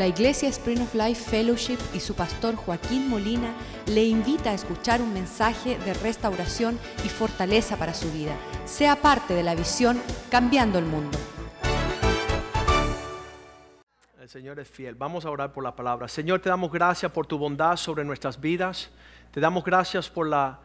La 0.00 0.06
Iglesia 0.06 0.48
Spring 0.48 0.80
of 0.80 0.94
Life 0.94 1.28
Fellowship 1.28 1.76
y 1.92 2.00
su 2.00 2.14
pastor 2.14 2.56
Joaquín 2.56 3.10
Molina 3.10 3.52
le 3.84 4.02
invita 4.02 4.48
a 4.48 4.54
escuchar 4.54 5.02
un 5.02 5.12
mensaje 5.12 5.78
de 5.80 5.92
restauración 5.92 6.78
y 7.04 7.10
fortaleza 7.10 7.76
para 7.76 7.92
su 7.92 8.10
vida. 8.10 8.34
Sea 8.64 8.96
parte 8.96 9.34
de 9.34 9.42
la 9.42 9.54
visión 9.54 10.00
Cambiando 10.30 10.78
el 10.78 10.86
Mundo. 10.86 11.18
El 14.18 14.30
Señor 14.30 14.58
es 14.58 14.70
fiel. 14.70 14.94
Vamos 14.94 15.26
a 15.26 15.30
orar 15.30 15.52
por 15.52 15.62
la 15.62 15.76
palabra. 15.76 16.08
Señor, 16.08 16.40
te 16.40 16.48
damos 16.48 16.72
gracias 16.72 17.12
por 17.12 17.26
tu 17.26 17.36
bondad 17.36 17.76
sobre 17.76 18.02
nuestras 18.02 18.40
vidas. 18.40 18.88
Te 19.30 19.38
damos 19.38 19.62
gracias 19.62 20.08
por 20.08 20.26
la, 20.26 20.60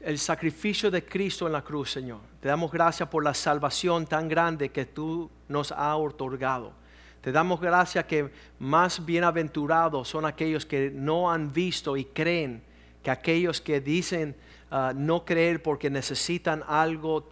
el 0.00 0.18
sacrificio 0.18 0.90
de 0.90 1.04
Cristo 1.04 1.46
en 1.46 1.52
la 1.52 1.62
cruz, 1.62 1.92
Señor. 1.92 2.18
Te 2.40 2.48
damos 2.48 2.72
gracias 2.72 3.08
por 3.08 3.22
la 3.22 3.32
salvación 3.32 4.06
tan 4.06 4.26
grande 4.26 4.70
que 4.70 4.86
tú 4.86 5.30
nos 5.46 5.70
has 5.70 5.94
otorgado. 5.94 6.81
Te 7.22 7.30
damos 7.30 7.60
gracias 7.60 8.04
que 8.06 8.30
más 8.58 9.06
bienaventurados 9.06 10.08
son 10.08 10.24
aquellos 10.26 10.66
que 10.66 10.90
no 10.90 11.30
han 11.30 11.52
visto 11.52 11.96
y 11.96 12.04
creen 12.04 12.64
que 13.00 13.12
aquellos 13.12 13.60
que 13.60 13.80
dicen 13.80 14.34
ah, 14.72 14.92
no 14.94 15.24
creer 15.24 15.62
porque 15.62 15.88
necesitan 15.88 16.64
algo 16.66 17.28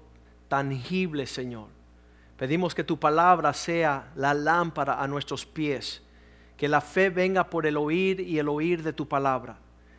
tangible, 0.46 1.26
Señor. 1.26 1.66
Pedimos 2.36 2.72
que 2.72 2.84
tu 2.84 3.00
palabra 3.00 3.52
sea 3.52 4.12
la 4.14 4.32
lámpara 4.32 5.02
a 5.02 5.08
nuestros 5.08 5.44
pies, 5.44 6.02
que 6.56 6.68
la 6.68 6.80
fe 6.80 7.10
venga 7.10 7.50
por 7.50 7.66
el 7.66 7.76
oír 7.76 8.20
y 8.20 8.38
el 8.38 8.48
oír 8.48 8.84
de 8.84 8.92
tu 8.92 9.08
palabra, 9.08 9.58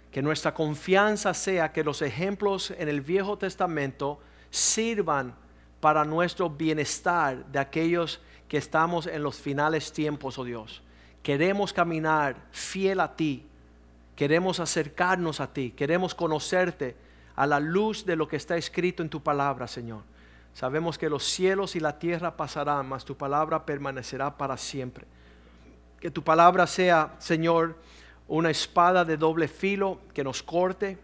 que 0.09 0.21
nuestra 0.21 0.53
confianza 0.53 1.33
sea 1.33 1.73
que 1.73 1.83
los 1.83 2.01
ejemplos 2.01 2.71
en 2.71 2.87
el 2.87 3.01
Viejo 3.01 3.37
Testamento 3.37 4.21
sirvan 4.49 5.35
para 5.81 6.05
nuestro 6.05 6.49
bienestar 6.49 7.45
de 7.47 7.59
aquellos 7.59 8.21
que 8.51 8.57
estamos 8.57 9.07
en 9.07 9.23
los 9.23 9.37
finales 9.39 9.93
tiempos, 9.93 10.37
oh 10.37 10.43
Dios. 10.43 10.81
Queremos 11.23 11.71
caminar 11.71 12.35
fiel 12.51 12.99
a 12.99 13.15
ti. 13.15 13.47
Queremos 14.13 14.59
acercarnos 14.59 15.39
a 15.39 15.53
ti. 15.53 15.71
Queremos 15.71 16.13
conocerte 16.13 16.97
a 17.37 17.47
la 17.47 17.61
luz 17.61 18.05
de 18.05 18.17
lo 18.17 18.27
que 18.27 18.35
está 18.35 18.57
escrito 18.57 19.03
en 19.03 19.09
tu 19.09 19.23
palabra, 19.23 19.69
Señor. 19.69 20.01
Sabemos 20.53 20.97
que 20.97 21.09
los 21.09 21.23
cielos 21.23 21.77
y 21.77 21.79
la 21.79 21.97
tierra 21.97 22.35
pasarán, 22.35 22.89
mas 22.89 23.05
tu 23.05 23.15
palabra 23.15 23.65
permanecerá 23.65 24.37
para 24.37 24.57
siempre. 24.57 25.05
Que 26.01 26.11
tu 26.11 26.21
palabra 26.21 26.67
sea, 26.67 27.15
Señor, 27.19 27.77
una 28.27 28.49
espada 28.49 29.05
de 29.05 29.15
doble 29.15 29.47
filo 29.47 30.01
que 30.13 30.25
nos 30.25 30.43
corte, 30.43 30.97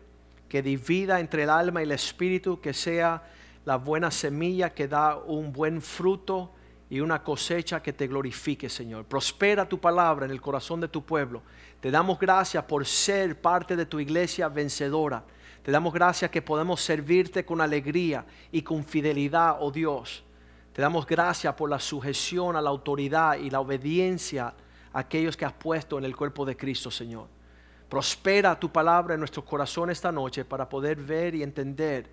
que 0.50 0.62
divida 0.62 1.22
entre 1.22 1.44
el 1.44 1.50
alma 1.50 1.80
y 1.80 1.84
el 1.86 1.94
espíritu, 1.94 2.60
que 2.60 2.74
sea 2.74 3.24
la 3.64 3.78
buena 3.78 4.12
semilla 4.12 4.74
que 4.74 4.90
da 4.90 5.16
un 5.16 5.54
buen 5.54 5.82
fruto 5.82 6.52
y 6.90 7.00
una 7.00 7.24
cosecha 7.24 7.82
que 7.82 7.94
te 7.94 8.08
glorifique, 8.08 8.70
Señor. 8.70 9.06
Prospera 9.06 9.68
tu 9.68 9.80
palabra 9.80 10.26
en 10.26 10.32
el 10.32 10.42
corazón 10.42 10.80
de 10.80 10.88
tu 10.88 11.04
pueblo. 11.04 11.42
Te 11.82 11.92
damos 11.92 12.20
gracias 12.20 12.64
por 12.64 12.86
ser 12.86 13.40
parte 13.40 13.76
de 13.76 13.86
tu 13.86 14.00
iglesia 14.00 14.48
vencedora. 14.48 15.24
Te 15.64 15.72
damos 15.72 15.94
gracias 15.94 16.32
que 16.32 16.42
podemos 16.42 16.82
servirte 16.82 17.46
con 17.46 17.60
alegría 17.60 18.26
y 18.52 18.62
con 18.62 18.86
fidelidad, 18.86 19.58
oh 19.60 19.70
Dios. 19.70 20.24
Te 20.72 20.82
damos 20.82 21.06
gracias 21.06 21.54
por 21.56 21.70
la 21.70 21.80
sujeción 21.80 22.56
a 22.56 22.62
la 22.62 22.70
autoridad 22.70 23.38
y 23.38 23.50
la 23.50 23.60
obediencia 23.60 24.54
a 24.94 25.00
aquellos 25.00 25.36
que 25.36 25.44
has 25.44 25.54
puesto 25.54 25.98
en 25.98 26.06
el 26.06 26.16
cuerpo 26.16 26.46
de 26.46 26.56
Cristo, 26.56 26.90
Señor. 26.90 27.28
Prospera 27.90 28.58
tu 28.58 28.72
palabra 28.72 29.16
en 29.16 29.20
nuestro 29.20 29.44
corazón 29.44 29.90
esta 29.90 30.12
noche 30.12 30.46
para 30.46 30.70
poder 30.70 30.98
ver 30.98 31.36
y 31.36 31.44
entender 31.44 32.10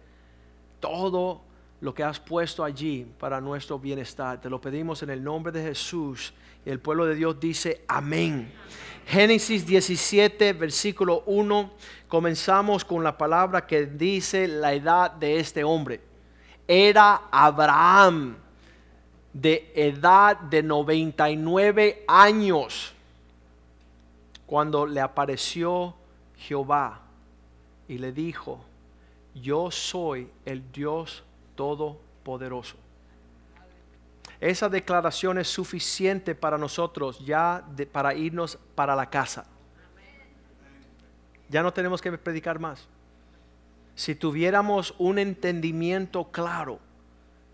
todo 0.81 1.43
lo 1.85 1.93
que 1.93 2.03
has 2.03 2.19
puesto 2.19 2.65
allí 2.65 3.07
para 3.19 3.43
nuestro 3.43 3.79
bienestar. 3.79 4.41
Te 4.41 4.49
lo 4.49 4.59
pedimos 4.59 5.03
en 5.03 5.11
el 5.11 5.23
nombre 5.23 5.53
de 5.53 5.63
Jesús. 5.63 6.33
Y 6.65 6.71
el 6.71 6.81
pueblo 6.81 7.05
de 7.05 7.15
Dios 7.15 7.39
dice 7.39 7.85
amén. 7.87 8.51
Génesis 9.07 9.67
17, 9.67 10.55
versículo 10.55 11.25
1. 11.27 11.71
Comenzamos 12.09 12.87
con 12.87 13.05
la 13.05 13.19
palabra 13.19 13.67
que 13.67 13.85
dice 13.85 14.49
la 14.49 14.73
edad 14.73 15.11
de 15.11 15.39
este 15.39 15.63
hombre. 15.63 16.01
Era 16.67 17.25
Abraham 17.31 18.39
de 19.35 19.71
edad 19.75 20.41
de 20.41 20.63
99 20.63 22.07
años 22.09 22.95
cuando 24.47 24.87
le 24.87 25.03
apareció 25.03 25.95
Jehová 26.39 27.03
y 27.87 27.99
le 27.99 28.11
dijo, 28.11 28.65
yo 29.35 29.71
soy 29.71 30.31
el 30.47 30.73
Dios 30.73 31.23
Todopoderoso. 31.55 32.77
Esa 34.41 34.69
declaración 34.69 35.39
es 35.39 35.49
suficiente 35.49 36.35
para 36.35 36.59
nosotros 36.59 37.25
ya 37.25 37.65
para 37.93 38.15
irnos 38.15 38.59
para 38.75 38.95
la 38.95 39.09
casa. 39.09 39.47
Ya 41.49 41.63
no 41.63 41.73
tenemos 41.73 42.03
que 42.03 42.13
predicar 42.13 42.59
más. 42.59 42.87
Si 43.95 44.15
tuviéramos 44.15 44.95
un 44.99 45.19
entendimiento 45.19 46.25
claro 46.25 46.81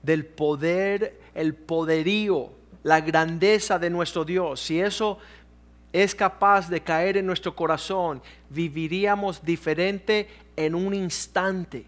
del 0.02 0.24
poder, 0.24 1.20
el 1.34 1.54
poderío, 1.54 2.50
la 2.82 3.00
grandeza 3.00 3.78
de 3.78 3.90
nuestro 3.90 4.24
Dios, 4.24 4.60
si 4.60 4.80
eso 4.80 5.18
es 5.92 6.14
capaz 6.14 6.68
de 6.68 6.80
caer 6.80 7.18
en 7.18 7.26
nuestro 7.26 7.54
corazón, 7.54 8.22
viviríamos 8.48 9.44
diferente 9.44 10.28
en 10.56 10.74
un 10.74 10.94
instante. 10.94 11.86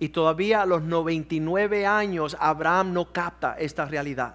Y 0.00 0.08
todavía 0.08 0.62
a 0.62 0.66
los 0.66 0.82
99 0.82 1.86
años 1.86 2.36
Abraham 2.40 2.92
no 2.92 3.12
capta 3.12 3.54
esta 3.58 3.84
realidad. 3.84 4.34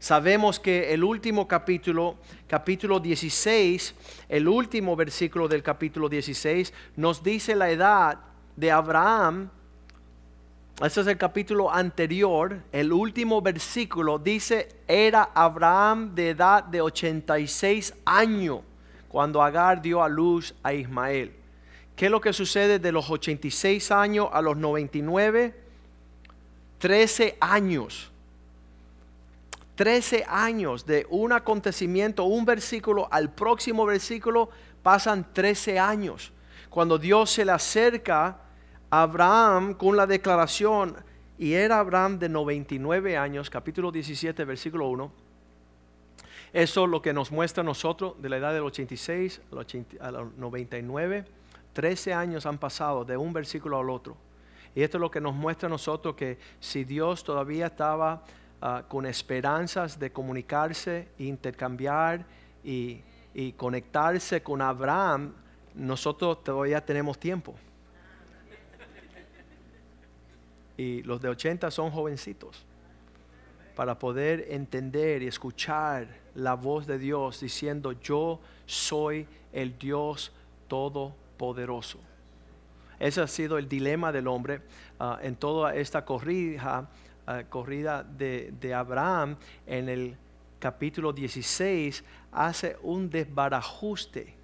Sabemos 0.00 0.58
que 0.58 0.94
el 0.94 1.02
último 1.02 1.46
capítulo, 1.46 2.16
capítulo 2.46 2.98
16, 2.98 3.94
el 4.28 4.48
último 4.48 4.96
versículo 4.96 5.48
del 5.48 5.62
capítulo 5.62 6.08
16, 6.08 6.72
nos 6.96 7.22
dice 7.22 7.54
la 7.54 7.68
edad 7.68 8.18
de 8.56 8.70
Abraham. 8.70 9.50
Este 10.82 11.00
es 11.00 11.06
el 11.08 11.18
capítulo 11.18 11.72
anterior. 11.72 12.62
El 12.70 12.92
último 12.92 13.42
versículo 13.42 14.18
dice, 14.18 14.68
era 14.86 15.30
Abraham 15.34 16.14
de 16.14 16.30
edad 16.30 16.62
de 16.62 16.80
86 16.80 17.92
años 18.04 18.60
cuando 19.08 19.42
Agar 19.42 19.82
dio 19.82 20.02
a 20.02 20.08
luz 20.08 20.54
a 20.62 20.72
Ismael. 20.72 21.37
¿Qué 21.98 22.04
es 22.06 22.12
lo 22.12 22.20
que 22.20 22.32
sucede 22.32 22.78
de 22.78 22.92
los 22.92 23.10
86 23.10 23.90
años 23.90 24.28
a 24.32 24.40
los 24.40 24.56
99? 24.56 25.52
13 26.78 27.36
años. 27.40 28.12
13 29.74 30.24
años 30.28 30.86
de 30.86 31.08
un 31.10 31.32
acontecimiento, 31.32 32.22
un 32.22 32.44
versículo 32.44 33.08
al 33.10 33.34
próximo 33.34 33.84
versículo, 33.84 34.48
pasan 34.80 35.26
13 35.32 35.80
años. 35.80 36.32
Cuando 36.70 36.98
Dios 36.98 37.32
se 37.32 37.44
le 37.44 37.50
acerca 37.50 38.42
a 38.90 39.02
Abraham 39.02 39.74
con 39.74 39.96
la 39.96 40.06
declaración, 40.06 40.94
y 41.36 41.54
era 41.54 41.80
Abraham 41.80 42.20
de 42.20 42.28
99 42.28 43.16
años, 43.16 43.50
capítulo 43.50 43.90
17, 43.90 44.44
versículo 44.44 44.86
1. 44.86 45.10
Eso 46.52 46.84
es 46.84 46.90
lo 46.90 47.02
que 47.02 47.12
nos 47.12 47.32
muestra 47.32 47.62
a 47.62 47.64
nosotros 47.64 48.22
de 48.22 48.28
la 48.28 48.36
edad 48.36 48.54
del 48.54 48.62
86 48.62 49.40
a 50.00 50.10
los 50.12 50.36
99 50.36 51.37
Trece 51.72 52.12
años 52.12 52.46
han 52.46 52.58
pasado 52.58 53.04
de 53.04 53.16
un 53.16 53.32
versículo 53.32 53.78
al 53.78 53.90
otro. 53.90 54.16
Y 54.74 54.82
esto 54.82 54.98
es 54.98 55.00
lo 55.00 55.10
que 55.10 55.20
nos 55.20 55.34
muestra 55.34 55.66
a 55.66 55.70
nosotros 55.70 56.14
que 56.14 56.38
si 56.60 56.84
Dios 56.84 57.24
todavía 57.24 57.66
estaba 57.66 58.22
ah, 58.60 58.84
con 58.88 59.06
esperanzas 59.06 59.98
de 59.98 60.12
comunicarse, 60.12 61.08
intercambiar 61.18 62.24
y, 62.62 63.00
y 63.34 63.52
conectarse 63.52 64.42
con 64.42 64.60
Abraham, 64.62 65.32
nosotros 65.74 66.42
todavía 66.42 66.84
tenemos 66.84 67.18
tiempo. 67.18 67.54
Y 70.76 71.02
los 71.02 71.20
de 71.20 71.28
80 71.28 71.70
son 71.70 71.90
jovencitos 71.90 72.64
para 73.74 73.98
poder 73.98 74.46
entender 74.48 75.22
y 75.22 75.28
escuchar 75.28 76.08
la 76.34 76.54
voz 76.54 76.86
de 76.86 76.98
Dios 76.98 77.40
diciendo, 77.40 77.92
yo 77.92 78.40
soy 78.66 79.26
el 79.52 79.78
Dios 79.78 80.32
todo 80.66 81.14
poderoso. 81.38 81.98
Ese 82.98 83.20
ha 83.20 83.26
sido 83.26 83.58
el 83.58 83.68
dilema 83.68 84.10
del 84.10 84.26
hombre 84.26 84.60
ah, 84.98 85.18
en 85.22 85.36
toda 85.36 85.74
esta 85.74 86.04
corrida, 86.04 86.88
ah, 87.26 87.42
corrida 87.48 88.02
de, 88.02 88.74
Abraham 88.74 89.36
en 89.66 89.88
el 89.88 90.16
capítulo 90.58 91.12
16 91.12 92.04
hace 92.32 92.76
un 92.82 93.08
desbarajuste. 93.08 94.34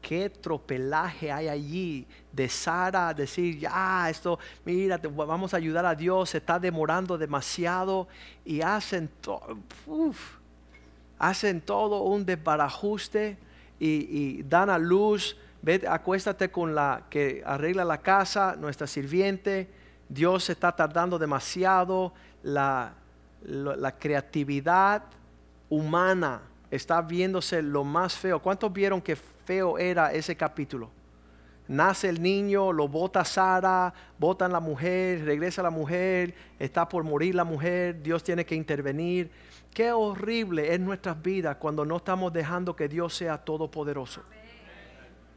Qué 0.00 0.28
tropelaje 0.28 1.30
hay 1.30 1.46
allí 1.46 2.06
de 2.32 2.48
Sara 2.48 3.14
decir, 3.14 3.60
ya, 3.60 4.10
esto, 4.10 4.36
mira, 4.64 4.98
vamos 4.98 5.54
a 5.54 5.58
ayudar 5.58 5.86
a 5.86 5.94
Dios, 5.94 6.30
se 6.30 6.38
está 6.38 6.58
demorando 6.58 7.16
demasiado 7.16 8.08
y 8.44 8.62
hacen, 8.62 9.08
hacen 11.20 11.60
todo 11.60 12.02
un 12.02 12.26
desbarajuste 12.26 13.38
y 13.78 14.42
dan 14.42 14.70
a 14.70 14.78
luz 14.78 15.36
Vete, 15.62 15.86
acuéstate 15.86 16.50
con 16.50 16.74
la 16.74 17.04
que 17.08 17.40
arregla 17.46 17.84
la 17.84 17.98
casa, 17.98 18.56
nuestra 18.58 18.88
sirviente. 18.88 19.70
Dios 20.08 20.50
está 20.50 20.74
tardando 20.74 21.20
demasiado. 21.20 22.12
La, 22.42 22.94
creatividad 23.98 25.04
humana 25.68 26.42
está 26.70 27.00
viéndose 27.00 27.62
lo 27.62 27.84
más 27.84 28.14
feo. 28.14 28.42
¿Cuántos 28.42 28.72
vieron 28.72 29.00
que 29.00 29.14
feo 29.14 29.78
era 29.78 30.12
ese 30.12 30.36
capítulo? 30.36 30.90
Nace 31.68 32.08
el 32.08 32.20
niño, 32.20 32.72
lo 32.72 32.88
bota 32.88 33.24
Sara, 33.24 33.94
botan 34.18 34.52
la 34.52 34.58
mujer, 34.58 35.24
regresa 35.24 35.62
la 35.62 35.70
mujer, 35.70 36.34
está 36.58 36.88
por 36.88 37.04
morir 37.04 37.36
la 37.36 37.44
mujer, 37.44 38.02
Dios 38.02 38.24
tiene 38.24 38.44
que 38.44 38.56
intervenir. 38.56 39.30
Qué 39.72 39.92
horrible 39.92 40.74
es 40.74 40.80
nuestras 40.80 41.22
vidas 41.22 41.56
cuando 41.56 41.84
no 41.84 41.98
estamos 41.98 42.32
dejando 42.32 42.74
que 42.74 42.88
Dios 42.88 43.14
sea 43.14 43.38
todopoderoso. 43.38 44.22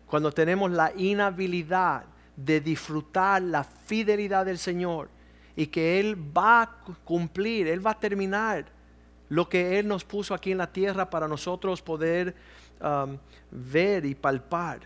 Cuando 0.07 0.31
tenemos 0.31 0.72
la 0.72 0.94
inhabilidad 0.96 2.04
de 2.36 2.62
disfrutar 2.62 3.42
la 3.42 3.63
fidelidad 3.63 4.46
del 4.46 4.57
Señor 4.57 5.10
y 5.56 5.68
que 5.68 6.00
Él 6.00 6.16
va 6.16 6.62
a 6.62 6.84
cumplir, 7.04 7.68
Él 7.68 7.86
va 7.86 7.92
a 7.92 8.00
terminar 8.00 8.66
lo 9.30 9.50
que 9.50 9.80
Él 9.80 9.88
nos 9.88 10.04
puso 10.04 10.34
aquí 10.34 10.52
en 10.52 10.60
la 10.60 10.72
tierra 10.72 11.10
para 11.10 11.28
nosotros 11.28 11.81
poder 11.81 12.36
um, 12.81 13.18
ver 13.52 14.06
y 14.06 14.16
palpar. 14.16 14.80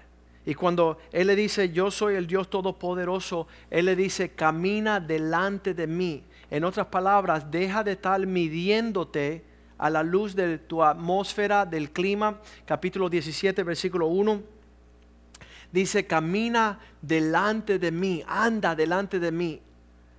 Y 0.46 0.56
cuando 0.56 0.98
Él 1.12 1.28
le 1.28 1.36
dice, 1.36 1.70
yo 1.70 1.92
soy 1.92 2.16
el 2.16 2.26
Dios 2.26 2.50
Todopoderoso, 2.50 3.48
Él 3.70 3.86
le 3.86 3.96
dice, 3.96 4.30
camina 4.30 5.00
delante 5.00 5.74
de 5.74 5.88
mí. 5.88 6.24
En 6.50 6.64
otras 6.64 6.88
palabras, 6.88 7.52
deja 7.52 7.84
de 7.84 7.92
estar 7.94 8.26
midiéndote 8.26 9.44
a 9.78 9.90
la 9.90 10.04
luz 10.04 10.36
de 10.36 10.58
tu 10.58 10.84
atmósfera, 10.84 11.66
del 11.66 11.92
clima. 11.92 12.40
Capítulo 12.66 13.10
17, 13.10 13.64
versículo 13.64 14.08
1. 14.08 14.59
Dice, 15.72 16.08
camina 16.08 16.80
delante 17.02 17.78
de 17.78 17.92
mí, 17.92 18.24
anda 18.28 18.76
delante 18.76 19.20
de 19.20 19.32
mí. 19.32 19.62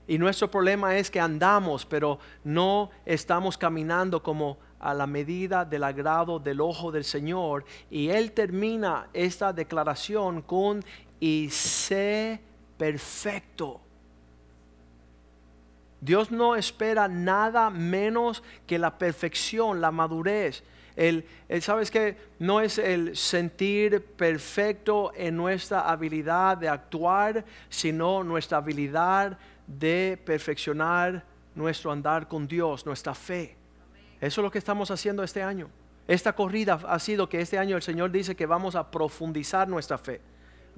Y 0.06 0.18
nuestro 0.18 0.50
problema 0.50 0.96
es 0.96 1.10
que 1.10 1.20
andamos, 1.20 1.86
pero 1.86 2.18
no 2.42 2.90
estamos 3.04 3.56
caminando 3.56 4.22
como 4.22 4.58
a 4.80 4.94
la 4.94 5.06
medida 5.06 5.64
del 5.64 5.84
agrado 5.84 6.38
del 6.38 6.60
ojo 6.60 6.90
del 6.90 7.04
Señor. 7.04 7.64
Y 7.90 8.08
Él 8.08 8.32
termina 8.32 9.08
esta 9.12 9.52
declaración 9.52 10.42
con, 10.42 10.82
y 11.20 11.48
sé 11.50 12.40
perfecto. 12.76 13.80
Dios 16.00 16.30
no 16.30 16.56
espera 16.56 17.08
nada 17.08 17.68
menos 17.68 18.42
que 18.66 18.78
la 18.78 18.96
perfección, 18.96 19.80
la 19.80 19.90
madurez. 19.90 20.64
El, 20.96 21.24
¿Sabes 21.60 21.90
que 21.90 22.16
No 22.38 22.60
es 22.60 22.78
el 22.78 23.16
sentir 23.16 24.04
perfecto 24.04 25.12
en 25.14 25.36
nuestra 25.36 25.88
habilidad 25.90 26.56
de 26.56 26.68
actuar, 26.68 27.44
sino 27.68 28.24
nuestra 28.24 28.58
habilidad 28.58 29.38
de 29.66 30.20
perfeccionar 30.24 31.24
nuestro 31.54 31.92
andar 31.92 32.28
con 32.28 32.46
Dios, 32.46 32.86
nuestra 32.86 33.14
fe. 33.14 33.56
Eso 34.20 34.40
es 34.40 34.44
lo 34.44 34.50
que 34.50 34.58
estamos 34.58 34.90
haciendo 34.90 35.22
este 35.22 35.42
año. 35.42 35.70
Esta 36.08 36.32
corrida 36.32 36.80
ha 36.88 36.98
sido 36.98 37.28
que 37.28 37.40
este 37.40 37.58
año 37.58 37.76
el 37.76 37.82
Señor 37.82 38.10
dice 38.10 38.34
que 38.34 38.46
vamos 38.46 38.74
a 38.74 38.90
profundizar 38.90 39.68
nuestra 39.68 39.96
fe. 39.96 40.20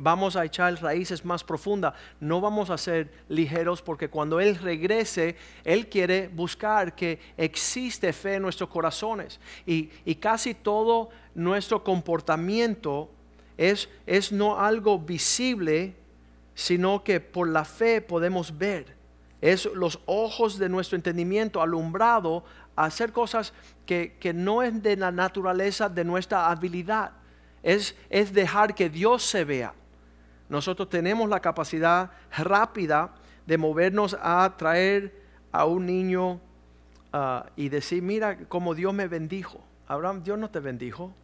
Vamos 0.02 0.34
a 0.34 0.44
echar 0.44 0.74
raíces 0.82 1.24
más 1.24 1.44
profundas. 1.44 1.94
No 2.18 2.40
vamos 2.40 2.70
a 2.70 2.76
ser 2.76 3.08
ligeros 3.28 3.80
porque 3.80 4.10
cuando 4.10 4.40
Él 4.40 4.56
regrese, 4.56 5.36
Él 5.62 5.88
quiere 5.88 6.26
buscar 6.26 6.96
que 6.96 7.20
existe 7.36 8.12
fe 8.12 8.34
en 8.34 8.42
nuestros 8.42 8.68
corazones. 8.68 9.38
Y, 9.64 9.90
y 10.04 10.16
casi 10.16 10.54
todo 10.54 11.10
nuestro 11.36 11.84
comportamiento 11.84 13.10
es, 13.56 13.88
es 14.04 14.32
no 14.32 14.58
algo 14.58 14.98
visible, 14.98 15.94
sino 16.56 17.04
que 17.04 17.20
por 17.20 17.48
la 17.48 17.64
fe 17.64 18.00
podemos 18.00 18.58
ver. 18.58 18.96
Es 19.40 19.66
los 19.66 20.00
ojos 20.06 20.58
de 20.58 20.68
nuestro 20.68 20.96
entendimiento 20.96 21.62
alumbrado 21.62 22.42
a 22.74 22.86
hacer 22.86 23.12
cosas 23.12 23.52
que, 23.86 24.32
no 24.34 24.64
es 24.64 24.82
de 24.82 24.96
la 24.96 25.12
naturaleza 25.12 25.88
de 25.88 26.02
nuestra 26.02 26.50
habilidad. 26.50 27.12
Es, 27.62 27.94
es 28.10 28.32
dejar 28.32 28.74
que 28.74 28.90
Dios 28.90 29.22
se 29.22 29.44
vea. 29.44 29.74
Nosotros 30.52 30.90
tenemos 30.90 31.30
la 31.30 31.40
capacidad 31.40 32.10
rápida 32.36 33.14
de 33.46 33.56
movernos 33.56 34.14
a 34.20 34.54
traer 34.58 35.18
a 35.50 35.64
un 35.64 35.86
niño 35.86 36.42
ah, 37.10 37.46
y 37.56 37.70
decir, 37.70 38.02
mira 38.02 38.36
cómo 38.50 38.74
Dios 38.74 38.92
me 38.92 39.08
bendijo. 39.08 39.64
Abraham, 39.86 40.22
Dios 40.22 40.38
no 40.38 40.50
te 40.50 40.60
bendijo. 40.60 41.14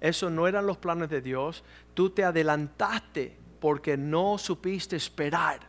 Eso 0.00 0.28
no 0.28 0.48
eran 0.48 0.66
los 0.66 0.76
planes 0.76 1.08
de 1.08 1.20
Dios. 1.20 1.62
Tú 1.94 2.10
te 2.10 2.24
adelantaste 2.24 3.36
porque 3.60 3.96
no 3.96 4.38
supiste 4.38 4.96
esperar. 4.96 5.60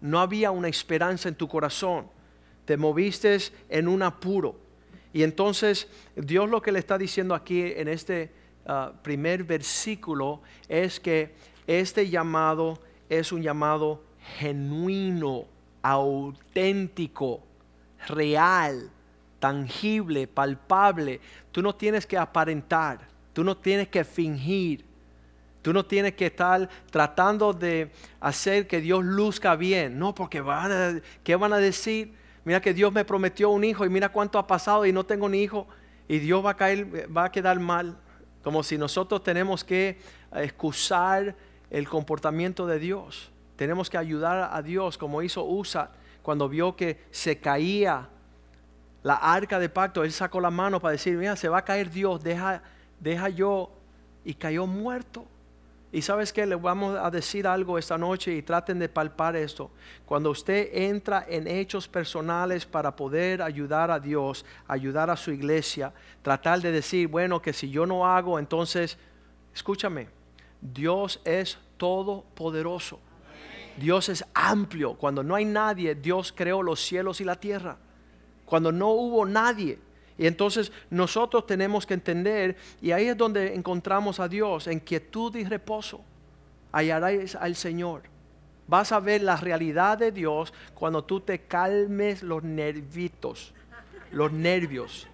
No 0.00 0.20
había 0.20 0.52
una 0.52 0.68
esperanza 0.68 1.28
en 1.28 1.34
tu 1.34 1.48
corazón. 1.48 2.06
Te 2.64 2.76
moviste 2.76 3.36
en 3.68 3.88
un 3.88 4.04
apuro. 4.04 4.54
Y 5.12 5.24
entonces 5.24 5.88
Dios 6.14 6.48
lo 6.48 6.62
que 6.62 6.70
le 6.70 6.78
está 6.78 6.96
diciendo 6.96 7.34
aquí 7.34 7.72
en 7.74 7.88
este 7.88 8.30
ah, 8.66 8.92
primer 9.02 9.42
versículo 9.42 10.42
es 10.68 11.00
que 11.00 11.55
este 11.66 12.08
llamado 12.08 12.78
es 13.08 13.32
un 13.32 13.42
llamado 13.42 14.02
genuino, 14.38 15.44
auténtico, 15.82 17.42
real, 18.08 18.90
tangible, 19.38 20.26
palpable. 20.26 21.20
Tú 21.52 21.62
no 21.62 21.74
tienes 21.74 22.06
que 22.06 22.18
aparentar, 22.18 23.00
tú 23.32 23.44
no 23.44 23.56
tienes 23.56 23.88
que 23.88 24.04
fingir. 24.04 24.84
Tú 25.62 25.72
no 25.72 25.84
tienes 25.84 26.14
que 26.14 26.26
estar 26.26 26.68
tratando 26.92 27.52
de 27.52 27.90
hacer 28.20 28.68
que 28.68 28.80
Dios 28.80 29.04
luzca 29.04 29.56
bien. 29.56 29.98
No, 29.98 30.14
porque 30.14 30.40
van 30.40 30.70
a, 30.70 31.00
¿qué 31.24 31.34
van 31.34 31.52
a 31.52 31.56
decir? 31.56 32.14
Mira 32.44 32.60
que 32.60 32.72
Dios 32.72 32.92
me 32.92 33.04
prometió 33.04 33.50
un 33.50 33.64
hijo 33.64 33.84
y 33.84 33.88
mira 33.88 34.10
cuánto 34.10 34.38
ha 34.38 34.46
pasado 34.46 34.86
y 34.86 34.92
no 34.92 35.04
tengo 35.04 35.28
ni 35.28 35.42
hijo. 35.42 35.66
Y 36.06 36.20
Dios 36.20 36.44
va 36.44 36.50
a 36.50 36.56
caer, 36.56 37.08
va 37.12 37.24
a 37.24 37.32
quedar 37.32 37.58
mal. 37.58 37.98
Como 38.44 38.62
si 38.62 38.78
nosotros 38.78 39.24
tenemos 39.24 39.64
que 39.64 39.98
excusar 40.32 41.34
el 41.70 41.88
comportamiento 41.88 42.66
de 42.66 42.78
Dios. 42.78 43.30
Tenemos 43.56 43.90
que 43.90 43.98
ayudar 43.98 44.50
a 44.52 44.62
Dios 44.62 44.98
como 44.98 45.22
hizo 45.22 45.44
Usa 45.44 45.90
cuando 46.22 46.48
vio 46.48 46.76
que 46.76 47.04
se 47.10 47.38
caía 47.38 48.08
la 49.02 49.14
arca 49.14 49.58
de 49.58 49.68
pacto. 49.68 50.04
Él 50.04 50.12
sacó 50.12 50.40
la 50.40 50.50
mano 50.50 50.80
para 50.80 50.92
decir, 50.92 51.16
mira, 51.16 51.36
se 51.36 51.48
va 51.48 51.58
a 51.58 51.64
caer 51.64 51.90
Dios, 51.90 52.22
deja, 52.22 52.62
deja 53.00 53.28
yo. 53.28 53.70
Y 54.24 54.34
cayó 54.34 54.66
muerto. 54.66 55.24
Y 55.92 56.02
sabes 56.02 56.32
que 56.32 56.44
le 56.44 56.56
vamos 56.56 56.98
a 56.98 57.10
decir 57.10 57.46
algo 57.46 57.78
esta 57.78 57.96
noche 57.96 58.34
y 58.34 58.42
traten 58.42 58.78
de 58.80 58.88
palpar 58.88 59.36
esto. 59.36 59.70
Cuando 60.04 60.30
usted 60.30 60.68
entra 60.72 61.24
en 61.28 61.46
hechos 61.46 61.86
personales 61.86 62.66
para 62.66 62.94
poder 62.94 63.40
ayudar 63.40 63.90
a 63.90 64.00
Dios, 64.00 64.44
ayudar 64.66 65.08
a 65.08 65.16
su 65.16 65.30
iglesia, 65.30 65.92
tratar 66.22 66.60
de 66.60 66.72
decir, 66.72 67.06
bueno, 67.06 67.40
que 67.40 67.52
si 67.52 67.70
yo 67.70 67.86
no 67.86 68.04
hago, 68.04 68.38
entonces, 68.38 68.98
escúchame, 69.54 70.08
Dios 70.60 71.20
es 71.24 71.58
todopoderoso. 71.76 73.00
Dios 73.76 74.08
es 74.08 74.24
amplio. 74.34 74.94
Cuando 74.94 75.22
no 75.22 75.34
hay 75.34 75.44
nadie, 75.44 75.94
Dios 75.94 76.32
creó 76.34 76.62
los 76.62 76.80
cielos 76.80 77.20
y 77.20 77.24
la 77.24 77.36
tierra. 77.36 77.76
Cuando 78.44 78.72
no 78.72 78.90
hubo 78.90 79.26
nadie, 79.26 79.78
y 80.18 80.26
entonces 80.26 80.72
nosotros 80.88 81.46
tenemos 81.46 81.84
que 81.84 81.94
entender, 81.94 82.56
y 82.80 82.92
ahí 82.92 83.06
es 83.06 83.16
donde 83.16 83.54
encontramos 83.54 84.18
a 84.18 84.28
Dios, 84.28 84.66
en 84.66 84.80
quietud 84.80 85.34
y 85.36 85.44
reposo. 85.44 86.00
Hallarás 86.72 87.34
al 87.34 87.54
Señor. 87.54 88.02
Vas 88.66 88.92
a 88.92 89.00
ver 89.00 89.22
la 89.22 89.36
realidad 89.36 89.98
de 89.98 90.10
Dios 90.10 90.52
cuando 90.74 91.04
tú 91.04 91.20
te 91.20 91.40
calmes 91.40 92.22
los 92.22 92.42
nervitos, 92.42 93.52
los 94.10 94.32
nervios. 94.32 95.06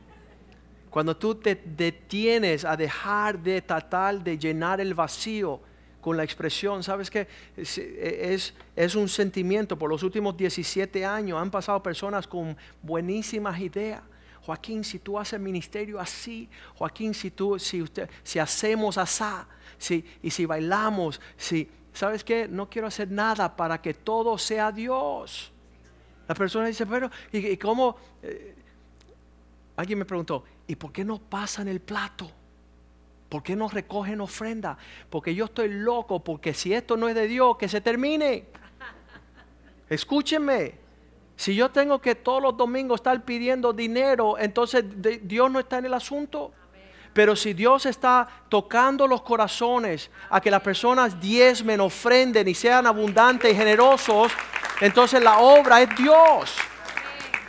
Cuando 0.92 1.16
tú 1.16 1.34
te 1.34 1.56
detienes 1.56 2.64
a 2.64 2.76
dejar 2.76 3.40
de 3.40 3.60
tratar 3.62 4.22
de 4.22 4.38
llenar 4.38 4.80
el 4.80 4.94
vacío 4.94 5.60
con 6.00 6.16
la 6.16 6.22
expresión, 6.22 6.84
¿sabes 6.84 7.10
qué? 7.10 7.26
Es, 7.56 8.54
es, 8.76 8.94
un 8.94 9.08
sentimiento. 9.08 9.76
Por 9.76 9.90
los 9.90 10.04
últimos 10.04 10.36
17 10.36 11.04
años 11.04 11.40
han 11.40 11.50
pasado 11.50 11.82
personas 11.82 12.28
con 12.28 12.56
buenísimas 12.82 13.58
ideas 13.58 14.02
Joaquín, 14.44 14.82
si 14.82 14.98
tú 14.98 15.18
haces 15.18 15.38
ministerio 15.38 16.00
así, 16.00 16.48
Joaquín, 16.74 17.14
si 17.14 17.30
tú, 17.30 17.58
si 17.58 17.80
usted, 17.80 18.10
si 18.24 18.40
hacemos 18.40 18.98
asá, 18.98 19.46
si, 19.78 20.04
y 20.20 20.30
si 20.30 20.46
bailamos, 20.46 21.20
si, 21.36 21.70
¿sabes 21.92 22.24
qué? 22.24 22.48
No 22.48 22.68
quiero 22.68 22.88
hacer 22.88 23.10
nada 23.10 23.54
para 23.54 23.80
que 23.80 23.94
todo 23.94 24.36
sea 24.36 24.72
Dios. 24.72 25.52
La 26.26 26.34
persona 26.34 26.66
dice, 26.66 26.86
pero, 26.86 27.08
¿y, 27.30 27.56
cómo? 27.56 27.96
Eh, 28.22 28.54
alguien 29.76 30.00
me 30.00 30.04
preguntó, 30.04 30.44
¿y 30.66 30.76
por 30.76 30.92
qué 30.92 31.04
no 31.04 31.18
pasan 31.18 31.68
el 31.68 31.80
plato? 31.80 32.30
¿Por 33.28 33.42
qué 33.42 33.56
no 33.56 33.68
recogen 33.68 34.20
ofrenda? 34.20 34.76
Porque 35.08 35.34
yo 35.34 35.46
estoy 35.46 35.68
loco, 35.68 36.22
porque 36.22 36.52
si 36.52 36.74
esto 36.74 36.96
no 36.96 37.08
es 37.08 37.14
de 37.14 37.26
Dios, 37.26 37.56
que 37.56 37.68
se 37.68 37.80
termine. 37.80 38.46
Escúchenme. 39.88 40.74
Si 41.36 41.54
yo 41.54 41.70
tengo 41.70 41.98
que 41.98 42.14
todos 42.14 42.42
los 42.42 42.56
domingos 42.56 43.00
estar 43.00 43.24
pidiendo 43.24 43.72
dinero, 43.72 44.38
entonces 44.38 44.84
Dios 45.22 45.50
no 45.50 45.58
está 45.58 45.78
en 45.78 45.86
el 45.86 45.94
asunto. 45.94 46.52
Pero 47.12 47.36
si 47.36 47.52
Dios 47.52 47.86
está 47.86 48.26
tocando 48.48 49.06
los 49.06 49.22
corazones 49.22 50.10
a 50.30 50.40
que 50.40 50.50
las 50.50 50.62
personas 50.62 51.20
diezmen, 51.20 51.80
ofrenden 51.80 52.48
y 52.48 52.54
sean 52.54 52.86
abundantes 52.86 53.52
y 53.52 53.56
generosos, 53.56 54.32
entonces 54.80 55.22
la 55.22 55.38
obra 55.38 55.82
es 55.82 55.88
Dios. 55.96 56.54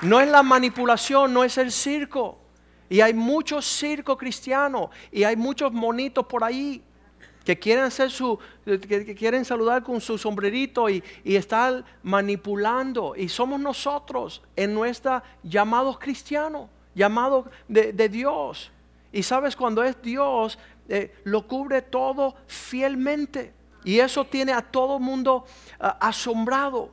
No 0.01 0.19
es 0.19 0.27
la 0.27 0.43
manipulación, 0.43 1.33
no 1.33 1.43
es 1.43 1.57
el 1.57 1.71
circo. 1.71 2.42
Y 2.89 3.01
hay 3.01 3.13
muchos 3.13 3.65
circos 3.65 4.17
cristianos 4.17 4.89
y 5.11 5.23
hay 5.23 5.35
muchos 5.35 5.71
monitos 5.71 6.25
por 6.25 6.43
ahí 6.43 6.83
que 7.43 7.59
quieren 7.59 7.83
hacer 7.85 8.09
su, 8.09 8.39
que, 8.63 9.15
quieren 9.15 9.43
saludar 9.43 9.83
con 9.83 9.99
su 9.99 10.17
sombrerito 10.17 10.89
y, 10.89 11.03
y 11.23 11.35
estar 11.35 11.83
manipulando. 12.01 13.15
Y 13.15 13.27
somos 13.27 13.59
nosotros 13.59 14.41
en 14.55 14.73
nuestra 14.73 15.23
llamados 15.43 15.99
cristianos, 15.99 16.69
llamados 16.95 17.45
de, 17.67 18.09
Dios. 18.09 18.71
Y 19.11 19.23
sabes, 19.23 19.55
cuando 19.55 19.83
es 19.83 20.01
Dios, 20.01 20.57
eh, 20.87 21.13
lo 21.25 21.47
cubre 21.47 21.81
todo 21.81 22.35
fielmente. 22.47 23.53
Y 23.83 23.99
eso 23.99 24.25
tiene 24.25 24.53
a 24.53 24.61
todo 24.61 24.99
mundo 24.99 25.45
ah, 25.79 25.97
asombrado. 25.99 26.91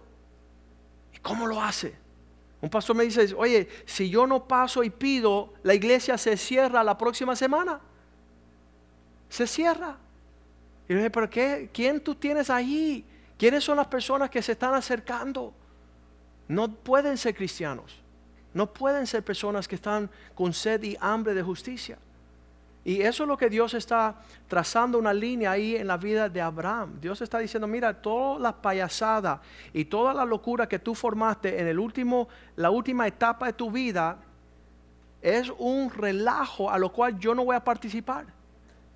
¿Y 1.15 1.19
cómo 1.19 1.47
lo 1.47 1.63
hace? 1.63 2.00
Un 2.63 2.69
pastor 2.69 2.95
me 2.95 3.05
dice, 3.05 3.35
oye, 3.37 3.69
si 3.87 4.11
yo 4.11 4.27
no 4.27 4.47
paso 4.47 4.83
y 4.83 4.91
pido, 4.91 5.55
la 5.63 5.75
iglesia 5.75 6.19
se 6.19 6.37
cierra 6.37 6.85
la 6.85 6.99
próxima 6.99 7.35
semana. 7.35 7.81
Se 9.29 9.47
cierra. 9.47 9.97
Y 10.89 10.93
yo 10.93 10.99
dije, 10.99 11.11
pero 11.11 11.31
qué, 11.31 11.71
¿quién 11.73 12.01
tú 12.01 12.15
tienes 12.15 12.51
ahí? 12.51 13.05
¿Quiénes 13.39 13.65
son 13.65 13.77
las 13.77 13.87
personas 13.87 14.29
que 14.29 14.43
se 14.43 14.53
están 14.53 14.75
acercando? 14.75 15.55
No 16.49 16.71
pueden 16.75 17.17
ser 17.17 17.35
cristianos. 17.35 18.03
No 18.53 18.73
pueden 18.73 19.07
ser 19.07 19.25
personas 19.25 19.67
que 19.67 19.77
están 19.77 20.11
con 20.35 20.53
sed 20.53 20.83
y 20.83 20.97
hambre 21.01 21.33
de 21.33 21.43
justicia. 21.43 21.97
Y 22.85 23.03
eso 23.03 23.25
es 23.25 23.29
lo 23.29 23.37
que 23.37 23.51
Dios 23.51 23.75
está 23.75 24.17
trazando 24.49 24.99
una 24.99 25.13
línea 25.13 25.51
ahí 25.51 25.77
en 25.77 25.87
la 25.87 25.99
vida 25.99 26.29
de 26.29 26.41
Abraham. 26.41 26.99
Dios 27.01 27.21
está 27.21 27.39
diciendo, 27.39 27.67
mira, 27.67 28.01
toda 28.01 28.39
la 28.39 28.57
payasada 28.57 29.43
y 29.75 29.85
toda 29.85 30.15
la 30.15 30.25
locura 30.25 30.67
que 30.67 30.79
tú 30.79 30.95
formaste 30.95 31.61
en 31.61 31.67
el 31.67 31.79
último, 31.79 32.29
la 32.57 32.71
última 32.71 33.07
etapa 33.07 33.47
de 33.47 33.53
tu 33.53 33.71
vida 33.71 34.19
es 35.21 35.53
un 35.59 35.91
relajo 35.91 36.71
a 36.71 36.79
lo 36.79 36.91
cual 36.91 37.19
yo 37.19 37.35
no 37.35 37.45
voy 37.45 37.57
a 37.57 37.63
participar. 37.63 38.27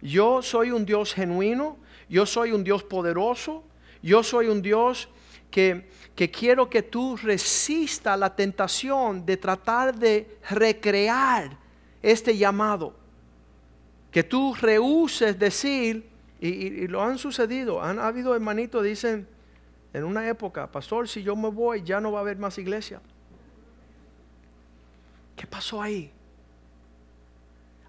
Yo 0.00 0.40
soy 0.40 0.70
un 0.70 0.86
Dios 0.86 1.12
genuino, 1.12 1.76
yo 2.08 2.24
soy 2.24 2.52
un 2.52 2.64
Dios 2.64 2.82
poderoso, 2.82 3.64
yo 4.02 4.22
soy 4.22 4.48
un 4.48 4.62
Dios 4.62 5.10
que, 5.50 5.90
que 6.14 6.30
quiero 6.30 6.70
que 6.70 6.82
tú 6.82 7.16
resista 7.16 8.16
la 8.16 8.34
tentación 8.34 9.26
de 9.26 9.36
tratar 9.36 9.94
de 9.94 10.38
recrear 10.48 11.58
este 12.02 12.36
llamado. 12.36 13.03
Que 14.14 14.22
tú 14.22 14.54
rehuses 14.54 15.36
decir, 15.36 16.08
y, 16.38 16.86
lo 16.86 17.02
han 17.02 17.18
sucedido, 17.18 17.82
han 17.82 17.98
habido 17.98 18.32
hermanitos, 18.32 18.84
dicen, 18.84 19.26
en 19.92 20.04
una 20.04 20.28
época, 20.28 20.70
pastor, 20.70 21.08
si 21.08 21.24
yo 21.24 21.34
me 21.34 21.48
voy, 21.48 21.82
ya 21.82 22.00
no 22.00 22.12
va 22.12 22.20
a 22.20 22.22
haber 22.22 22.38
más 22.38 22.56
iglesia. 22.58 23.00
¿Qué 25.34 25.48
pasó 25.48 25.82
ahí? 25.82 26.12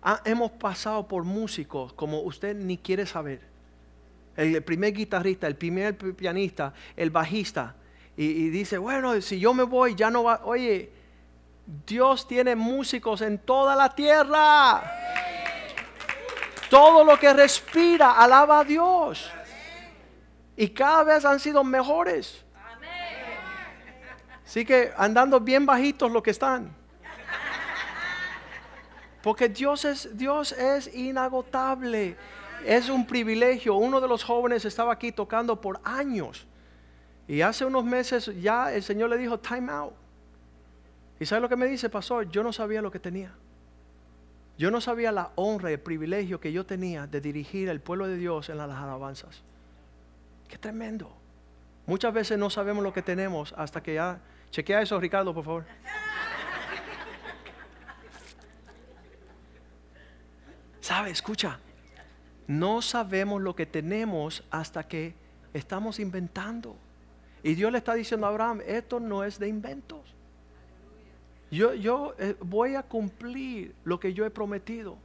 Ah, 0.01 0.19
hemos 0.25 0.49
pasado 0.49 1.07
por 1.07 1.23
músicos 1.23 1.93
como 1.93 2.21
usted 2.21 2.55
ni 2.55 2.79
quiere 2.79 3.05
saber. 3.05 3.41
El 4.35 4.63
primer 4.63 4.93
guitarrista, 4.93 5.45
el 5.45 5.55
primer 5.55 5.95
pianista, 5.95 6.73
el 6.95 7.11
bajista. 7.11 7.75
Y, 8.17 8.49
dice, 8.49 8.79
bueno, 8.79 9.21
si 9.21 9.39
yo 9.39 9.53
me 9.53 9.61
voy, 9.61 9.93
ya 9.93 10.09
no 10.09 10.23
va. 10.23 10.41
Oye, 10.43 10.89
Dios 11.85 12.27
tiene 12.27 12.55
músicos 12.55 13.21
en 13.21 13.37
toda 13.37 13.75
la 13.75 13.93
tierra. 13.93 15.24
Todo 16.75 17.05
lo 17.05 17.17
que 17.17 17.31
respira 17.33 18.11
alaba 18.11 18.59
a 18.59 18.63
Dios. 18.65 19.31
Y 20.57 20.67
cada 20.67 21.05
vez 21.05 21.23
han 21.23 21.39
sido 21.39 21.63
mejores. 21.63 22.43
Así 24.45 24.65
que 24.65 24.91
andando 24.97 25.39
bien 25.39 25.65
bajitos 25.65 26.11
lo 26.11 26.21
que 26.21 26.31
están. 26.31 26.75
Porque 29.23 29.47
Dios 29.47 29.85
es, 29.85 30.17
Dios 30.17 30.51
es 30.51 30.93
inagotable. 30.93 32.17
Es 32.65 32.89
un 32.89 33.07
privilegio. 33.07 33.75
Uno 33.75 34.01
de 34.01 34.09
los 34.09 34.25
jóvenes 34.25 34.65
estaba 34.65 34.91
aquí 34.91 35.13
tocando 35.13 35.61
por 35.61 35.79
años. 35.81 36.45
Y 37.25 37.39
hace 37.39 37.63
unos 37.63 37.85
meses 37.85 38.29
ya 38.41 38.73
el 38.73 38.83
Señor 38.83 39.11
le 39.11 39.17
dijo, 39.17 39.39
time 39.39 39.71
out. 39.71 39.93
¿Y 41.21 41.25
sabe 41.25 41.39
lo 41.39 41.47
que 41.47 41.55
me 41.55 41.67
dice, 41.67 41.89
pastor? 41.89 42.29
Yo 42.29 42.43
no 42.43 42.51
sabía 42.51 42.81
lo 42.81 42.91
que 42.91 42.99
tenía. 42.99 43.31
Yo 44.57 44.71
no 44.71 44.79
sabía 44.79 45.11
la 45.11 45.31
honra 45.35 45.69
y 45.69 45.73
el 45.73 45.79
privilegio 45.79 46.39
que 46.39 46.53
yo 46.53 46.65
tenía 46.65 47.07
de 47.07 47.19
dirigir 47.19 47.69
al 47.69 47.81
pueblo 47.81 48.07
de 48.07 48.17
Dios 48.17 48.49
en 48.49 48.57
las 48.57 48.69
alabanzas. 48.69 49.43
Qué 50.47 50.57
tremendo. 50.57 51.11
Muchas 51.85 52.13
veces 52.13 52.37
no 52.37 52.49
sabemos 52.49 52.83
lo 52.83 52.93
que 52.93 53.01
tenemos 53.01 53.53
hasta 53.57 53.83
que 53.83 53.95
ya... 53.95 54.19
Chequea 54.51 54.81
eso, 54.81 54.99
Ricardo, 54.99 55.33
por 55.33 55.43
favor. 55.43 55.65
¿Sabe? 60.79 61.09
Escucha. 61.09 61.59
No 62.47 62.81
sabemos 62.81 63.41
lo 63.41 63.55
que 63.55 63.65
tenemos 63.65 64.43
hasta 64.51 64.87
que 64.87 65.15
estamos 65.53 65.99
inventando. 65.99 66.77
Y 67.43 67.55
Dios 67.55 67.71
le 67.71 67.79
está 67.79 67.93
diciendo 67.93 68.27
a 68.27 68.29
Abraham, 68.29 68.61
esto 68.65 68.99
no 68.99 69.23
es 69.23 69.37
de 69.37 69.47
inventos. 69.47 70.14
Yo, 71.51 71.73
yo 71.73 72.15
eh, 72.17 72.35
voy 72.41 72.75
a 72.75 72.83
cumplir 72.83 73.75
lo 73.83 73.99
que 73.99 74.13
yo 74.13 74.25
he 74.25 74.29
prometido. 74.29 74.97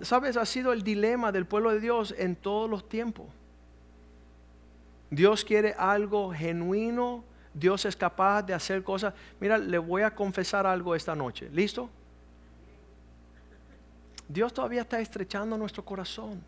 Sabes, 0.00 0.36
ha 0.38 0.46
sido 0.46 0.72
el 0.72 0.82
dilema 0.82 1.30
del 1.30 1.44
pueblo 1.44 1.70
de 1.70 1.80
Dios 1.80 2.14
en 2.16 2.36
todos 2.36 2.70
los 2.70 2.88
tiempos. 2.88 3.26
Dios 5.10 5.44
quiere 5.44 5.74
algo 5.74 6.32
genuino, 6.32 7.22
Dios 7.52 7.84
es 7.84 7.94
capaz 7.94 8.42
de 8.42 8.54
hacer 8.54 8.82
cosas. 8.82 9.12
Mira, 9.40 9.58
le 9.58 9.78
voy 9.78 10.02
a 10.02 10.14
confesar 10.14 10.66
algo 10.66 10.94
esta 10.94 11.14
noche. 11.14 11.50
¿Listo? 11.52 11.90
Dios 14.28 14.52
todavía 14.52 14.82
está 14.82 15.00
estrechando 15.00 15.56
nuestro 15.58 15.84
corazón. 15.84 16.42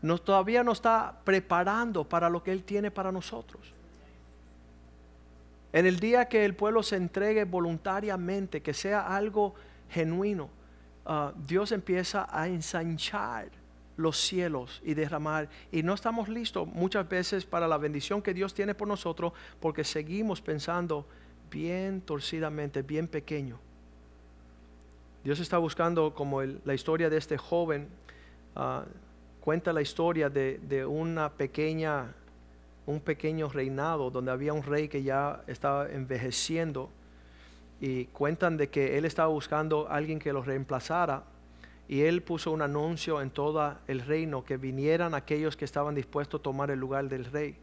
Nos, 0.00 0.24
todavía 0.24 0.62
nos 0.62 0.78
está 0.78 1.20
preparando 1.24 2.04
para 2.04 2.28
lo 2.28 2.42
que 2.42 2.52
Él 2.52 2.64
tiene 2.64 2.90
para 2.90 3.12
nosotros. 3.12 3.72
En 5.72 5.86
el 5.86 6.00
día 6.00 6.26
que 6.26 6.44
el 6.44 6.54
pueblo 6.54 6.82
se 6.82 6.96
entregue 6.96 7.44
voluntariamente, 7.44 8.62
que 8.62 8.72
sea 8.72 9.14
algo 9.14 9.54
genuino, 9.90 10.48
ah, 11.04 11.32
Dios 11.46 11.72
empieza 11.72 12.26
a 12.30 12.48
ensanchar 12.48 13.50
los 13.96 14.16
cielos 14.16 14.80
y 14.84 14.94
derramar. 14.94 15.48
Y 15.70 15.82
no 15.82 15.92
estamos 15.92 16.28
listos 16.28 16.66
muchas 16.66 17.06
veces 17.08 17.44
para 17.44 17.68
la 17.68 17.76
bendición 17.76 18.22
que 18.22 18.32
Dios 18.32 18.54
tiene 18.54 18.74
por 18.74 18.88
nosotros 18.88 19.32
porque 19.60 19.84
seguimos 19.84 20.40
pensando 20.40 21.06
bien 21.50 22.00
torcidamente, 22.00 22.82
bien 22.82 23.08
pequeño. 23.08 23.58
Dios 25.24 25.40
está 25.40 25.58
buscando 25.58 26.14
como 26.14 26.42
la 26.42 26.74
historia 26.74 27.10
de 27.10 27.16
este 27.16 27.36
joven, 27.36 27.88
ah, 28.56 28.84
cuenta 29.40 29.72
la 29.72 29.82
historia 29.82 30.30
de, 30.30 30.86
una 30.86 31.32
pequeña, 31.32 32.14
un 32.88 33.00
pequeño 33.00 33.50
reinado 33.50 34.10
donde 34.10 34.30
había 34.30 34.54
un 34.54 34.62
rey 34.62 34.88
que 34.88 35.02
ya 35.02 35.42
estaba 35.46 35.90
envejeciendo 35.90 36.88
y 37.82 38.06
cuentan 38.06 38.56
de 38.56 38.70
que 38.70 38.96
él 38.96 39.04
estaba 39.04 39.28
buscando 39.28 39.88
alguien 39.90 40.18
que 40.18 40.32
lo 40.32 40.42
reemplazara 40.42 41.22
y 41.86 42.00
él 42.00 42.22
puso 42.22 42.50
un 42.50 42.62
anuncio 42.62 43.20
en 43.20 43.28
todo 43.28 43.76
el 43.88 44.00
reino 44.00 44.42
que 44.42 44.56
vinieran 44.56 45.12
aquellos 45.12 45.54
que 45.54 45.66
estaban 45.66 45.94
dispuestos 45.94 46.40
a 46.40 46.42
tomar 46.42 46.70
el 46.70 46.80
lugar 46.80 47.10
del 47.10 47.26
rey. 47.26 47.56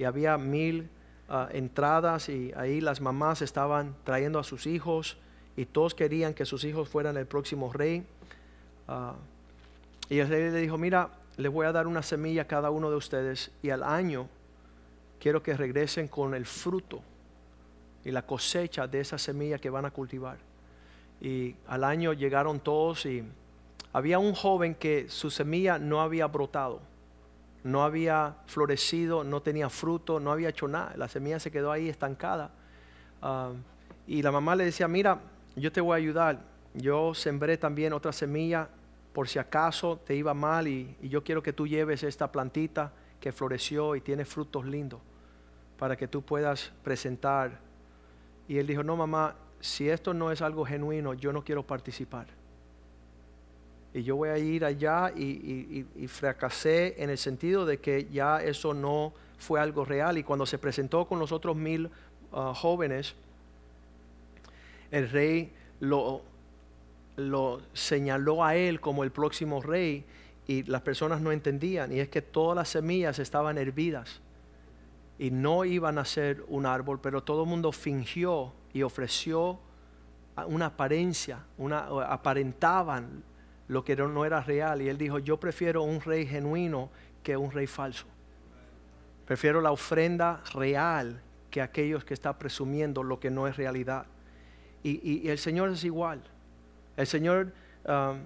Y 0.00 0.04
había 0.04 0.36
mil 0.38 0.88
ah, 1.28 1.48
entradas 1.52 2.28
y 2.28 2.52
ahí 2.56 2.80
las 2.80 3.00
mamás 3.00 3.42
estaban 3.42 3.94
trayendo 4.02 4.40
a 4.40 4.44
sus 4.44 4.66
hijos 4.66 5.18
y 5.56 5.66
todos 5.66 5.94
querían 5.94 6.34
que 6.34 6.46
sus 6.46 6.64
hijos 6.64 6.88
fueran 6.88 7.16
el 7.16 7.26
próximo 7.26 7.72
rey. 7.72 8.04
Ah, 8.88 9.14
y 10.08 10.18
el 10.18 10.28
rey 10.28 10.50
le 10.50 10.60
dijo, 10.60 10.78
mira, 10.78 11.10
les 11.36 11.50
voy 11.50 11.66
a 11.66 11.72
dar 11.72 11.86
una 11.86 12.02
semilla 12.02 12.42
a 12.42 12.46
cada 12.46 12.70
uno 12.70 12.90
de 12.90 12.96
ustedes 12.96 13.50
y 13.62 13.70
al 13.70 13.82
año 13.82 14.28
quiero 15.18 15.42
que 15.42 15.54
regresen 15.54 16.08
con 16.08 16.34
el 16.34 16.46
fruto 16.46 17.00
y 18.04 18.10
la 18.10 18.22
cosecha 18.22 18.86
de 18.86 19.00
esa 19.00 19.18
semilla 19.18 19.58
que 19.58 19.70
van 19.70 19.84
a 19.84 19.90
cultivar. 19.90 20.36
Y 21.20 21.54
al 21.68 21.84
año 21.84 22.12
llegaron 22.12 22.58
todos 22.58 23.06
y 23.06 23.22
había 23.92 24.18
un 24.18 24.34
joven 24.34 24.74
que 24.74 25.08
su 25.08 25.30
semilla 25.30 25.78
no 25.78 26.00
había 26.00 26.26
brotado, 26.26 26.80
no 27.62 27.84
había 27.84 28.36
florecido, 28.46 29.22
no 29.22 29.40
tenía 29.40 29.70
fruto, 29.70 30.18
no 30.18 30.32
había 30.32 30.48
hecho 30.48 30.66
nada. 30.66 30.94
La 30.96 31.08
semilla 31.08 31.38
se 31.38 31.52
quedó 31.52 31.70
ahí 31.70 31.88
estancada. 31.88 32.50
Ah, 33.22 33.52
y 34.06 34.22
la 34.22 34.32
mamá 34.32 34.56
le 34.56 34.64
decía, 34.64 34.88
mira, 34.88 35.20
yo 35.54 35.70
te 35.70 35.80
voy 35.80 35.94
a 35.94 35.96
ayudar. 35.98 36.40
Yo 36.74 37.14
sembré 37.14 37.56
también 37.56 37.92
otra 37.92 38.12
semilla 38.12 38.68
por 39.12 39.28
si 39.28 39.38
acaso 39.38 39.98
te 39.98 40.14
iba 40.14 40.34
mal 40.34 40.68
y, 40.68 40.96
yo 41.02 41.22
quiero 41.22 41.42
que 41.42 41.52
tú 41.52 41.66
lleves 41.66 42.02
esta 42.02 42.32
plantita 42.32 42.92
que 43.20 43.32
floreció 43.32 43.94
y 43.94 44.00
tiene 44.00 44.24
frutos 44.24 44.64
lindos 44.64 45.00
para 45.78 45.96
que 45.96 46.08
tú 46.08 46.22
puedas 46.22 46.72
presentar. 46.82 47.60
Y 48.48 48.58
él 48.58 48.66
dijo, 48.66 48.82
no 48.82 48.96
mamá, 48.96 49.36
si 49.60 49.88
esto 49.88 50.14
no 50.14 50.32
es 50.32 50.42
algo 50.42 50.64
genuino, 50.64 51.14
yo 51.14 51.32
no 51.32 51.44
quiero 51.44 51.62
participar. 51.66 52.26
Y 53.94 54.02
yo 54.02 54.16
voy 54.16 54.30
a 54.30 54.38
ir 54.38 54.64
allá 54.64 55.12
y, 55.14 55.84
fracasé 56.08 57.02
en 57.02 57.10
el 57.10 57.18
sentido 57.18 57.66
de 57.66 57.78
que 57.78 58.08
ya 58.10 58.42
eso 58.42 58.72
no 58.72 59.12
fue 59.38 59.60
algo 59.60 59.84
real. 59.84 60.16
Y 60.18 60.22
cuando 60.22 60.46
se 60.46 60.58
presentó 60.58 61.06
con 61.06 61.18
los 61.18 61.30
otros 61.30 61.56
mil 61.56 61.90
ah, 62.32 62.52
jóvenes, 62.56 63.14
el 64.90 65.10
rey 65.10 65.52
lo 65.80 66.22
lo 67.16 67.60
señaló 67.72 68.44
a 68.44 68.56
él 68.56 68.80
como 68.80 69.04
el 69.04 69.12
próximo 69.12 69.60
rey 69.60 70.04
y 70.46 70.62
las 70.64 70.82
personas 70.82 71.20
no 71.20 71.32
entendían. 71.32 71.92
Y 71.92 72.00
es 72.00 72.08
que 72.08 72.22
todas 72.22 72.56
las 72.56 72.68
semillas 72.68 73.18
estaban 73.18 73.58
hervidas 73.58 74.20
y 75.18 75.30
no 75.30 75.64
iban 75.64 75.98
a 75.98 76.04
ser 76.04 76.44
un 76.48 76.66
árbol, 76.66 77.00
pero 77.00 77.22
todo 77.22 77.44
el 77.44 77.48
mundo 77.48 77.72
fingió 77.72 78.52
y 78.72 78.82
ofreció 78.82 79.60
una 80.46 80.66
apariencia, 80.66 81.44
una, 81.58 81.86
aparentaban 82.08 83.22
lo 83.68 83.84
que 83.84 83.94
no 83.96 84.24
era 84.24 84.40
real. 84.40 84.82
Y 84.82 84.88
él 84.88 84.98
dijo, 84.98 85.18
yo 85.18 85.38
prefiero 85.38 85.82
un 85.82 86.00
rey 86.00 86.26
genuino 86.26 86.90
que 87.22 87.36
un 87.36 87.50
rey 87.50 87.66
falso. 87.66 88.06
Prefiero 89.26 89.60
la 89.60 89.70
ofrenda 89.70 90.42
real 90.54 91.20
que 91.50 91.62
aquellos 91.62 92.04
que 92.04 92.14
están 92.14 92.38
presumiendo 92.38 93.02
lo 93.02 93.20
que 93.20 93.30
no 93.30 93.46
es 93.46 93.56
realidad. 93.56 94.06
Y, 94.82 95.28
el 95.28 95.38
Señor 95.38 95.70
es 95.70 95.84
igual. 95.84 96.20
El 96.96 97.06
Señor, 97.06 97.52
um, 97.84 98.18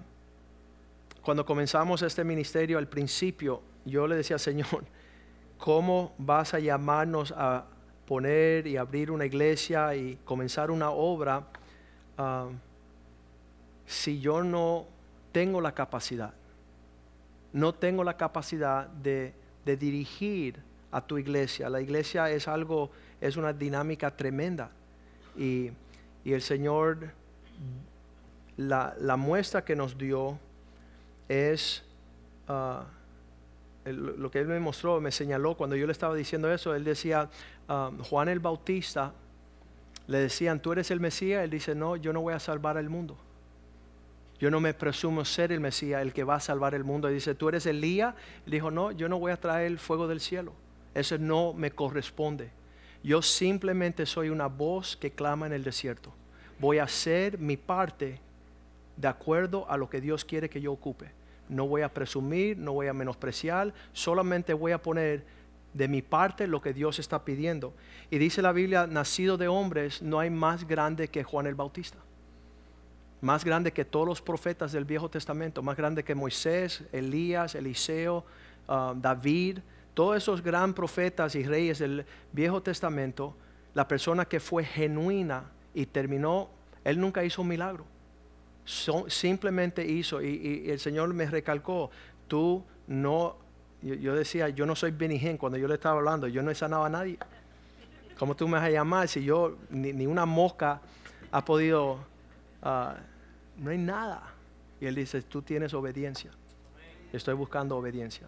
cuando 1.21 1.45
comenzamos 1.45 2.01
este 2.01 2.23
ministerio 2.23 2.77
al 2.77 2.87
principio, 2.87 3.61
yo 3.85 4.07
le 4.07 4.15
decía, 4.15 4.37
Señor, 4.37 4.85
¿cómo 5.57 6.13
vas 6.17 6.53
a 6.53 6.59
llamarnos 6.59 7.33
a 7.35 7.65
poner 8.05 8.67
y 8.67 8.77
abrir 8.77 9.11
una 9.11 9.25
iglesia 9.25 9.95
y 9.95 10.17
comenzar 10.23 10.71
una 10.71 10.91
obra 10.91 11.47
um, 12.17 12.57
si 13.85 14.19
yo 14.19 14.43
no 14.43 14.85
tengo 15.31 15.61
la 15.61 15.73
capacidad? 15.73 16.33
No 17.53 17.73
tengo 17.73 18.03
la 18.03 18.17
capacidad 18.17 18.87
de, 18.87 19.33
de 19.65 19.77
dirigir 19.77 20.59
a 20.91 21.01
tu 21.01 21.17
iglesia. 21.17 21.69
La 21.69 21.81
iglesia 21.81 22.29
es 22.29 22.47
algo 22.47 22.91
es 23.21 23.37
una 23.37 23.53
dinámica 23.53 24.15
tremenda. 24.15 24.71
Y, 25.37 25.71
el 26.25 26.41
Señor, 26.41 27.13
la, 28.57 29.15
muestra 29.17 29.63
que 29.63 29.75
nos 29.75 29.97
dio 29.97 30.39
es 31.29 31.83
ah, 32.47 32.85
lo 33.85 34.29
que 34.31 34.39
Él 34.39 34.47
me 34.47 34.59
mostró, 34.59 34.99
me 34.99 35.11
señaló 35.11 35.55
cuando 35.55 35.75
yo 35.75 35.85
le 35.85 35.91
estaba 35.91 36.15
diciendo 36.15 36.51
eso. 36.51 36.75
Él 36.75 36.83
decía, 36.83 37.29
ah, 37.69 37.91
Juan 38.09 38.29
el 38.29 38.39
Bautista, 38.39 39.13
le 40.07 40.19
decían, 40.19 40.61
tú 40.61 40.71
eres 40.71 40.91
el 40.91 40.99
Mesías. 40.99 41.43
Él 41.43 41.51
dice, 41.51 41.75
no, 41.75 41.95
yo 41.95 42.11
no 42.13 42.21
voy 42.21 42.33
a 42.33 42.39
salvar 42.39 42.77
al 42.77 42.89
mundo. 42.89 43.17
Yo 44.39 44.51
no 44.51 44.59
me 44.59 44.73
presumo 44.73 45.25
ser 45.25 45.51
el 45.51 45.59
Mesías, 45.59 46.01
el 46.01 46.13
que 46.13 46.23
va 46.23 46.35
a 46.35 46.39
salvar 46.39 46.75
el 46.75 46.83
mundo. 46.83 47.09
Y 47.09 47.13
dice, 47.13 47.35
tú 47.35 47.49
eres 47.49 47.65
Elías. 47.65 48.15
Él 48.45 48.51
dijo, 48.51 48.71
no, 48.71 48.91
yo 48.91 49.09
no 49.09 49.19
voy 49.19 49.31
a 49.31 49.37
traer 49.37 49.67
el 49.67 49.79
fuego 49.79 50.07
del 50.07 50.19
cielo. 50.19 50.53
Eso 50.93 51.17
no 51.17 51.53
me 51.53 51.71
corresponde. 51.71 52.51
Yo 53.03 53.21
simplemente 53.21 54.05
soy 54.05 54.29
una 54.29 54.47
voz 54.47 54.97
que 54.97 55.11
clama 55.11 55.45
en 55.45 55.53
el 55.53 55.63
desierto. 55.63 56.13
Voy 56.59 56.79
a 56.79 56.83
hacer 56.83 57.37
mi 57.37 57.57
parte 57.57 58.19
de 58.97 59.07
acuerdo 59.07 59.69
a 59.69 59.77
lo 59.77 59.89
que 59.89 60.01
Dios 60.01 60.25
quiere 60.25 60.49
que 60.49 60.61
yo 60.61 60.71
ocupe. 60.71 61.11
No 61.47 61.67
voy 61.67 61.81
a 61.81 61.93
presumir, 61.93 62.57
no 62.57 62.73
voy 62.73 62.87
a 62.87 62.93
menospreciar, 62.93 63.73
solamente 63.93 64.53
voy 64.53 64.73
a 64.73 64.81
poner 64.81 65.23
de 65.73 65.87
mi 65.87 66.01
parte 66.01 66.47
lo 66.47 66.61
que 66.61 66.73
Dios 66.73 66.99
está 66.99 67.23
pidiendo. 67.23 67.73
Y 68.09 68.17
dice 68.17 68.41
la 68.41 68.51
Biblia, 68.51 68.87
nacido 68.87 69.37
de 69.37 69.47
hombres, 69.47 70.01
no 70.01 70.19
hay 70.19 70.29
más 70.29 70.67
grande 70.67 71.07
que 71.07 71.23
Juan 71.23 71.47
el 71.47 71.55
Bautista. 71.55 71.99
Más 73.21 73.45
grande 73.45 73.71
que 73.71 73.85
todos 73.85 74.07
los 74.07 74.21
profetas 74.21 74.71
del 74.71 74.85
Viejo 74.85 75.09
Testamento, 75.09 75.63
más 75.63 75.77
grande 75.77 76.03
que 76.03 76.15
Moisés, 76.15 76.83
Elías, 76.91 77.55
Eliseo, 77.55 78.25
ah, 78.67 78.93
David 78.95 79.59
todos 79.97 80.15
esos 80.15 80.43
gran 80.43 80.75
profetas 80.75 81.33
y 81.33 81.41
reyes 81.41 81.79
del 81.79 82.05
Viejo 82.31 82.61
Testamento, 82.61 83.35
la 83.73 83.87
persona 83.87 84.25
que 84.25 84.39
fue 84.39 84.63
genuina 84.63 85.45
y 85.73 85.87
terminó, 85.87 86.51
él 86.83 86.99
nunca 86.99 87.23
hizo 87.23 87.41
un 87.41 87.47
milagro. 87.47 87.83
Simplemente 88.67 89.85
hizo, 89.85 90.21
y, 90.21 90.69
el 90.69 90.79
Señor 90.79 91.13
me 91.13 91.25
recalcó, 91.25 91.89
tú 92.27 92.63
no, 92.87 93.37
yo, 93.81 94.15
decía, 94.15 94.49
yo 94.49 94.65
no 94.65 94.75
soy 94.75 94.91
Benigen 94.91 95.37
cuando 95.37 95.57
yo 95.57 95.67
le 95.67 95.75
estaba 95.75 95.97
hablando, 95.97 96.27
yo 96.27 96.43
no 96.43 96.51
he 96.51 96.55
sanado 96.55 96.83
a 96.83 96.89
nadie. 96.89 97.17
¿Cómo 98.19 98.35
tú 98.35 98.47
me 98.47 98.53
vas 98.53 98.63
a 98.63 98.69
llamar 98.69 99.07
si 99.07 99.23
yo, 99.23 99.57
ni, 99.69 100.05
una 100.05 100.25
mosca 100.25 100.81
ha 101.31 101.45
podido, 101.45 101.99
ah, 102.61 102.97
no 103.57 103.71
hay 103.71 103.77
nada? 103.77 104.33
Y 104.81 104.85
él 104.85 104.95
dice, 104.95 105.21
tú 105.21 105.41
tienes 105.41 105.73
obediencia. 105.73 106.31
Estoy 107.13 107.35
buscando 107.35 107.77
obediencia. 107.77 108.27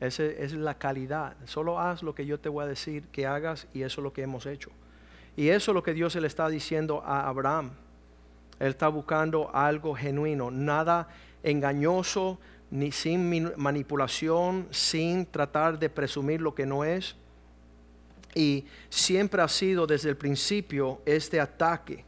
Esa 0.00 0.24
es 0.24 0.52
la 0.52 0.74
calidad. 0.74 1.36
Solo 1.44 1.78
haz 1.78 2.02
lo 2.02 2.14
que 2.14 2.26
yo 2.26 2.38
te 2.38 2.48
voy 2.48 2.64
a 2.64 2.66
decir 2.66 3.04
que 3.08 3.26
hagas 3.26 3.66
y 3.74 3.82
eso 3.82 4.00
es 4.00 4.04
lo 4.04 4.12
que 4.12 4.22
hemos 4.22 4.46
hecho. 4.46 4.70
Y 5.36 5.48
eso 5.48 5.72
es 5.72 5.74
lo 5.74 5.82
que 5.82 5.92
Dios 5.92 6.14
le 6.14 6.26
está 6.26 6.48
diciendo 6.48 7.02
a 7.04 7.28
Abraham. 7.28 7.72
Él 8.58 8.68
está 8.68 8.88
buscando 8.88 9.54
algo 9.54 9.94
genuino, 9.94 10.50
nada 10.50 11.08
engañoso, 11.42 12.38
ni 12.70 12.90
sin 12.90 13.52
manipulación, 13.56 14.66
sin 14.70 15.26
tratar 15.26 15.78
de 15.78 15.88
presumir 15.88 16.40
lo 16.40 16.54
que 16.54 16.66
no 16.66 16.84
es. 16.84 17.16
Y 18.34 18.64
siempre 18.90 19.40
ha 19.42 19.48
sido 19.48 19.86
desde 19.86 20.10
el 20.10 20.16
principio 20.16 21.00
este 21.06 21.40
ataque. 21.40 22.04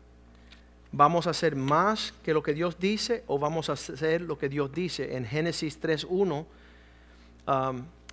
¿Vamos 0.90 1.26
a 1.26 1.30
hacer 1.30 1.54
más 1.54 2.14
que 2.22 2.32
lo 2.32 2.42
que 2.42 2.54
Dios 2.54 2.78
dice 2.78 3.22
o 3.26 3.38
vamos 3.38 3.68
a 3.70 3.74
hacer 3.74 4.22
lo 4.22 4.38
que 4.38 4.48
Dios 4.48 4.72
dice? 4.72 5.16
En 5.16 5.24
Génesis 5.24 5.80
3.1 5.80 6.46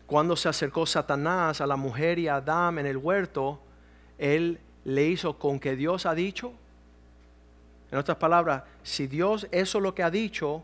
cuando 0.06 0.36
se 0.36 0.48
acercó 0.48 0.86
Satanás 0.86 1.62
a 1.62 1.67
la 1.67 1.76
mujer 1.76 2.19
y 2.19 2.28
a 2.28 2.36
Adán 2.36 2.78
en 2.78 2.86
el 2.86 2.98
huerto, 2.98 3.60
él 4.17 4.60
le 4.84 5.08
hizo 5.08 5.38
con 5.39 5.60
que 5.60 5.76
Dios 5.76 6.06
ha 6.06 6.13
dicho. 6.13 6.54
En 7.91 7.98
otras 7.98 8.17
palabras, 8.17 8.63
si 8.84 9.08
Dios 9.08 9.48
eso 9.52 9.78
es 9.78 9.84
lo 9.84 9.93
que 9.93 10.04
ha 10.04 10.12
dicho, 10.12 10.63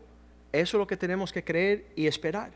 eso 0.52 0.76
es 0.76 0.78
lo 0.78 0.86
que 0.86 0.96
tenemos 0.96 1.32
que 1.32 1.44
creer 1.44 1.86
y 1.96 2.06
esperar. 2.06 2.50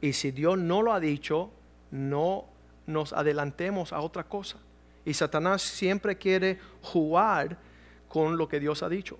Y 0.00 0.12
si 0.12 0.30
Dios 0.30 0.58
no 0.58 0.82
lo 0.82 0.92
ha 0.92 1.00
dicho, 1.00 1.50
no 1.90 2.46
nos 2.86 3.12
adelantemos 3.12 3.92
a 3.92 4.00
otra 4.00 4.24
cosa. 4.24 4.58
Y 5.04 5.14
Satanás 5.14 5.62
siempre 5.62 6.16
quiere 6.16 6.58
jugar 6.82 7.58
con 8.08 8.36
lo 8.36 8.48
que 8.48 8.60
Dios 8.60 8.82
ha 8.82 8.88
dicho. 8.88 9.18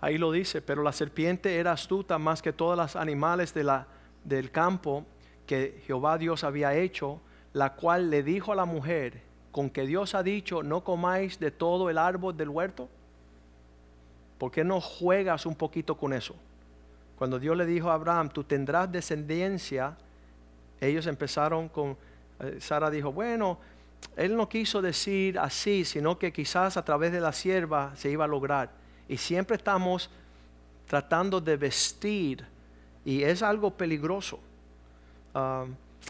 Ahí 0.00 0.16
lo 0.16 0.30
dice, 0.32 0.62
pero 0.62 0.82
la 0.82 0.92
serpiente 0.92 1.56
era 1.56 1.72
astuta 1.72 2.18
más 2.18 2.40
que 2.40 2.52
todos 2.52 2.76
los 2.76 2.96
animales 2.96 3.52
de 3.52 3.64
la, 3.64 3.86
del 4.24 4.50
campo 4.50 5.04
que 5.46 5.82
Jehová 5.86 6.18
Dios 6.18 6.44
había 6.44 6.74
hecho, 6.74 7.20
la 7.52 7.74
cual 7.74 8.10
le 8.10 8.22
dijo 8.22 8.52
a 8.52 8.56
la 8.56 8.64
mujer, 8.64 9.22
con 9.50 9.70
que 9.70 9.86
Dios 9.86 10.14
ha 10.14 10.22
dicho, 10.22 10.62
no 10.62 10.84
comáis 10.84 11.40
de 11.40 11.50
todo 11.50 11.90
el 11.90 11.98
árbol 11.98 12.36
del 12.36 12.50
huerto. 12.50 12.88
¿Por 14.38 14.50
qué 14.50 14.64
no 14.64 14.80
juegas 14.80 15.46
un 15.46 15.54
poquito 15.54 15.96
con 15.96 16.12
eso? 16.12 16.34
Cuando 17.16 17.38
Dios 17.38 17.56
le 17.56 17.66
dijo 17.66 17.90
a 17.90 17.94
Abraham, 17.94 18.30
tú 18.30 18.44
tendrás 18.44 18.90
descendencia, 18.90 19.96
ellos 20.80 21.06
empezaron 21.06 21.68
con, 21.68 21.96
eh, 22.40 22.58
Sara 22.60 22.90
dijo, 22.90 23.12
bueno, 23.12 23.58
él 24.16 24.36
no 24.36 24.48
quiso 24.48 24.80
decir 24.80 25.38
así, 25.38 25.84
sino 25.84 26.18
que 26.18 26.32
quizás 26.32 26.76
a 26.76 26.84
través 26.84 27.10
de 27.10 27.20
la 27.20 27.32
sierva 27.32 27.92
se 27.96 28.10
iba 28.10 28.24
a 28.24 28.28
lograr. 28.28 28.70
Y 29.08 29.16
siempre 29.16 29.56
estamos 29.56 30.10
tratando 30.86 31.40
de 31.40 31.56
vestir 31.56 32.44
y 33.04 33.22
es 33.22 33.42
algo 33.42 33.72
peligroso. 33.72 34.38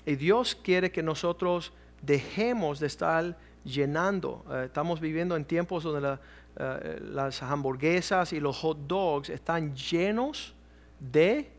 Y 0.05 0.17
Dios 0.17 0.55
quiere 0.55 0.91
que 0.91 1.03
nosotros 1.03 1.73
dejemos 2.03 2.81
de 2.81 2.87
estar 2.87 3.37
llenando. 3.65 4.45
Eh, 4.51 4.65
estamos 4.67 5.01
viviendo 5.01 5.37
en 5.37 5.45
tiempos 5.45 5.83
donde 5.83 6.19
eh, 6.59 6.99
las 7.13 7.43
hamburguesas 7.43 8.33
y 8.33 8.41
los 8.41 8.59
hot 8.59 8.79
dogs 8.87 9.31
están 9.31 9.75
llenos 9.75 10.55
de, 10.99 11.51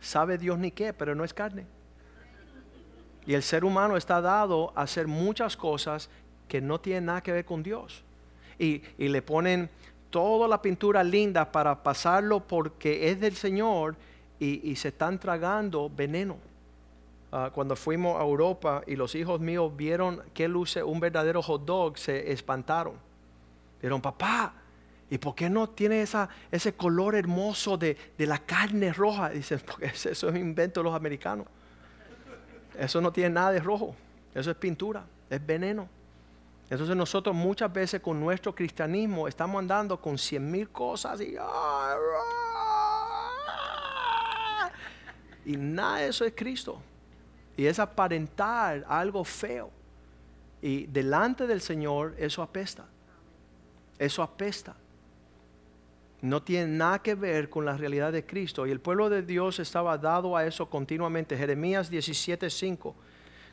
sabe 0.00 0.38
Dios 0.38 0.58
ni 0.58 0.70
qué, 0.70 0.92
pero 0.92 1.14
no 1.14 1.24
es 1.24 1.34
carne. 1.34 1.66
Y 3.26 3.34
el 3.34 3.42
ser 3.42 3.64
humano 3.64 3.96
está 3.96 4.20
dado 4.20 4.72
a 4.74 4.82
hacer 4.82 5.06
muchas 5.06 5.56
cosas 5.56 6.08
que 6.48 6.60
no 6.60 6.80
tienen 6.80 7.06
nada 7.06 7.22
que 7.22 7.32
ver 7.32 7.44
con 7.44 7.62
Dios. 7.62 8.02
Y, 8.58 8.82
le 8.96 9.20
ponen 9.22 9.68
toda 10.10 10.48
la 10.48 10.62
pintura 10.62 11.02
linda 11.04 11.50
para 11.50 11.82
pasarlo 11.82 12.40
porque 12.40 13.10
es 13.10 13.20
del 13.20 13.34
Señor 13.34 13.96
y 14.38 14.74
se 14.76 14.88
están 14.88 15.18
tragando 15.18 15.90
veneno. 15.90 16.36
Ah, 17.38 17.50
cuando 17.52 17.74
fuimos 17.74 18.18
a 18.18 18.22
Europa 18.22 18.82
y 18.86 18.94
los 18.94 19.14
hijos 19.14 19.40
míos 19.40 19.70
vieron 19.76 20.22
que 20.32 20.46
luce 20.48 20.82
un 20.82 21.00
verdadero 21.00 21.42
hot 21.42 21.64
dog, 21.64 21.98
se 21.98 22.32
espantaron. 22.32 22.94
Dijeron, 23.86 24.02
papá, 24.02 24.52
¿y 25.08 25.16
por 25.16 25.36
qué 25.36 25.48
no 25.48 25.68
tiene 25.68 26.02
esa, 26.02 26.28
ese 26.50 26.74
color 26.74 27.14
hermoso 27.14 27.78
de, 27.78 27.96
la 28.18 28.40
carne 28.40 28.92
roja? 28.92 29.28
Dicen, 29.28 29.62
porque 29.64 29.86
eso 29.94 30.10
es 30.10 30.22
un 30.24 30.36
invento 30.36 30.80
de 30.80 30.84
los 30.84 30.92
americanos. 30.96 31.46
Eso 32.76 33.00
no 33.00 33.12
tiene 33.12 33.30
nada 33.30 33.52
de 33.52 33.60
rojo, 33.60 33.94
eso 34.34 34.50
es 34.50 34.56
pintura, 34.56 35.06
es 35.30 35.46
veneno. 35.46 35.88
Entonces 36.68 36.96
nosotros 36.96 37.32
muchas 37.32 37.72
veces 37.72 38.00
con 38.00 38.18
nuestro 38.18 38.52
cristianismo 38.52 39.28
estamos 39.28 39.60
andando 39.60 40.00
con 40.00 40.18
cien 40.18 40.50
mil 40.50 40.68
cosas 40.68 41.20
y, 41.20 41.36
y 45.44 45.56
nada 45.56 45.98
de 45.98 46.08
eso 46.08 46.24
es 46.24 46.32
Cristo. 46.34 46.82
Y 47.56 47.66
es 47.66 47.78
aparentar 47.78 48.84
algo 48.88 49.22
feo. 49.22 49.70
Y 50.60 50.86
delante 50.86 51.46
del 51.46 51.60
Señor 51.60 52.16
eso 52.18 52.42
apesta. 52.42 52.86
Eso 53.98 54.22
apesta. 54.22 54.76
no 56.22 56.42
tiene 56.42 56.66
nada 56.66 56.98
que 57.00 57.14
ver 57.14 57.48
con 57.50 57.64
la 57.64 57.76
realidad 57.76 58.10
de 58.10 58.24
Cristo. 58.24 58.66
Y 58.66 58.70
el 58.70 58.80
pueblo 58.80 59.08
de 59.10 59.22
Dios 59.22 59.60
estaba 59.60 59.96
dado 59.98 60.36
a 60.36 60.44
eso 60.44 60.68
continuamente. 60.68 61.36
Jeremías 61.36 61.90
17:5, 61.90 62.94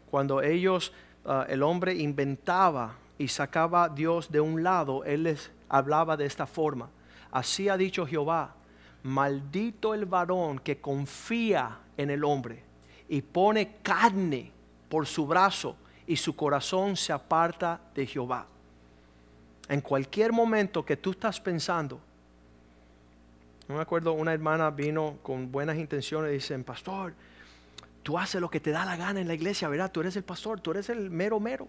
cuando 0.10 0.42
ellos, 0.42 0.94
ah, 1.26 1.46
el 1.50 1.62
hombre 1.62 1.94
inventaba 1.94 2.96
y 3.18 3.28
sacaba 3.28 3.84
a 3.84 3.90
Dios 3.90 4.32
de 4.32 4.40
un 4.40 4.64
lado, 4.64 5.04
él 5.04 5.24
les 5.24 5.52
hablaba 5.70 6.18
de 6.18 6.26
esta 6.26 6.48
forma. 6.48 6.90
Así 7.32 7.68
ha 7.70 7.78
dicho 7.78 8.08
Jehová, 8.08 8.56
maldito 9.04 9.94
el 9.94 10.06
varón 10.06 10.60
que 10.60 10.80
confía 10.80 11.80
en 11.98 12.10
el 12.10 12.24
hombre 12.24 12.64
y 13.10 13.22
pone 13.22 13.78
carne 13.84 14.52
por 14.90 15.06
su 15.06 15.28
brazo 15.28 15.76
y 16.08 16.16
su 16.16 16.36
corazón 16.36 16.96
se 16.96 17.12
aparta 17.12 17.80
de 17.94 18.06
Jehová. 18.06 18.48
En 19.70 19.82
cualquier 19.82 20.32
momento 20.32 20.86
que 20.86 20.98
tú 20.98 21.12
estás 21.12 21.40
pensando, 21.40 22.02
no 23.68 23.76
me 23.76 23.82
acuerdo, 23.82 24.14
una 24.14 24.34
hermana 24.34 24.70
vino 24.70 25.18
con 25.24 25.52
buenas 25.52 25.78
intenciones 25.78 26.32
y 26.32 26.34
dicen, 26.36 26.64
pastor, 26.64 27.14
tú 28.04 28.18
haces 28.18 28.42
lo 28.42 28.50
que 28.50 28.60
te 28.60 28.72
da 28.72 28.84
la 28.84 28.98
gana 28.98 29.22
en 29.22 29.28
la 29.28 29.34
iglesia, 29.34 29.70
¿verdad? 29.70 29.92
Tú 29.92 30.02
eres 30.02 30.16
el 30.18 30.24
pastor, 30.24 30.60
tú 30.60 30.72
eres 30.72 30.90
el 30.90 31.10
mero 31.10 31.40
mero. 31.40 31.68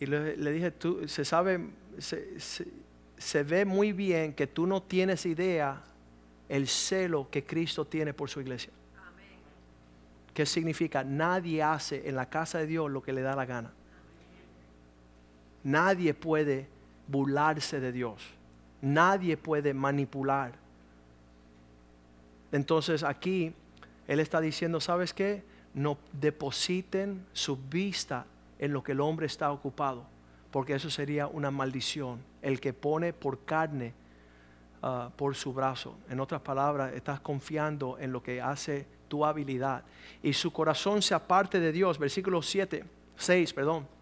Y 0.00 0.06
le, 0.06 0.52
dije, 0.52 0.70
tú, 0.70 1.06
se 1.06 1.24
sabe, 1.24 1.68
se, 1.98 2.38
se 2.38 3.42
ve 3.42 3.64
muy 3.64 3.92
bien 3.92 4.34
que 4.34 4.46
tú 4.46 4.66
no 4.66 4.82
tienes 4.82 5.26
idea 5.26 5.82
el 6.48 6.66
celo 6.66 7.28
que 7.30 7.44
Cristo 7.44 7.84
tiene 7.84 8.14
por 8.14 8.30
su 8.30 8.40
iglesia. 8.40 8.72
¿Qué 10.32 10.44
significa? 10.44 11.02
Nadie 11.02 11.62
hace 11.62 12.08
en 12.08 12.14
la 12.14 12.28
casa 12.28 12.58
de 12.58 12.66
Dios 12.66 12.90
lo 12.90 13.02
que 13.02 13.12
le 13.12 13.22
da 13.22 13.34
la 13.34 13.46
gana. 13.46 13.72
Nadie 15.64 16.12
puede 16.12 16.68
burlarse 17.08 17.80
de 17.80 17.92
Dios. 17.92 18.22
Nadie 18.80 19.36
puede 19.36 19.74
manipular. 19.74 20.52
Entonces 22.52 23.02
aquí 23.02 23.52
Él 24.06 24.20
está 24.20 24.40
diciendo, 24.40 24.80
¿sabes 24.80 25.12
qué? 25.12 25.42
No 25.74 25.98
depositen 26.12 27.26
su 27.32 27.56
vista 27.56 28.26
en 28.58 28.72
lo 28.72 28.82
que 28.82 28.92
el 28.92 29.00
hombre 29.00 29.26
está 29.26 29.50
ocupado, 29.52 30.04
porque 30.50 30.74
eso 30.74 30.90
sería 30.90 31.26
una 31.26 31.50
maldición. 31.50 32.20
El 32.42 32.60
que 32.60 32.72
pone 32.72 33.12
por 33.12 33.44
carne 33.44 33.92
ah, 34.82 35.10
por 35.16 35.34
su 35.34 35.52
brazo. 35.52 35.96
En 36.08 36.20
otras 36.20 36.40
palabras, 36.40 36.94
estás 36.94 37.20
confiando 37.20 37.98
en 37.98 38.12
lo 38.12 38.22
que 38.22 38.40
hace 38.40 38.86
tu 39.08 39.24
habilidad. 39.24 39.84
Y 40.22 40.32
su 40.32 40.52
corazón 40.52 41.02
se 41.02 41.14
aparte 41.14 41.60
de 41.60 41.72
Dios. 41.72 41.98
Versículo 41.98 42.42
7, 42.42 42.84
6, 43.16 43.52
perdón. 43.52 43.95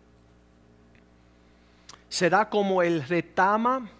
Será 2.14 2.48
como 2.48 2.80
el 2.80 3.02
retama, 3.02 3.90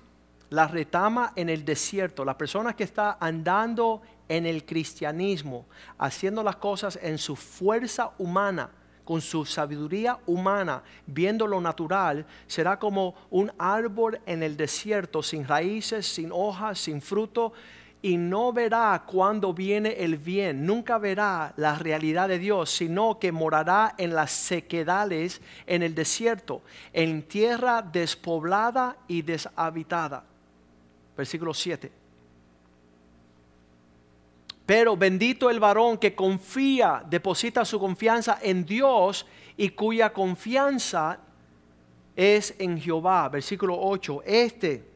la 0.49 0.69
retama 0.69 1.33
en 1.35 1.49
el 1.49 1.65
desierto. 1.65 2.25
La 2.25 2.39
persona 2.39 2.77
que 2.77 2.85
está 2.85 3.19
andando 3.19 4.03
en 4.29 4.47
el 4.47 4.65
cristianismo, 4.65 5.67
haciendo 5.99 6.45
las 6.45 6.55
cosas 6.55 6.97
en 7.03 7.19
su 7.19 7.35
fuerza 7.35 8.13
humana, 8.19 8.71
con 9.05 9.21
su 9.21 9.45
sabiduría 9.45 10.17
humana, 10.27 10.85
viendo 11.09 11.49
lo 11.49 11.61
natural, 11.61 12.25
será 12.47 12.79
como 12.79 13.17
un 13.31 13.51
árbol 13.59 14.21
en 14.27 14.45
el 14.45 14.57
desierto, 14.57 15.21
sin 15.21 15.45
raíces, 15.45 16.07
sin 16.07 16.31
hojas, 16.31 16.79
sin 16.79 17.03
fruto, 17.03 17.53
y 18.05 18.19
no 18.19 18.53
verá 18.53 19.03
cuando 19.07 19.55
viene 19.55 19.93
el 19.93 20.19
bien, 20.19 20.67
nunca 20.67 20.99
verá 20.99 21.55
la 21.57 21.77
realidad 21.77 22.29
de 22.29 22.39
Dios, 22.39 22.69
sino 22.69 23.19
que 23.19 23.33
morará 23.33 23.95
en 23.97 24.15
las 24.15 24.31
sequedales, 24.31 25.41
en 25.67 25.83
el 25.83 25.95
desierto, 25.95 26.61
en 26.93 27.23
tierra 27.23 27.81
despoblada 27.81 28.99
y 29.09 29.23
deshabitada. 29.23 30.23
Versículo 31.17 31.55
7. 31.55 31.91
Pero 34.67 34.99
bendito 34.99 35.49
el 35.49 35.59
varón 35.59 35.97
que 35.97 36.15
confía, 36.15 37.03
deposita 37.09 37.65
su 37.65 37.81
confianza 37.81 38.39
en 38.43 38.67
Dios 38.67 39.25
y 39.57 39.71
cuya 39.71 40.13
confianza 40.13 41.21
es 42.15 42.55
en 42.59 42.79
Jehová. 42.79 43.31
Versículo 43.31 43.79
8. 43.81 44.25
Este 44.27 44.94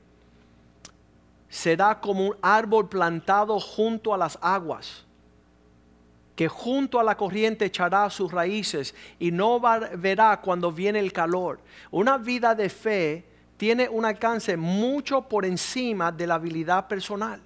será 1.48 2.00
como 2.00 2.26
un 2.26 2.36
árbol 2.42 2.88
plantado 2.88 3.58
junto 3.58 4.12
a 4.12 4.18
las 4.18 4.38
aguas, 4.40 5.04
que 6.36 6.48
junto 6.48 7.00
a 7.00 7.04
la 7.04 7.16
corriente 7.16 7.64
echará 7.64 8.08
sus 8.10 8.30
raíces 8.30 8.94
y 9.18 9.30
no 9.30 9.60
verá 9.96 10.40
cuando 10.40 10.70
viene 10.70 11.00
el 11.00 11.12
calor. 11.12 11.60
Una 11.90 12.18
vida 12.18 12.54
de 12.54 12.68
fe 12.68 13.24
tiene 13.56 13.88
un 13.88 14.04
alcance 14.04 14.56
mucho 14.56 15.22
por 15.22 15.44
encima 15.44 16.12
de 16.12 16.26
la 16.26 16.34
habilidad 16.34 16.86
personal. 16.86 17.40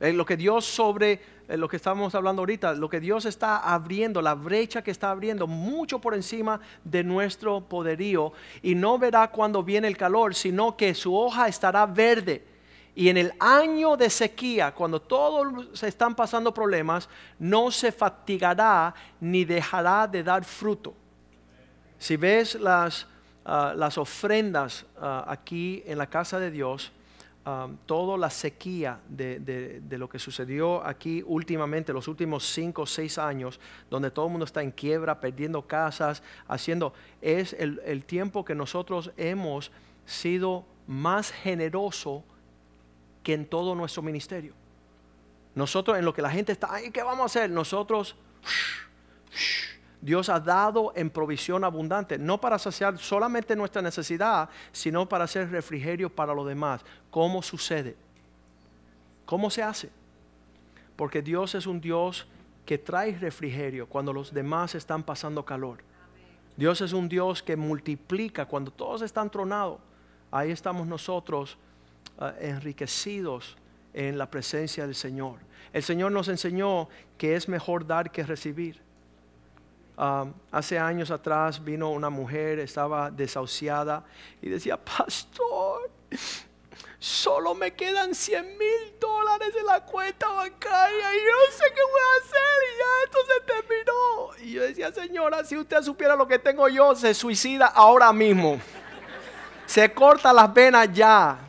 Eh, 0.00 0.12
lo 0.12 0.24
que 0.24 0.36
Dios 0.36 0.64
sobre 0.64 1.20
eh, 1.46 1.56
lo 1.56 1.68
que 1.68 1.76
estamos 1.76 2.14
hablando 2.14 2.42
ahorita, 2.42 2.74
lo 2.74 2.88
que 2.88 3.00
Dios 3.00 3.26
está 3.26 3.58
abriendo, 3.58 4.22
la 4.22 4.34
brecha 4.34 4.82
que 4.82 4.90
está 4.90 5.10
abriendo, 5.10 5.46
mucho 5.46 6.00
por 6.00 6.14
encima 6.14 6.60
de 6.84 7.04
nuestro 7.04 7.60
poderío. 7.60 8.32
Y 8.62 8.74
no 8.74 8.98
verá 8.98 9.30
cuando 9.30 9.62
viene 9.62 9.86
el 9.86 9.96
calor, 9.96 10.34
sino 10.34 10.76
que 10.76 10.94
su 10.94 11.14
hoja 11.14 11.48
estará 11.48 11.86
verde 11.86 12.49
y 12.94 13.08
en 13.08 13.16
el 13.16 13.32
año 13.38 13.96
de 13.96 14.10
sequía, 14.10 14.72
cuando 14.72 15.00
todos 15.00 15.68
se 15.78 15.88
están 15.88 16.14
pasando 16.14 16.52
problemas, 16.52 17.08
no 17.38 17.70
se 17.70 17.92
fatigará 17.92 18.94
ni 19.20 19.44
dejará 19.44 20.06
de 20.06 20.22
dar 20.22 20.44
fruto. 20.44 20.94
Si 21.98 22.16
ves 22.16 22.56
las, 22.56 23.06
ah, 23.44 23.74
las 23.76 23.96
ofrendas 23.96 24.86
ah, 24.98 25.24
aquí 25.28 25.82
en 25.86 25.98
la 25.98 26.08
casa 26.08 26.40
de 26.40 26.50
Dios, 26.50 26.90
ah, 27.44 27.68
toda 27.86 28.18
la 28.18 28.28
sequía 28.28 28.98
de, 29.08 29.80
lo 29.90 30.08
que 30.08 30.18
sucedió 30.18 30.84
aquí 30.84 31.22
últimamente, 31.24 31.92
los 31.92 32.08
últimos 32.08 32.44
cinco 32.44 32.82
o 32.82 32.86
seis 32.86 33.18
años, 33.18 33.60
donde 33.88 34.10
todo 34.10 34.26
el 34.26 34.32
mundo 34.32 34.46
está 34.46 34.62
en 34.62 34.72
quiebra, 34.72 35.20
perdiendo 35.20 35.62
casas, 35.62 36.24
haciendo, 36.48 36.92
es 37.20 37.52
el, 37.52 37.80
el 37.84 38.04
tiempo 38.04 38.44
que 38.44 38.56
nosotros 38.56 39.12
hemos 39.16 39.70
sido 40.06 40.64
más 40.88 41.30
generosos 41.30 42.24
que 43.22 43.34
en 43.34 43.46
todo 43.46 43.74
nuestro 43.74 44.02
ministerio. 44.02 44.54
Nosotros 45.54 45.98
en 45.98 46.04
lo 46.04 46.14
que 46.14 46.22
la 46.22 46.30
gente 46.30 46.52
está, 46.52 46.68
ay, 46.70 46.90
¿qué 46.90 47.02
vamos 47.02 47.22
a 47.22 47.26
hacer? 47.26 47.50
Nosotros, 47.50 48.16
Dios 50.00 50.28
ha 50.28 50.40
dado 50.40 50.92
en 50.94 51.10
provisión 51.10 51.64
abundante, 51.64 52.18
no 52.18 52.40
para 52.40 52.58
saciar 52.58 52.98
solamente 52.98 53.56
nuestra 53.56 53.82
necesidad, 53.82 54.48
sino 54.72 55.08
para 55.08 55.24
hacer 55.24 55.50
refrigerio 55.50 56.08
para 56.08 56.34
los 56.34 56.46
demás. 56.46 56.82
¿Cómo 57.10 57.42
sucede? 57.42 57.96
¿Cómo 59.26 59.50
se 59.50 59.62
hace? 59.62 59.90
Porque 60.96 61.22
Dios 61.22 61.54
es 61.54 61.66
un 61.66 61.80
Dios 61.80 62.26
que 62.64 62.78
trae 62.78 63.18
refrigerio 63.18 63.88
cuando 63.88 64.12
los 64.12 64.32
demás 64.32 64.74
están 64.74 65.02
pasando 65.02 65.44
calor. 65.44 65.78
Dios 66.56 66.80
es 66.80 66.92
un 66.92 67.08
Dios 67.08 67.42
que 67.42 67.56
multiplica 67.56 68.46
cuando 68.46 68.70
todos 68.70 69.02
están 69.02 69.30
tronados. 69.30 69.80
Ahí 70.30 70.50
estamos 70.50 70.86
nosotros 70.86 71.58
Ah, 72.22 72.34
enriquecidos 72.38 73.56
en 73.94 74.18
la 74.18 74.30
presencia 74.30 74.84
del 74.84 74.94
Señor. 74.94 75.38
El 75.72 75.82
Señor 75.82 76.12
nos 76.12 76.28
enseñó 76.28 76.90
que 77.16 77.34
es 77.34 77.48
mejor 77.48 77.86
dar 77.86 78.10
que 78.10 78.22
recibir. 78.22 78.78
Ah, 79.96 80.26
hace 80.52 80.78
años 80.78 81.10
atrás 81.10 81.64
vino 81.64 81.88
una 81.88 82.10
mujer, 82.10 82.58
estaba 82.58 83.10
desahuciada 83.10 84.04
y 84.42 84.50
decía, 84.50 84.76
pastor, 84.76 85.90
solo 86.98 87.54
me 87.54 87.72
quedan 87.72 88.14
100 88.14 88.58
mil 88.58 88.94
dólares 89.00 89.54
en 89.58 89.64
la 89.64 89.82
cuenta 89.86 90.28
bancaria 90.28 91.14
y 91.14 91.18
yo 91.20 91.32
no 91.32 91.56
sé 91.56 91.64
qué 91.74 91.80
voy 91.90 92.00
a 92.02 92.22
hacer 92.22 92.58
y 92.66 92.78
ya 92.78 93.04
esto 93.04 93.18
se 93.28 93.46
terminó. 93.46 94.46
Y 94.46 94.52
yo 94.52 94.62
decía, 94.62 94.92
señora, 94.92 95.42
si 95.42 95.56
usted 95.56 95.80
supiera 95.80 96.14
lo 96.16 96.28
que 96.28 96.38
tengo 96.38 96.68
yo, 96.68 96.94
se 96.94 97.14
suicida 97.14 97.68
ahora 97.68 98.12
mismo. 98.12 98.60
Se 99.64 99.90
corta 99.94 100.34
las 100.34 100.52
venas 100.52 100.92
ya. 100.92 101.46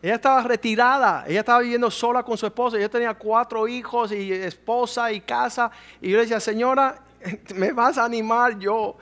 Ella 0.00 0.14
estaba 0.14 0.42
retirada, 0.42 1.24
ella 1.26 1.40
estaba 1.40 1.60
viviendo 1.60 1.90
sola 1.90 2.22
con 2.22 2.38
su 2.38 2.46
esposo, 2.46 2.76
ella 2.76 2.88
tenía 2.88 3.14
cuatro 3.14 3.66
hijos 3.66 4.12
y 4.12 4.32
esposa 4.32 5.10
y 5.10 5.20
casa. 5.20 5.70
Y 6.00 6.10
yo 6.10 6.16
le 6.16 6.22
decía, 6.22 6.38
señora, 6.38 7.00
me 7.54 7.72
vas 7.72 7.98
a 7.98 8.04
animar 8.04 8.58
yo. 8.58 8.96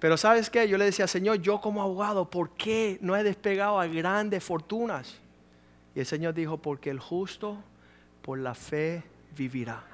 Pero 0.00 0.16
sabes 0.16 0.48
qué, 0.48 0.66
yo 0.66 0.78
le 0.78 0.86
decía, 0.86 1.06
Señor, 1.06 1.36
yo 1.42 1.60
como 1.60 1.82
abogado, 1.82 2.28
¿por 2.28 2.50
qué 2.50 2.98
no 3.02 3.14
he 3.16 3.22
despegado 3.22 3.78
a 3.78 3.86
grandes 3.86 4.42
fortunas? 4.42 5.18
Y 5.94 6.00
el 6.00 6.06
Señor 6.06 6.32
dijo, 6.32 6.56
porque 6.56 6.88
el 6.88 6.98
justo 6.98 7.58
por 8.22 8.38
la 8.38 8.54
fe 8.54 9.02
vivirá. 9.36 9.84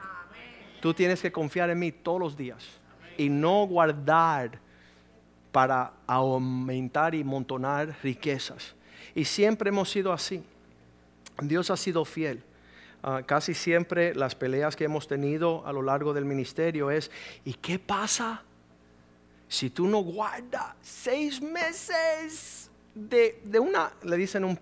Tú 0.80 0.94
tienes 0.94 1.20
que 1.20 1.32
confiar 1.32 1.70
en 1.70 1.80
mí 1.80 1.90
todos 1.90 2.20
los 2.20 2.36
días 2.36 2.64
y 3.18 3.28
no 3.28 3.66
guardar 3.66 4.60
para 5.50 5.92
aumentar 6.06 7.14
y 7.14 7.24
montonar 7.24 7.96
riquezas. 8.02 8.76
Y 9.16 9.24
siempre 9.24 9.70
hemos 9.70 9.90
sido 9.90 10.12
así. 10.12 10.44
Dios 11.42 11.70
ha 11.70 11.76
sido 11.76 12.04
fiel. 12.04 12.44
Ah, 13.02 13.22
casi 13.26 13.54
siempre 13.54 14.14
las 14.14 14.34
peleas 14.34 14.76
que 14.76 14.84
hemos 14.84 15.08
tenido 15.08 15.66
a 15.66 15.72
lo 15.72 15.82
largo 15.82 16.12
del 16.14 16.24
ministerio 16.24 16.90
es, 16.90 17.10
¿y 17.44 17.54
qué 17.54 17.78
pasa 17.78 18.42
si 19.48 19.70
tú 19.70 19.86
no 19.86 19.98
guardas 19.98 20.74
seis 20.82 21.40
meses 21.40 22.70
de, 22.94 23.40
de 23.44 23.58
una, 23.58 23.92
le 24.02 24.16
dicen 24.16 24.44
un 24.44 24.58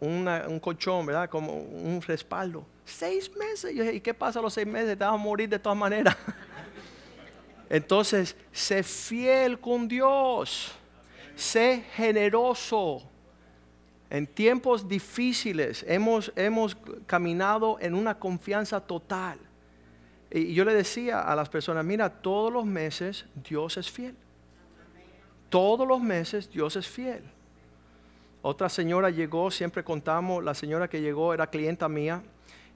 una- 0.00 0.44
un 0.48 0.60
colchón, 0.60 1.06
¿verdad? 1.06 1.28
Como 1.30 1.52
un 1.54 2.00
respaldo. 2.02 2.66
Seis 2.84 3.30
meses. 3.36 3.74
¿y 3.94 4.00
qué 4.00 4.14
pasa 4.14 4.38
a 4.38 4.42
los 4.42 4.52
seis 4.54 4.66
meses? 4.66 4.96
Te 4.98 5.04
vas 5.04 5.14
a 5.14 5.16
morir 5.16 5.48
de 5.48 5.58
todas 5.58 5.78
maneras. 5.78 6.16
Entonces, 7.70 8.36
sé 8.52 8.82
fiel 8.82 9.58
con 9.58 9.88
Dios. 9.88 10.72
Sé 11.34 11.84
generoso. 11.94 13.02
En 14.08 14.26
tiempos 14.26 14.88
difíciles 14.88 15.84
hemos, 15.88 16.32
hemos 16.36 16.76
caminado 17.06 17.78
en 17.80 17.94
una 17.94 18.18
confianza 18.18 18.80
total. 18.80 19.38
Y 20.30 20.54
yo 20.54 20.64
le 20.64 20.74
decía 20.74 21.20
a 21.20 21.34
las 21.34 21.48
personas, 21.48 21.84
mira, 21.84 22.08
todos 22.08 22.52
los 22.52 22.64
meses 22.64 23.26
Dios 23.48 23.76
es 23.76 23.90
fiel. 23.90 24.14
Todos 25.48 25.86
los 25.86 26.00
meses 26.00 26.50
Dios 26.50 26.76
es 26.76 26.86
fiel. 26.86 27.22
Otra 28.42 28.68
señora 28.68 29.10
llegó, 29.10 29.50
siempre 29.50 29.82
contamos, 29.82 30.44
la 30.44 30.54
señora 30.54 30.88
que 30.88 31.00
llegó 31.00 31.34
era 31.34 31.48
clienta 31.48 31.88
mía 31.88 32.22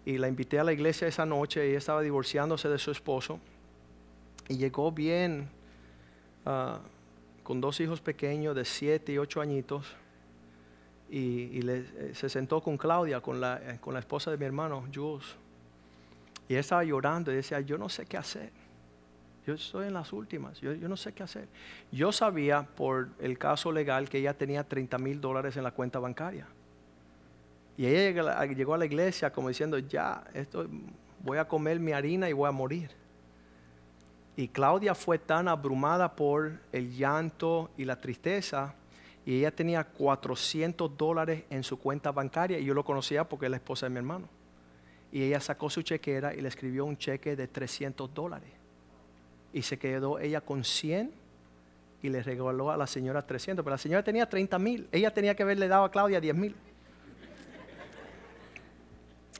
y 0.04 0.18
la 0.18 0.26
invité 0.26 0.58
a 0.58 0.64
la 0.64 0.72
iglesia 0.72 1.06
esa 1.06 1.24
noche, 1.24 1.64
ella 1.68 1.78
estaba 1.78 2.00
divorciándose 2.00 2.68
de 2.68 2.78
su 2.78 2.90
esposo 2.90 3.38
y 4.48 4.56
llegó 4.56 4.90
bien, 4.90 5.48
ah, 6.44 6.80
con 7.44 7.60
dos 7.60 7.78
hijos 7.78 8.00
pequeños 8.00 8.56
de 8.56 8.64
siete 8.64 9.12
y 9.12 9.18
ocho 9.18 9.40
añitos 9.40 9.94
y, 11.10 11.62
le- 11.62 11.84
eh, 11.96 12.10
se 12.14 12.28
sentó 12.28 12.62
con 12.62 12.76
Claudia, 12.76 13.20
con 13.20 13.40
la, 13.40 13.60
eh, 13.62 13.78
con 13.80 13.94
la 13.94 14.00
esposa 14.00 14.30
de 14.30 14.36
mi 14.38 14.44
hermano, 14.44 14.84
Jules. 14.94 15.26
Y 16.48 16.52
ella 16.54 16.60
estaba 16.60 16.84
llorando 16.84 17.32
y 17.32 17.36
decía, 17.36 17.60
yo 17.60 17.78
no 17.78 17.88
sé 17.88 18.06
qué 18.06 18.16
hacer. 18.16 18.50
Yo 19.46 19.54
estoy 19.54 19.86
en 19.86 19.94
las 19.94 20.12
últimas, 20.12 20.60
yo, 20.60 20.72
yo 20.74 20.88
no 20.88 20.96
sé 20.96 21.12
qué 21.12 21.22
hacer. 21.22 21.48
Yo 21.90 22.12
sabía 22.12 22.62
por 22.62 23.08
el 23.18 23.38
caso 23.38 23.72
legal 23.72 24.08
que 24.08 24.18
ella 24.18 24.34
tenía 24.34 24.62
30 24.64 24.98
mil 24.98 25.20
dólares 25.20 25.56
en 25.56 25.64
la 25.64 25.70
cuenta 25.70 25.98
bancaria. 25.98 26.46
Y 27.76 27.86
ella 27.86 28.44
llegó 28.44 28.74
a 28.74 28.78
la 28.78 28.84
iglesia 28.84 29.32
como 29.32 29.48
diciendo, 29.48 29.78
ya, 29.78 30.24
esto, 30.34 30.66
voy 31.24 31.38
a 31.38 31.48
comer 31.48 31.80
mi 31.80 31.92
harina 31.92 32.28
y 32.28 32.32
voy 32.32 32.48
a 32.48 32.52
morir. 32.52 32.90
Y 34.36 34.48
Claudia 34.48 34.94
fue 34.94 35.18
tan 35.18 35.48
abrumada 35.48 36.14
por 36.14 36.52
el 36.72 36.94
llanto 36.94 37.70
y 37.76 37.84
la 37.84 38.00
tristeza, 38.00 38.74
y 39.26 39.38
ella 39.38 39.50
tenía 39.50 39.84
400 39.84 40.96
dólares 40.96 41.44
en 41.50 41.62
su 41.62 41.78
cuenta 41.78 42.10
bancaria, 42.10 42.58
y 42.58 42.64
yo 42.64 42.74
lo 42.74 42.84
conocía 42.84 43.28
porque 43.28 43.46
es 43.46 43.50
la 43.50 43.58
esposa 43.58 43.86
de 43.86 43.90
mi 43.90 43.98
hermano. 43.98 44.28
Y 45.12 45.22
ella 45.22 45.40
sacó 45.40 45.68
su 45.68 45.82
chequera 45.82 46.34
y 46.34 46.40
le 46.40 46.48
escribió 46.48 46.84
un 46.84 46.96
cheque 46.96 47.36
de 47.36 47.48
300 47.48 48.12
dólares. 48.14 48.48
Y 49.52 49.62
se 49.62 49.78
quedó 49.78 50.18
ella 50.18 50.40
con 50.40 50.64
100 50.64 51.12
y 52.02 52.08
le 52.08 52.22
regaló 52.22 52.70
a 52.70 52.76
la 52.76 52.86
señora 52.86 53.26
300. 53.26 53.64
Pero 53.64 53.74
la 53.74 53.78
señora 53.78 54.04
tenía 54.04 54.28
30 54.28 54.58
mil. 54.58 54.88
Ella 54.92 55.12
tenía 55.12 55.34
que 55.34 55.42
haberle 55.42 55.66
dado 55.66 55.84
a 55.84 55.90
Claudia 55.90 56.20
10 56.20 56.36
mil. 56.36 56.54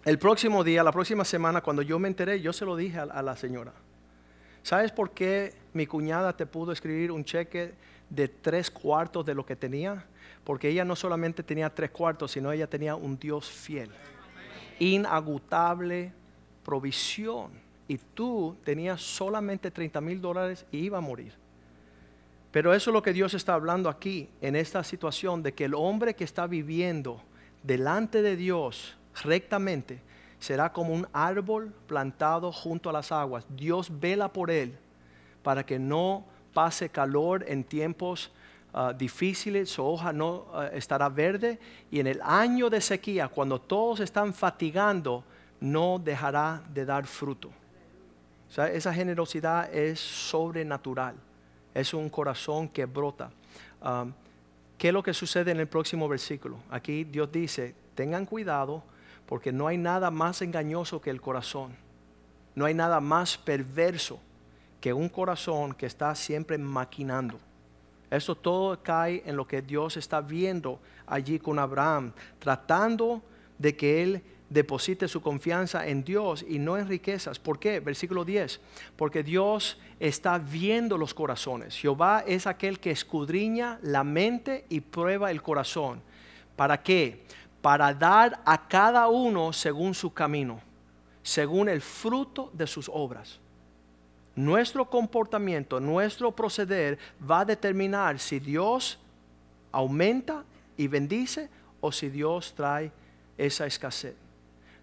El 0.04 0.18
próximo 0.18 0.64
día, 0.64 0.82
la 0.82 0.92
próxima 0.92 1.24
semana, 1.24 1.60
cuando 1.60 1.82
yo 1.82 1.98
me 1.98 2.08
enteré, 2.08 2.40
yo 2.40 2.52
se 2.52 2.64
lo 2.64 2.74
dije 2.74 2.98
a, 2.98 3.02
a 3.02 3.22
la 3.22 3.36
señora. 3.36 3.72
¿Sabes 4.62 4.90
por 4.90 5.12
qué 5.12 5.54
mi 5.72 5.86
cuñada 5.86 6.36
te 6.36 6.46
pudo 6.46 6.72
escribir 6.72 7.12
un 7.12 7.24
cheque 7.24 7.74
de 8.10 8.28
tres 8.28 8.70
cuartos 8.70 9.24
de 9.24 9.34
lo 9.34 9.46
que 9.46 9.56
tenía? 9.56 10.04
Porque 10.44 10.68
ella 10.68 10.84
no 10.84 10.96
solamente 10.96 11.42
tenía 11.42 11.70
tres 11.70 11.90
cuartos, 11.90 12.32
sino 12.32 12.52
ella 12.52 12.66
tenía 12.66 12.94
un 12.94 13.18
Dios 13.18 13.48
fiel. 13.48 13.90
Inagotable 14.78 16.12
provisión. 16.64 17.50
Y 17.88 17.98
tú 17.98 18.56
tenías 18.64 19.00
solamente 19.00 19.70
30 19.70 20.00
mil 20.00 20.20
dólares 20.20 20.64
y 20.70 20.78
iba 20.78 20.98
a 20.98 21.00
morir. 21.00 21.32
Pero 22.52 22.74
eso 22.74 22.90
es 22.90 22.94
lo 22.94 23.02
que 23.02 23.12
Dios 23.12 23.34
está 23.34 23.54
hablando 23.54 23.88
aquí, 23.88 24.28
en 24.40 24.56
esta 24.56 24.82
situación, 24.82 25.42
de 25.42 25.54
que 25.54 25.64
el 25.64 25.74
hombre 25.74 26.14
que 26.14 26.24
está 26.24 26.46
viviendo 26.46 27.22
delante 27.62 28.22
de 28.22 28.36
Dios 28.36 28.96
rectamente 29.24 30.00
será 30.38 30.72
como 30.72 30.94
un 30.94 31.06
árbol 31.12 31.72
plantado 31.86 32.50
junto 32.52 32.90
a 32.90 32.92
las 32.92 33.12
aguas. 33.12 33.46
Dios 33.50 34.00
vela 34.00 34.32
por 34.32 34.50
él 34.50 34.76
para 35.42 35.64
que 35.64 35.78
no 35.78 36.24
pase 36.52 36.88
calor 36.88 37.44
en 37.46 37.64
tiempos 37.64 38.30
ah, 38.72 38.92
difíciles, 38.92 39.70
su 39.70 39.84
hoja 39.84 40.12
no 40.12 40.46
ah, 40.52 40.68
estará 40.72 41.08
verde 41.08 41.58
y 41.90 42.00
en 42.00 42.06
el 42.06 42.20
año 42.22 42.70
de 42.70 42.80
sequía, 42.80 43.28
cuando 43.28 43.60
todos 43.60 44.00
están 44.00 44.34
fatigando, 44.34 45.24
no 45.60 45.98
dejará 45.98 46.62
de 46.72 46.84
dar 46.84 47.06
fruto. 47.06 47.50
Esa 48.56 48.92
generosidad 48.92 49.72
es 49.72 50.00
sobrenatural. 50.00 51.14
Es 51.72 51.94
un 51.94 52.08
corazón 52.08 52.68
que 52.68 52.84
brota. 52.84 53.30
Um, 53.80 54.12
¿Qué 54.76 54.88
es 54.88 54.94
lo 54.94 55.02
que 55.02 55.14
sucede 55.14 55.52
en 55.52 55.60
el 55.60 55.68
próximo 55.68 56.08
versículo? 56.08 56.58
Aquí 56.70 57.04
Dios 57.04 57.30
dice, 57.30 57.74
tengan 57.94 58.26
cuidado 58.26 58.82
porque 59.26 59.52
no 59.52 59.68
hay 59.68 59.78
nada 59.78 60.10
más 60.10 60.42
engañoso 60.42 61.00
que 61.00 61.10
el 61.10 61.20
corazón. 61.20 61.76
No 62.56 62.64
hay 62.64 62.74
nada 62.74 62.98
más 62.98 63.38
perverso 63.38 64.18
que 64.80 64.92
un 64.92 65.08
corazón 65.08 65.74
que 65.74 65.86
está 65.86 66.14
siempre 66.14 66.56
maquinando. 66.58 67.38
Eso 68.10 68.34
todo 68.34 68.82
cae 68.82 69.22
en 69.24 69.36
lo 69.36 69.46
que 69.46 69.62
Dios 69.62 69.96
está 69.96 70.20
viendo 70.20 70.80
allí 71.06 71.38
con 71.38 71.58
Abraham, 71.58 72.12
tratando 72.38 73.22
de 73.58 73.76
que 73.76 74.02
él 74.02 74.22
deposite 74.48 75.06
su 75.06 75.22
confianza 75.22 75.86
en 75.86 76.02
Dios 76.02 76.44
y 76.46 76.58
no 76.58 76.76
en 76.76 76.88
riquezas. 76.88 77.38
¿Por 77.38 77.58
qué? 77.58 77.78
Versículo 77.80 78.24
10. 78.24 78.60
Porque 78.96 79.22
Dios 79.22 79.78
está 80.00 80.38
viendo 80.38 80.98
los 80.98 81.14
corazones. 81.14 81.76
Jehová 81.76 82.24
es 82.26 82.46
aquel 82.46 82.80
que 82.80 82.90
escudriña 82.90 83.78
la 83.82 84.02
mente 84.02 84.66
y 84.68 84.80
prueba 84.80 85.30
el 85.30 85.40
corazón. 85.40 86.02
¿Para 86.56 86.82
qué? 86.82 87.24
Para 87.62 87.94
dar 87.94 88.42
a 88.44 88.66
cada 88.66 89.08
uno 89.08 89.52
según 89.52 89.94
su 89.94 90.12
camino, 90.12 90.60
según 91.22 91.68
el 91.68 91.80
fruto 91.80 92.50
de 92.52 92.66
sus 92.66 92.90
obras. 92.92 93.39
Nuestro 94.36 94.88
comportamiento, 94.88 95.80
nuestro 95.80 96.30
proceder 96.30 96.98
va 97.28 97.40
a 97.40 97.44
determinar 97.44 98.18
si 98.18 98.38
Dios 98.38 98.98
aumenta 99.72 100.44
y 100.76 100.86
bendice 100.88 101.48
o 101.80 101.90
si 101.90 102.08
Dios 102.08 102.54
trae 102.54 102.92
esa 103.36 103.66
escasez. 103.66 104.14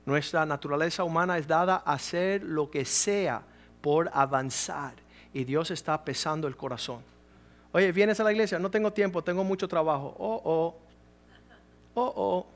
Nuestra 0.05 0.45
naturaleza 0.45 1.03
humana 1.03 1.37
es 1.37 1.47
dada 1.47 1.83
a 1.85 1.93
hacer 1.93 2.43
lo 2.43 2.69
que 2.69 2.85
sea 2.85 3.41
por 3.81 4.09
avanzar 4.13 4.93
y 5.33 5.43
Dios 5.43 5.71
está 5.71 6.03
pesando 6.03 6.47
el 6.47 6.55
corazón. 6.55 7.01
Oye, 7.71 7.91
vienes 7.91 8.19
a 8.19 8.23
la 8.23 8.31
iglesia, 8.31 8.57
no 8.59 8.71
tengo 8.71 8.91
tiempo, 8.91 9.23
tengo 9.23 9.43
mucho 9.43 9.67
trabajo. 9.67 10.15
Oh, 10.17 10.41
oh, 10.43 10.75
oh, 11.93 12.13
oh. 12.15 12.47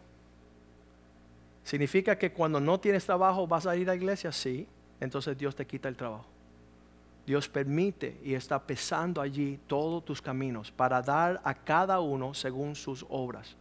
¿Significa 1.64 2.18
que 2.18 2.32
cuando 2.32 2.60
no 2.60 2.80
tienes 2.80 3.06
trabajo 3.06 3.46
vas 3.46 3.68
a 3.68 3.76
ir 3.76 3.90
a 3.90 3.94
la 3.94 3.96
iglesia? 3.96 4.32
Sí, 4.32 4.68
entonces 5.00 5.38
Dios 5.38 5.56
te 5.56 5.66
quita 5.68 5.90
el 5.90 5.96
trabajo. 5.96 6.31
Dios 7.26 7.48
permite 7.48 8.20
y 8.24 8.34
está 8.34 8.60
pesando 8.60 9.22
allí 9.22 9.60
todos 9.68 10.04
tus 10.04 10.22
caminos 10.22 10.72
para 10.72 11.02
dar 11.02 11.40
a 11.44 11.54
cada 11.54 12.00
uno 12.00 12.34
según 12.34 12.76
sus 12.76 13.06
obras. 13.10 13.56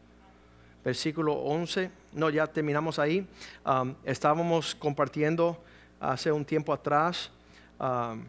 Versículo 0.82 1.34
11, 1.34 1.90
no, 2.14 2.30
ya 2.30 2.46
terminamos 2.46 2.98
ahí. 2.98 3.26
Um, 3.66 3.94
estábamos 4.04 4.74
compartiendo 4.74 5.62
hace 6.00 6.32
un 6.32 6.44
tiempo 6.44 6.72
atrás 6.72 7.30
um, 7.78 8.24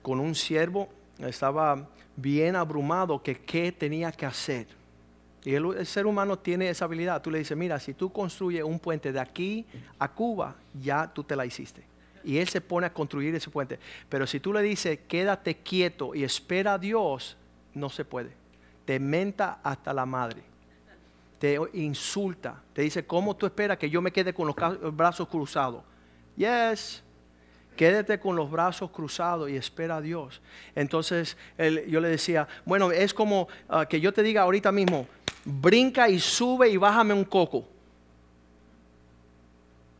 con 0.00 0.18
un 0.18 0.34
siervo, 0.34 0.88
estaba 1.18 1.86
bien 2.16 2.56
abrumado 2.56 3.22
que 3.22 3.36
qué 3.36 3.70
tenía 3.70 4.10
que 4.12 4.24
hacer. 4.24 4.66
Y 5.44 5.54
el, 5.54 5.76
el, 5.76 5.84
ser 5.84 6.06
humano 6.06 6.38
tiene 6.38 6.70
esa 6.70 6.86
habilidad. 6.86 7.20
Tú 7.20 7.30
le 7.30 7.38
dices, 7.38 7.56
mira, 7.56 7.78
si 7.78 7.92
tú 7.92 8.10
construyes 8.10 8.64
un 8.64 8.78
puente 8.78 9.12
de 9.12 9.20
aquí 9.20 9.66
a 9.98 10.08
Cuba, 10.08 10.56
ya 10.72 11.06
tú 11.12 11.22
te 11.22 11.36
la 11.36 11.44
hiciste. 11.44 11.93
Y 12.24 12.38
él 12.38 12.48
se 12.48 12.60
pone 12.60 12.86
a 12.86 12.92
construir 12.92 13.34
ese 13.34 13.50
puente. 13.50 13.78
Pero 14.08 14.26
si 14.26 14.40
tú 14.40 14.52
le 14.52 14.62
dices, 14.62 14.98
quédate 15.06 15.56
quieto 15.58 16.14
y 16.14 16.24
espera 16.24 16.74
a 16.74 16.78
Dios, 16.78 17.36
no 17.74 17.90
se 17.90 18.04
puede. 18.04 18.30
Te 18.84 18.98
menta 18.98 19.60
hasta 19.62 19.92
la 19.92 20.06
madre. 20.06 20.42
Te 21.38 21.58
insulta. 21.74 22.62
Te 22.72 22.82
dice, 22.82 23.06
¿cómo 23.06 23.36
tú 23.36 23.46
esperas 23.46 23.78
que 23.78 23.90
yo 23.90 24.00
me 24.00 24.12
quede 24.12 24.32
con 24.32 24.46
los 24.46 24.56
brazos 24.96 25.28
cruzados? 25.28 25.82
Yes. 26.36 27.02
Quédate 27.76 28.20
con 28.20 28.36
los 28.36 28.50
brazos 28.50 28.90
cruzados 28.90 29.50
y 29.50 29.56
espera 29.56 29.96
a 29.96 30.00
Dios. 30.00 30.40
Entonces 30.74 31.36
él, 31.58 31.84
yo 31.88 32.00
le 32.00 32.08
decía, 32.08 32.46
bueno, 32.64 32.92
es 32.92 33.12
como 33.12 33.48
uh, 33.68 33.84
que 33.88 34.00
yo 34.00 34.12
te 34.12 34.22
diga 34.22 34.42
ahorita 34.42 34.70
mismo, 34.70 35.08
brinca 35.44 36.08
y 36.08 36.20
sube 36.20 36.68
y 36.68 36.76
bájame 36.76 37.14
un 37.14 37.24
coco. 37.24 37.68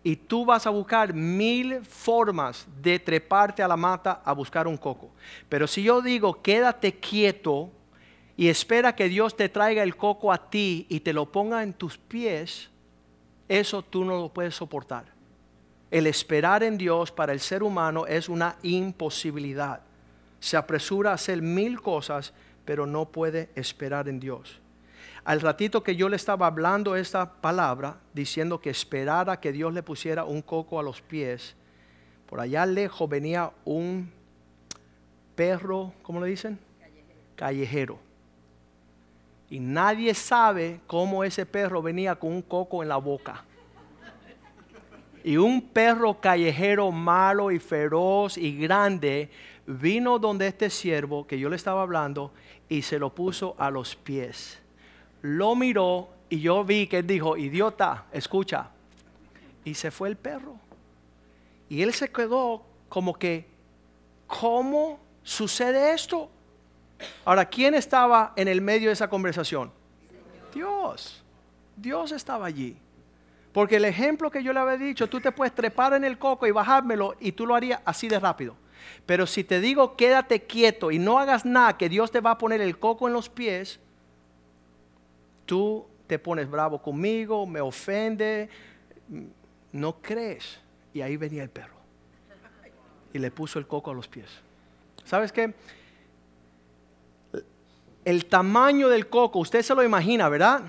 Y 0.05 0.17
tú 0.17 0.45
vas 0.45 0.67
a 0.67 0.71
buscar 0.71 1.13
mil 1.15 1.83
formas 1.85 2.69
de 2.81 3.01
treparte 3.01 3.63
a 3.63 3.69
la 3.69 3.77
mata 3.77 4.21
a 4.25 4.33
buscar 4.33 4.69
un 4.69 4.77
coco. 4.77 5.11
Pero 5.49 5.67
si 5.67 5.83
yo 5.83 6.03
digo, 6.03 6.43
quédate 6.43 6.93
quieto 7.01 7.71
y 8.37 8.49
espera 8.49 8.95
que 8.95 9.09
Dios 9.09 9.37
te 9.37 9.49
traiga 9.49 9.83
el 9.83 9.97
coco 9.97 10.31
a 10.31 10.51
ti 10.51 10.87
y 10.89 11.01
te 11.01 11.13
lo 11.13 11.33
ponga 11.33 11.63
en 11.63 11.73
tus 11.73 11.97
pies, 11.97 12.69
eso 13.49 13.83
tú 13.83 14.05
no 14.05 14.21
lo 14.21 14.29
puedes 14.29 14.55
soportar. 14.55 15.07
El 15.91 16.07
esperar 16.07 16.63
en 16.63 16.77
Dios 16.77 17.11
para 17.11 17.33
el 17.33 17.41
ser 17.41 17.63
humano 17.63 18.07
es 18.07 18.29
una 18.29 18.57
imposibilidad. 18.63 19.81
Se 20.41 20.57
apresura 20.57 21.13
a 21.13 21.15
hacer 21.15 21.41
mil 21.41 21.81
cosas, 21.81 22.35
pero 22.65 22.87
no 22.87 23.07
puede 23.07 23.49
esperar 23.55 24.09
en 24.09 24.21
Dios. 24.21 24.61
Al 25.25 25.41
ratito 25.41 25.83
que 25.83 25.97
yo 25.97 26.11
le 26.11 26.17
estaba 26.17 26.47
hablando 26.47 26.97
esta 26.97 27.41
palabra, 27.41 27.97
diciendo 28.13 28.61
que 28.61 28.69
esperara 28.69 29.41
que 29.41 29.53
Dios 29.53 29.73
le 29.73 29.83
pusiera 29.83 30.25
un 30.25 30.43
coco 30.43 30.79
a 30.79 30.83
los 30.83 31.01
pies, 31.01 31.57
por 32.27 32.41
allá 32.41 32.67
lejos 32.67 33.09
venía 33.09 33.51
un 33.65 34.11
perro, 35.35 35.95
¿cómo 36.03 36.21
le 36.21 36.27
dicen? 36.27 36.59
Callejero. 37.37 37.99
Y 39.49 39.61
nadie 39.61 40.13
sabe 40.13 40.81
cómo 40.87 41.25
ese 41.25 41.47
perro 41.47 41.81
venía 41.81 42.17
con 42.17 42.33
un 42.33 42.43
coco 42.43 42.83
en 42.83 42.91
la 42.91 42.97
boca. 42.99 43.45
Y 45.23 45.39
un 45.39 45.63
perro 45.63 46.21
callejero 46.21 46.91
malo 46.91 47.51
y 47.51 47.59
feroz 47.59 48.37
y 48.37 48.59
grande 48.59 49.31
vino 49.67 50.19
donde 50.19 50.49
este 50.49 50.69
siervo 50.69 51.27
que 51.27 51.39
yo 51.39 51.49
le 51.49 51.57
estaba 51.57 51.81
hablando 51.81 52.31
y 52.69 52.83
se 52.83 52.99
lo 52.99 53.15
puso 53.15 53.55
a 53.59 53.71
los 53.71 53.97
pies. 53.97 54.61
Lo 55.25 55.57
miró 55.57 56.11
y 56.29 56.41
yo 56.41 56.65
vi 56.65 56.87
que 56.87 56.99
él 56.99 57.07
dijo, 57.07 57.39
idiota, 57.39 58.05
escucha. 58.13 58.69
Y 59.65 59.73
se 59.73 59.91
fue 59.91 60.11
el 60.11 60.17
perro. 60.17 60.57
Y 61.71 61.81
él 61.81 61.95
se 61.95 62.13
quedó 62.13 62.63
como 62.91 63.15
que, 63.15 63.49
¿cómo 64.27 65.01
sucede 65.23 65.95
esto? 65.95 66.29
Ahora, 67.25 67.47
¿quién 67.47 67.73
estaba 67.73 68.35
en 68.37 68.49
el 68.49 68.61
medio 68.61 68.91
de 68.91 68.93
esa 68.93 69.09
conversación? 69.09 69.73
Dios. 70.53 71.25
Dios 71.75 72.13
estaba 72.13 72.45
allí. 72.45 72.77
Porque 73.55 73.77
el 73.77 73.87
ejemplo 73.87 74.31
que 74.31 74.43
yo 74.43 74.53
le 74.53 74.61
había 74.61 74.77
dicho, 74.77 75.09
tú 75.09 75.23
te 75.23 75.33
puedes 75.33 75.55
trepar 75.55 75.95
en 75.95 76.05
el 76.05 76.19
coco 76.19 76.47
y 76.47 76.51
bajármelo 76.51 77.17
y 77.19 77.33
tú 77.33 77.47
lo 77.47 77.55
harías 77.55 77.81
así 77.87 78.09
de 78.09 78.21
rápido. 78.21 78.57
Pero 79.07 79.27
si 79.27 79.43
te 79.43 79.59
digo 79.61 79.97
quédate 79.97 80.43
quieto 80.43 80.91
y 80.91 80.99
no 80.99 81.19
hagas 81.19 81.47
nada, 81.47 81.79
que 81.79 81.89
Dios 81.89 82.11
te 82.11 82.21
va 82.21 82.33
a 82.33 82.39
poner 82.39 82.61
el 82.61 82.79
coco 82.79 83.09
en 83.09 83.15
los 83.15 83.31
pies, 83.31 83.81
tú 85.45 85.87
te 86.07 86.19
pones 86.19 86.51
bravo 86.51 86.81
conmigo, 86.81 87.47
me 87.47 87.61
ofende, 87.61 88.49
no 89.73 90.01
crees. 90.01 90.61
Y 90.93 91.01
ahí 91.01 91.17
venía 91.17 91.43
el 91.43 91.51
perro. 91.51 91.75
Y 93.13 93.19
le 93.19 93.31
puso 93.31 93.59
el 93.59 93.67
coco 93.67 93.91
a 93.91 93.95
los 93.95 94.09
pies. 94.09 94.29
¿Sabes 95.05 95.33
qué? 95.33 95.55
El 98.05 98.27
tamaño 98.27 98.89
del 98.89 99.09
coco, 99.09 99.39
usted 99.39 99.63
se 99.63 99.75
lo 99.75 99.83
imagina, 99.83 100.29
¿verdad? 100.29 100.63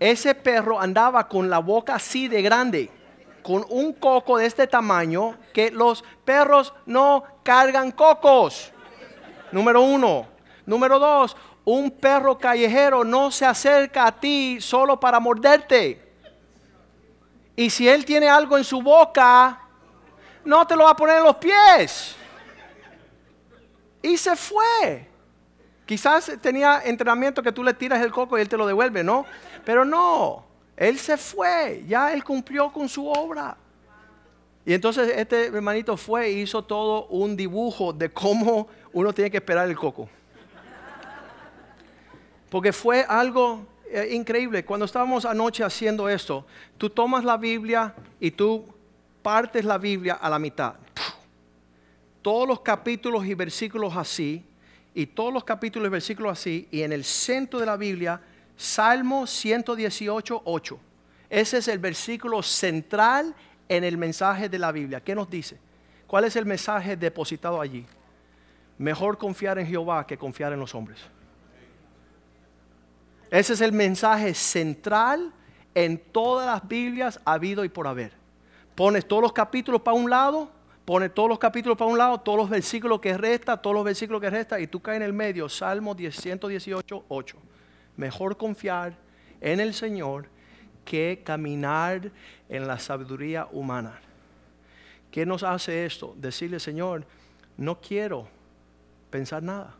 Ese 0.00 0.34
perro 0.34 0.80
andaba 0.80 1.28
con 1.28 1.50
la 1.50 1.58
boca 1.58 1.94
así 1.94 2.28
de 2.28 2.42
grande, 2.42 2.90
con 3.42 3.64
un 3.68 3.92
coco 3.92 4.38
de 4.38 4.46
este 4.46 4.66
tamaño, 4.66 5.36
que 5.52 5.70
los 5.70 6.04
perros 6.24 6.74
no 6.86 7.24
cargan 7.42 7.92
cocos. 7.92 8.72
Número 9.52 9.82
uno. 9.82 10.38
Número 10.66 10.98
dos, 10.98 11.34
un 11.70 11.90
perro 11.90 12.38
callejero 12.38 13.04
no 13.04 13.30
se 13.30 13.44
acerca 13.44 14.06
a 14.06 14.12
ti 14.12 14.58
solo 14.58 14.98
para 14.98 15.20
morderte. 15.20 16.00
Y 17.54 17.68
si 17.68 17.86
él 17.86 18.06
tiene 18.06 18.28
algo 18.28 18.56
en 18.56 18.64
su 18.64 18.80
boca, 18.80 19.60
no 20.44 20.66
te 20.66 20.74
lo 20.74 20.84
va 20.84 20.90
a 20.90 20.96
poner 20.96 21.18
en 21.18 21.24
los 21.24 21.36
pies. 21.36 22.16
Y 24.00 24.16
se 24.16 24.34
fue. 24.34 25.06
Quizás 25.84 26.32
tenía 26.40 26.80
entrenamiento 26.84 27.42
que 27.42 27.52
tú 27.52 27.62
le 27.62 27.74
tiras 27.74 28.00
el 28.00 28.12
coco 28.12 28.38
y 28.38 28.40
él 28.40 28.48
te 28.48 28.56
lo 28.56 28.66
devuelve, 28.66 29.04
¿no? 29.04 29.26
Pero 29.64 29.84
no, 29.84 30.46
él 30.76 30.98
se 30.98 31.16
fue, 31.18 31.84
ya 31.86 32.12
él 32.14 32.24
cumplió 32.24 32.72
con 32.72 32.88
su 32.88 33.06
obra. 33.06 33.56
Y 34.64 34.72
entonces 34.72 35.12
este 35.16 35.46
hermanito 35.46 35.96
fue 35.98 36.26
e 36.26 36.32
hizo 36.32 36.62
todo 36.62 37.06
un 37.06 37.36
dibujo 37.36 37.92
de 37.92 38.10
cómo 38.10 38.68
uno 38.92 39.12
tiene 39.12 39.30
que 39.30 39.38
esperar 39.38 39.68
el 39.68 39.76
coco. 39.76 40.08
Porque 42.50 42.72
fue 42.72 43.04
algo 43.08 43.66
eh, 43.90 44.08
increíble. 44.12 44.64
Cuando 44.64 44.86
estábamos 44.86 45.24
anoche 45.24 45.64
haciendo 45.64 46.08
esto, 46.08 46.46
tú 46.76 46.90
tomas 46.90 47.24
la 47.24 47.36
Biblia 47.36 47.94
y 48.20 48.30
tú 48.30 48.64
partes 49.22 49.64
la 49.64 49.78
Biblia 49.78 50.14
a 50.14 50.28
la 50.28 50.38
mitad. 50.38 50.74
Todos 52.22 52.46
los 52.46 52.60
capítulos 52.60 53.24
y 53.26 53.34
versículos 53.34 53.96
así, 53.96 54.44
y 54.94 55.06
todos 55.06 55.32
los 55.32 55.44
capítulos 55.44 55.88
y 55.88 55.90
versículos 55.90 56.38
así, 56.38 56.68
y 56.70 56.82
en 56.82 56.92
el 56.92 57.04
centro 57.04 57.60
de 57.60 57.66
la 57.66 57.76
Biblia, 57.76 58.20
Salmo 58.56 59.26
118, 59.26 60.42
8. 60.44 60.80
Ese 61.30 61.58
es 61.58 61.68
el 61.68 61.78
versículo 61.78 62.42
central 62.42 63.34
en 63.68 63.84
el 63.84 63.96
mensaje 63.96 64.48
de 64.48 64.58
la 64.58 64.72
Biblia. 64.72 65.00
¿Qué 65.00 65.14
nos 65.14 65.30
dice? 65.30 65.58
¿Cuál 66.06 66.24
es 66.24 66.36
el 66.36 66.46
mensaje 66.46 66.96
depositado 66.96 67.60
allí? 67.60 67.86
Mejor 68.78 69.18
confiar 69.18 69.58
en 69.58 69.66
Jehová 69.66 70.06
que 70.06 70.16
confiar 70.16 70.52
en 70.52 70.60
los 70.60 70.74
hombres. 70.74 70.98
Ese 73.30 73.52
es 73.52 73.60
el 73.60 73.72
mensaje 73.72 74.34
central 74.34 75.32
en 75.74 75.98
todas 75.98 76.46
las 76.46 76.66
Biblias 76.66 77.20
habido 77.24 77.64
y 77.64 77.68
por 77.68 77.86
haber. 77.86 78.12
Pones 78.74 79.06
todos 79.06 79.22
los 79.22 79.32
capítulos 79.32 79.82
para 79.82 79.96
un 79.96 80.08
lado, 80.08 80.50
pones 80.84 81.12
todos 81.12 81.28
los 81.28 81.38
capítulos 81.38 81.76
para 81.76 81.90
un 81.90 81.98
lado, 81.98 82.18
todos 82.20 82.38
los 82.38 82.48
versículos 82.48 83.00
que 83.00 83.16
resta, 83.18 83.56
todos 83.56 83.74
los 83.74 83.84
versículos 83.84 84.20
que 84.20 84.30
resta, 84.30 84.58
y 84.60 84.66
tú 84.66 84.80
caes 84.80 84.96
en 84.96 85.02
el 85.02 85.12
medio, 85.12 85.48
Salmo 85.48 85.94
118, 85.94 87.04
8. 87.08 87.36
Mejor 87.96 88.36
confiar 88.36 88.96
en 89.40 89.60
el 89.60 89.74
Señor 89.74 90.28
que 90.84 91.22
caminar 91.24 92.10
en 92.48 92.66
la 92.66 92.78
sabiduría 92.78 93.46
humana. 93.52 94.00
¿Qué 95.10 95.26
nos 95.26 95.42
hace 95.42 95.84
esto? 95.84 96.14
Decirle, 96.16 96.60
Señor, 96.60 97.04
no 97.56 97.80
quiero 97.80 98.28
pensar 99.10 99.42
nada. 99.42 99.77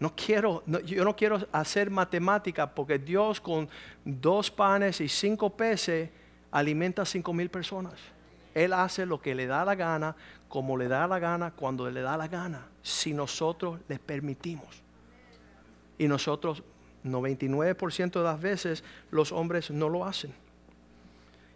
No 0.00 0.14
quiero, 0.14 0.62
yo 0.84 1.04
no 1.04 1.16
quiero 1.16 1.40
hacer 1.50 1.90
matemática 1.90 2.72
porque 2.72 2.98
Dios 2.98 3.40
con 3.40 3.68
dos 4.04 4.50
panes 4.50 5.00
y 5.00 5.08
cinco 5.08 5.50
peces 5.50 6.10
alimenta 6.50 7.04
cinco 7.04 7.32
mil 7.32 7.50
personas. 7.50 7.94
Él 8.54 8.72
hace 8.72 9.06
lo 9.06 9.20
que 9.20 9.34
le 9.34 9.46
da 9.46 9.64
la 9.64 9.74
gana, 9.74 10.16
como 10.48 10.76
le 10.76 10.88
da 10.88 11.06
la 11.06 11.18
gana, 11.18 11.50
cuando 11.50 11.90
le 11.90 12.00
da 12.00 12.16
la 12.16 12.28
gana, 12.28 12.66
si 12.82 13.12
nosotros 13.12 13.78
le 13.88 13.98
permitimos. 13.98 14.82
Y 15.98 16.08
nosotros, 16.08 16.62
99% 17.04 18.12
de 18.12 18.22
las 18.22 18.40
veces, 18.40 18.84
los 19.10 19.32
hombres 19.32 19.70
no 19.70 19.88
lo 19.88 20.04
hacen. 20.04 20.32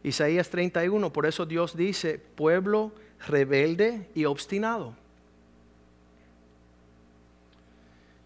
Isaías 0.02 0.50
31, 0.50 1.12
por 1.12 1.26
eso 1.26 1.46
Dios 1.46 1.76
dice, 1.76 2.18
pueblo 2.18 2.92
rebelde 3.26 4.08
y 4.14 4.24
obstinado. 4.24 4.94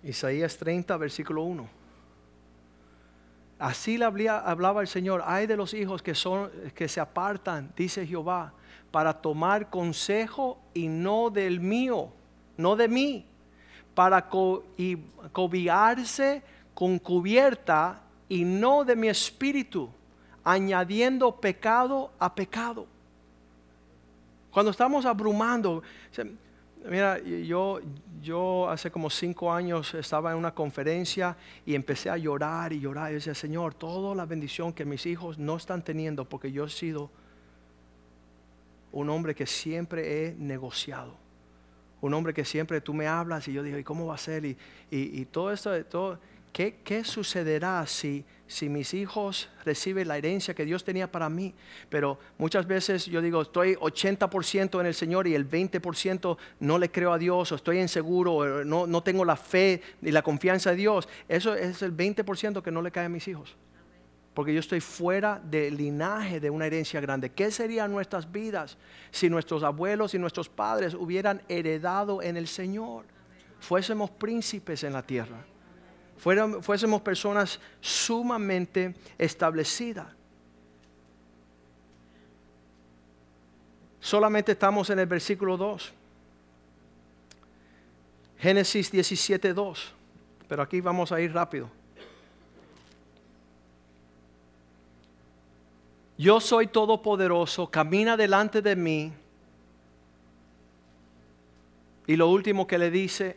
Isaías 0.02 0.56
30, 0.56 0.96
versículo 0.96 1.42
1. 1.42 1.68
Así 3.58 3.96
le 3.96 4.04
hablaba 4.04 4.82
el 4.82 4.88
Señor, 4.88 5.22
hay 5.24 5.46
de 5.46 5.56
los 5.56 5.72
hijos 5.72 6.02
que, 6.02 6.14
son, 6.14 6.50
que 6.74 6.88
se 6.88 7.00
apartan, 7.00 7.72
dice 7.74 8.06
Jehová, 8.06 8.52
para 8.90 9.14
tomar 9.14 9.70
consejo 9.70 10.58
y 10.74 10.88
no 10.88 11.30
del 11.30 11.60
mío, 11.60 12.12
no 12.58 12.76
de 12.76 12.88
mí, 12.88 13.26
para 13.94 14.28
co 14.28 14.62
cobiarse 15.32 16.42
con 16.74 16.98
cubierta 16.98 18.02
y 18.28 18.44
no 18.44 18.84
de 18.84 18.94
mi 18.94 19.08
espíritu, 19.08 19.88
añadiendo 20.44 21.34
pecado 21.40 22.12
a 22.18 22.34
pecado. 22.34 22.86
Cuando 24.50 24.70
estamos 24.70 25.06
abrumando, 25.06 25.82
Mira, 26.88 27.18
yo, 27.18 27.80
yo 28.22 28.68
hace 28.68 28.90
como 28.90 29.10
cinco 29.10 29.52
años 29.52 29.92
estaba 29.94 30.32
en 30.32 30.38
una 30.38 30.54
conferencia 30.54 31.36
y 31.64 31.74
empecé 31.74 32.10
a 32.10 32.16
llorar 32.16 32.72
y 32.72 32.80
llorar. 32.80 33.10
Y 33.10 33.14
decía, 33.14 33.34
Señor, 33.34 33.74
toda 33.74 34.14
la 34.14 34.24
bendición 34.24 34.72
que 34.72 34.84
mis 34.84 35.04
hijos 35.06 35.38
no 35.38 35.56
están 35.56 35.82
teniendo 35.82 36.28
porque 36.28 36.52
yo 36.52 36.64
he 36.64 36.70
sido 36.70 37.10
un 38.92 39.10
hombre 39.10 39.34
que 39.34 39.46
siempre 39.46 40.28
he 40.28 40.34
negociado. 40.34 41.16
Un 42.00 42.14
hombre 42.14 42.32
que 42.32 42.44
siempre 42.44 42.80
tú 42.80 42.94
me 42.94 43.06
hablas 43.08 43.48
y 43.48 43.52
yo 43.52 43.62
digo, 43.62 43.78
¿y 43.78 43.84
cómo 43.84 44.06
va 44.06 44.14
a 44.14 44.18
ser? 44.18 44.44
Y, 44.44 44.56
y, 44.90 45.20
y 45.20 45.24
todo 45.24 45.52
esto, 45.52 45.84
todo, 45.86 46.20
¿qué, 46.52 46.80
¿qué 46.84 47.04
sucederá 47.04 47.86
si 47.86 48.24
si 48.46 48.68
mis 48.68 48.94
hijos 48.94 49.48
reciben 49.64 50.08
la 50.08 50.18
herencia 50.18 50.54
que 50.54 50.64
Dios 50.64 50.84
tenía 50.84 51.10
para 51.10 51.28
mí. 51.28 51.54
Pero 51.88 52.18
muchas 52.38 52.66
veces 52.66 53.06
yo 53.06 53.20
digo, 53.20 53.42
estoy 53.42 53.74
80% 53.74 54.80
en 54.80 54.86
el 54.86 54.94
Señor 54.94 55.26
y 55.26 55.34
el 55.34 55.48
20% 55.48 56.36
no 56.60 56.78
le 56.78 56.90
creo 56.90 57.12
a 57.12 57.18
Dios, 57.18 57.50
o 57.52 57.54
estoy 57.56 57.80
inseguro, 57.80 58.34
o 58.34 58.64
no, 58.64 58.86
no 58.86 59.02
tengo 59.02 59.24
la 59.24 59.36
fe 59.36 59.82
y 60.00 60.10
la 60.10 60.22
confianza 60.22 60.70
de 60.70 60.76
Dios. 60.76 61.08
Eso 61.28 61.54
es 61.54 61.82
el 61.82 61.96
20% 61.96 62.62
que 62.62 62.70
no 62.70 62.82
le 62.82 62.90
cae 62.90 63.06
a 63.06 63.10
mis 63.10 63.26
hijos. 63.26 63.56
Porque 64.32 64.52
yo 64.52 64.60
estoy 64.60 64.80
fuera 64.80 65.40
del 65.42 65.78
linaje 65.78 66.40
de 66.40 66.50
una 66.50 66.66
herencia 66.66 67.00
grande. 67.00 67.30
¿Qué 67.30 67.50
serían 67.50 67.90
nuestras 67.90 68.30
vidas 68.30 68.76
si 69.10 69.30
nuestros 69.30 69.62
abuelos 69.62 70.14
y 70.14 70.18
nuestros 70.18 70.50
padres 70.50 70.92
hubieran 70.92 71.40
heredado 71.48 72.22
en 72.22 72.36
el 72.36 72.46
Señor? 72.46 73.06
Fuésemos 73.60 74.10
príncipes 74.10 74.84
en 74.84 74.92
la 74.92 75.02
tierra 75.02 75.42
fuésemos 76.18 77.02
personas 77.02 77.60
sumamente 77.80 78.94
establecidas. 79.18 80.06
Solamente 84.00 84.52
estamos 84.52 84.88
en 84.90 85.00
el 85.00 85.06
versículo 85.06 85.56
2. 85.56 85.92
Génesis 88.38 88.90
17, 88.92 89.52
2. 89.52 89.94
Pero 90.48 90.62
aquí 90.62 90.80
vamos 90.80 91.10
a 91.10 91.20
ir 91.20 91.32
rápido. 91.32 91.68
Yo 96.18 96.40
soy 96.40 96.68
todopoderoso, 96.68 97.70
camina 97.70 98.16
delante 98.16 98.62
de 98.62 98.76
mí. 98.76 99.12
Y 102.06 102.16
lo 102.16 102.28
último 102.28 102.66
que 102.66 102.78
le 102.78 102.90
dice, 102.90 103.36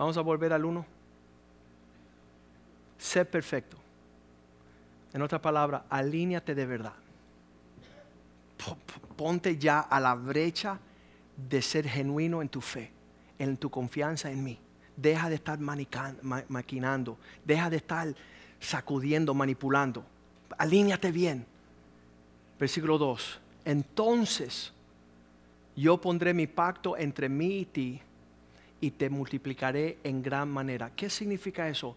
vamos 0.00 0.16
a 0.16 0.22
volver 0.22 0.50
al 0.54 0.64
uno, 0.64 0.86
sé 2.96 3.22
perfecto. 3.26 3.76
En 5.12 5.20
otra 5.20 5.42
palabra, 5.42 5.84
alíñate 5.90 6.54
de 6.54 6.64
verdad. 6.64 6.94
Ponte 9.14 9.58
ya 9.58 9.80
a 9.80 10.00
la 10.00 10.14
brecha 10.14 10.78
de 11.36 11.60
ser 11.60 11.86
genuino 11.86 12.40
en 12.40 12.48
tu 12.48 12.62
fe, 12.62 12.90
en 13.38 13.58
tu 13.58 13.68
confianza 13.68 14.30
en 14.30 14.42
mí. 14.42 14.58
Deja 14.96 15.28
de 15.28 15.34
estar 15.34 15.58
maquinando, 15.58 17.18
deja 17.44 17.68
de 17.68 17.76
estar 17.76 18.14
sacudiendo, 18.58 19.34
manipulando. 19.34 20.02
Alíñate 20.56 21.12
bien. 21.12 21.44
Versículo 22.58 22.96
2. 22.96 23.38
Entonces 23.66 24.72
yo 25.76 26.00
pondré 26.00 26.32
mi 26.32 26.46
pacto 26.46 26.96
entre 26.96 27.28
mí 27.28 27.58
y 27.58 27.64
ti 27.66 28.02
y 28.80 28.92
te 28.92 29.10
multiplicaré 29.10 29.98
en 30.04 30.22
gran 30.22 30.50
manera. 30.50 30.90
¿Qué 30.94 31.10
significa 31.10 31.68
eso? 31.68 31.96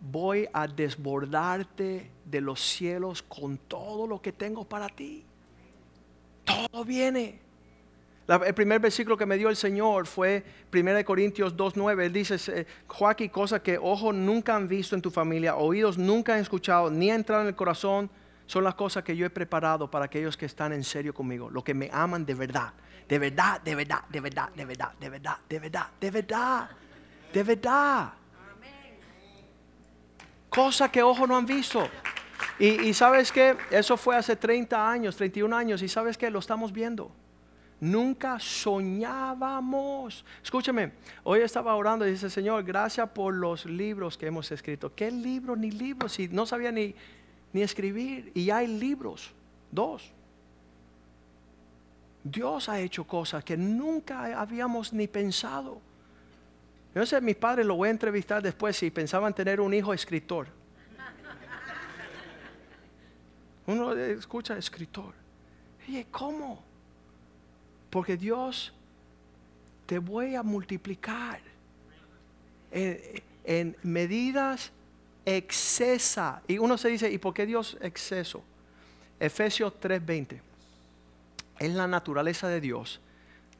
Voy 0.00 0.48
a 0.52 0.66
desbordarte 0.66 2.10
de 2.24 2.40
los 2.40 2.60
cielos 2.60 3.22
con 3.22 3.58
todo 3.58 4.06
lo 4.06 4.20
que 4.20 4.32
tengo 4.32 4.64
para 4.64 4.88
ti. 4.88 5.24
Todo 6.44 6.84
viene 6.84 7.42
el 8.28 8.54
primer 8.54 8.80
versículo 8.80 9.16
que 9.16 9.26
me 9.26 9.36
dio 9.36 9.48
el 9.48 9.56
Señor 9.56 10.06
fue 10.06 10.42
1 10.72 11.04
Corintios 11.04 11.56
2.9. 11.56 12.04
Él 12.04 12.12
dice, 12.12 12.66
Joaquín, 12.86 13.28
cosas 13.28 13.60
que 13.60 13.78
ojos 13.78 14.14
nunca 14.14 14.54
han 14.54 14.68
visto 14.68 14.94
en 14.94 15.02
tu 15.02 15.10
familia, 15.10 15.56
oídos 15.56 15.98
nunca 15.98 16.34
han 16.34 16.40
escuchado, 16.40 16.90
ni 16.90 17.10
han 17.10 17.16
entrado 17.16 17.42
en 17.42 17.48
el 17.48 17.54
corazón, 17.54 18.08
son 18.52 18.64
las 18.64 18.74
cosas 18.74 19.02
que 19.02 19.16
yo 19.16 19.24
he 19.24 19.30
preparado 19.30 19.90
para 19.90 20.04
aquellos 20.04 20.36
que 20.36 20.44
están 20.44 20.74
en 20.74 20.84
serio 20.84 21.14
conmigo, 21.14 21.48
los 21.48 21.64
que 21.64 21.72
me 21.72 21.88
aman 21.90 22.26
de 22.26 22.34
verdad, 22.34 22.74
de 23.08 23.18
verdad, 23.18 23.62
de 23.62 23.74
verdad, 23.74 24.04
de 24.10 24.20
verdad, 24.20 24.50
de 24.54 24.66
verdad, 24.66 24.92
de 25.00 25.08
verdad, 25.08 25.38
de 25.48 25.58
verdad, 25.58 25.86
de 25.98 26.10
verdad, 26.10 26.70
de 27.32 27.42
verdad. 27.44 28.12
Cosas 30.50 30.90
que 30.90 31.02
ojos 31.02 31.26
no 31.26 31.34
han 31.34 31.46
visto. 31.46 31.88
Y, 32.58 32.88
y 32.88 32.92
sabes 32.92 33.32
que 33.32 33.56
eso 33.70 33.96
fue 33.96 34.16
hace 34.16 34.36
30 34.36 34.90
años, 34.90 35.16
31 35.16 35.56
años, 35.56 35.80
y 35.80 35.88
sabes 35.88 36.18
que 36.18 36.28
lo 36.28 36.40
estamos 36.40 36.74
viendo 36.74 37.10
nunca 37.80 38.38
soñábamos. 38.38 40.24
Escúchame, 40.40 40.92
hoy 41.24 41.40
estaba 41.40 41.74
orando 41.74 42.06
y 42.06 42.12
dice, 42.12 42.30
Señor, 42.30 42.62
gracias 42.62 43.08
por 43.08 43.34
los 43.34 43.66
libros 43.66 44.16
que 44.16 44.26
hemos 44.26 44.52
escrito. 44.52 44.94
¿Qué 44.94 45.10
libros 45.10 45.58
ni 45.58 45.72
libros? 45.72 46.12
Si 46.12 46.28
no 46.28 46.46
sabía 46.46 46.70
ni, 46.70 46.94
ni 47.52 47.62
escribir 47.62 48.32
y 48.34 48.50
hay 48.50 48.66
libros, 48.66 49.30
dos. 49.70 50.10
Dios 52.24 52.68
ha 52.68 52.80
hecho 52.80 53.04
cosas 53.04 53.42
que 53.44 53.56
nunca 53.56 54.40
habíamos 54.40 54.92
ni 54.92 55.08
pensado. 55.08 55.80
Yo 56.94 57.06
sé, 57.06 57.20
mis 57.20 57.36
padres 57.36 57.66
lo 57.66 57.74
voy 57.74 57.88
a 57.88 57.90
entrevistar 57.90 58.42
después 58.42 58.76
si 58.76 58.90
pensaban 58.90 59.34
tener 59.34 59.60
un 59.60 59.72
hijo 59.72 59.92
escritor. 59.92 60.46
Uno 63.66 63.92
escucha 63.92 64.56
escritor. 64.56 65.14
Oye, 65.88 66.06
¿cómo? 66.10 66.62
Porque 67.90 68.16
Dios 68.16 68.72
te 69.86 69.98
voy 69.98 70.34
a 70.34 70.42
multiplicar 70.42 71.40
en, 72.70 73.76
medidas 73.82 74.72
excesa. 75.24 76.42
Y 76.48 76.58
uno 76.58 76.76
se 76.78 76.88
dice, 76.88 77.10
¿y 77.10 77.18
por 77.18 77.34
qué 77.34 77.46
Dios 77.46 77.76
exceso? 77.80 78.42
Efesios 79.20 79.72
3:20. 79.80 80.40
Es 81.58 81.72
la 81.72 81.86
naturaleza 81.86 82.48
de 82.48 82.60
Dios 82.60 83.00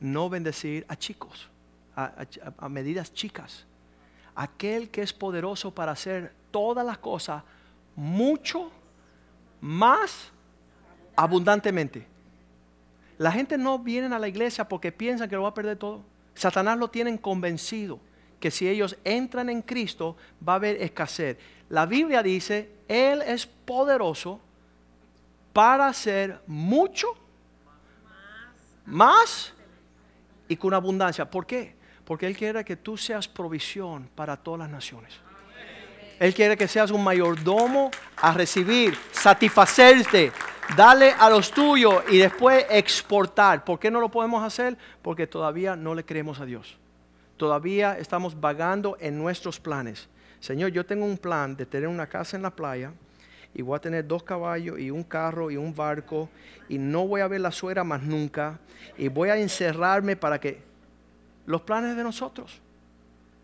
no 0.00 0.28
bendecir 0.28 0.84
a 0.88 0.96
chicos, 0.96 1.48
a 1.94 2.68
medidas 2.68 3.12
chicas. 3.12 3.64
Aquel 4.34 4.90
que 4.90 5.02
es 5.02 5.12
poderoso 5.12 5.72
para 5.72 5.92
hacer 5.92 6.32
todas 6.50 6.84
las 6.84 6.98
cosas 6.98 7.44
mucho 7.94 8.72
más 9.60 10.32
abundantemente. 11.14 12.06
La 13.18 13.30
gente 13.30 13.56
no 13.56 13.78
viene 13.78 14.12
a 14.12 14.18
la 14.18 14.26
iglesia 14.26 14.68
porque 14.68 14.90
piensan 14.90 15.28
que 15.28 15.36
lo 15.36 15.42
va 15.42 15.50
a 15.50 15.54
perder 15.54 15.76
todo. 15.76 16.02
Satanás 16.34 16.78
lo 16.78 16.88
tienen 16.88 17.18
convencido 17.18 18.00
que 18.42 18.50
si 18.50 18.68
ellos 18.68 18.96
entran 19.04 19.48
en 19.48 19.62
Cristo 19.62 20.16
va 20.46 20.54
a 20.54 20.56
haber 20.56 20.82
escasez. 20.82 21.38
La 21.68 21.86
Biblia 21.86 22.24
dice, 22.24 22.70
Él 22.88 23.22
es 23.22 23.46
poderoso 23.46 24.40
para 25.52 25.86
hacer 25.86 26.40
mucho 26.48 27.06
más 28.84 29.54
y 30.48 30.56
con 30.56 30.74
abundancia. 30.74 31.30
¿Por 31.30 31.46
qué? 31.46 31.76
Porque 32.04 32.26
Él 32.26 32.36
quiere 32.36 32.64
que 32.64 32.74
tú 32.74 32.96
seas 32.96 33.28
provisión 33.28 34.10
para 34.16 34.36
todas 34.36 34.58
las 34.58 34.70
naciones. 34.70 35.14
Él 36.18 36.34
quiere 36.34 36.56
que 36.56 36.66
seas 36.66 36.90
un 36.90 37.02
mayordomo 37.04 37.92
a 38.16 38.32
recibir, 38.32 38.98
satisfacerte, 39.12 40.32
Dale 40.76 41.10
a 41.10 41.28
los 41.28 41.50
tuyos 41.50 42.02
y 42.08 42.18
después 42.18 42.64
exportar. 42.70 43.62
¿Por 43.62 43.78
qué 43.78 43.90
no 43.90 44.00
lo 44.00 44.08
podemos 44.08 44.42
hacer? 44.42 44.78
Porque 45.02 45.26
todavía 45.26 45.76
no 45.76 45.94
le 45.94 46.04
creemos 46.04 46.40
a 46.40 46.46
Dios. 46.46 46.78
Todavía 47.36 47.98
estamos 47.98 48.38
vagando 48.38 48.96
en 49.00 49.18
nuestros 49.18 49.58
planes. 49.58 50.08
Señor, 50.40 50.70
yo 50.70 50.84
tengo 50.84 51.04
un 51.04 51.18
plan 51.18 51.56
de 51.56 51.66
tener 51.66 51.88
una 51.88 52.06
casa 52.06 52.36
en 52.36 52.42
la 52.42 52.50
playa 52.50 52.92
y 53.54 53.62
voy 53.62 53.76
a 53.76 53.80
tener 53.80 54.06
dos 54.06 54.22
caballos 54.22 54.78
y 54.78 54.90
un 54.90 55.04
carro 55.04 55.50
y 55.50 55.56
un 55.56 55.74
barco 55.74 56.28
y 56.68 56.78
no 56.78 57.06
voy 57.06 57.20
a 57.20 57.28
ver 57.28 57.40
la 57.40 57.52
suera 57.52 57.84
más 57.84 58.02
nunca 58.02 58.58
y 58.96 59.08
voy 59.08 59.28
a 59.28 59.36
encerrarme 59.36 60.16
para 60.16 60.40
que 60.40 60.62
los 61.46 61.62
planes 61.62 61.96
de 61.96 62.02
nosotros 62.02 62.60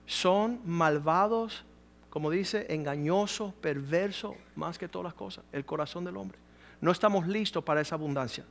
son 0.06 0.60
malvados, 0.64 1.64
como 2.08 2.30
dice, 2.30 2.66
engañosos, 2.70 3.52
perversos, 3.54 4.34
más 4.56 4.78
que 4.78 4.88
todas 4.88 5.04
las 5.04 5.14
cosas, 5.14 5.44
el 5.52 5.64
corazón 5.64 6.04
del 6.04 6.16
hombre. 6.16 6.38
No 6.80 6.90
estamos 6.90 7.26
listos 7.26 7.62
para 7.62 7.80
esa 7.80 7.96
abundancia. 7.96 8.44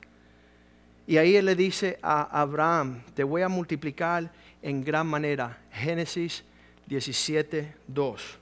Y 1.07 1.15
ahí 1.15 1.37
él 1.37 1.45
le 1.45 1.55
dice 1.55 1.97
a 2.01 2.41
Abraham, 2.41 3.01
te 3.15 3.23
voy 3.23 3.41
a 3.41 3.47
multiplicar 3.47 4.29
en 4.61 4.83
gran 4.83 5.07
manera. 5.07 5.57
Génesis 5.71 6.43
17, 6.85 7.73
2. 7.87 8.37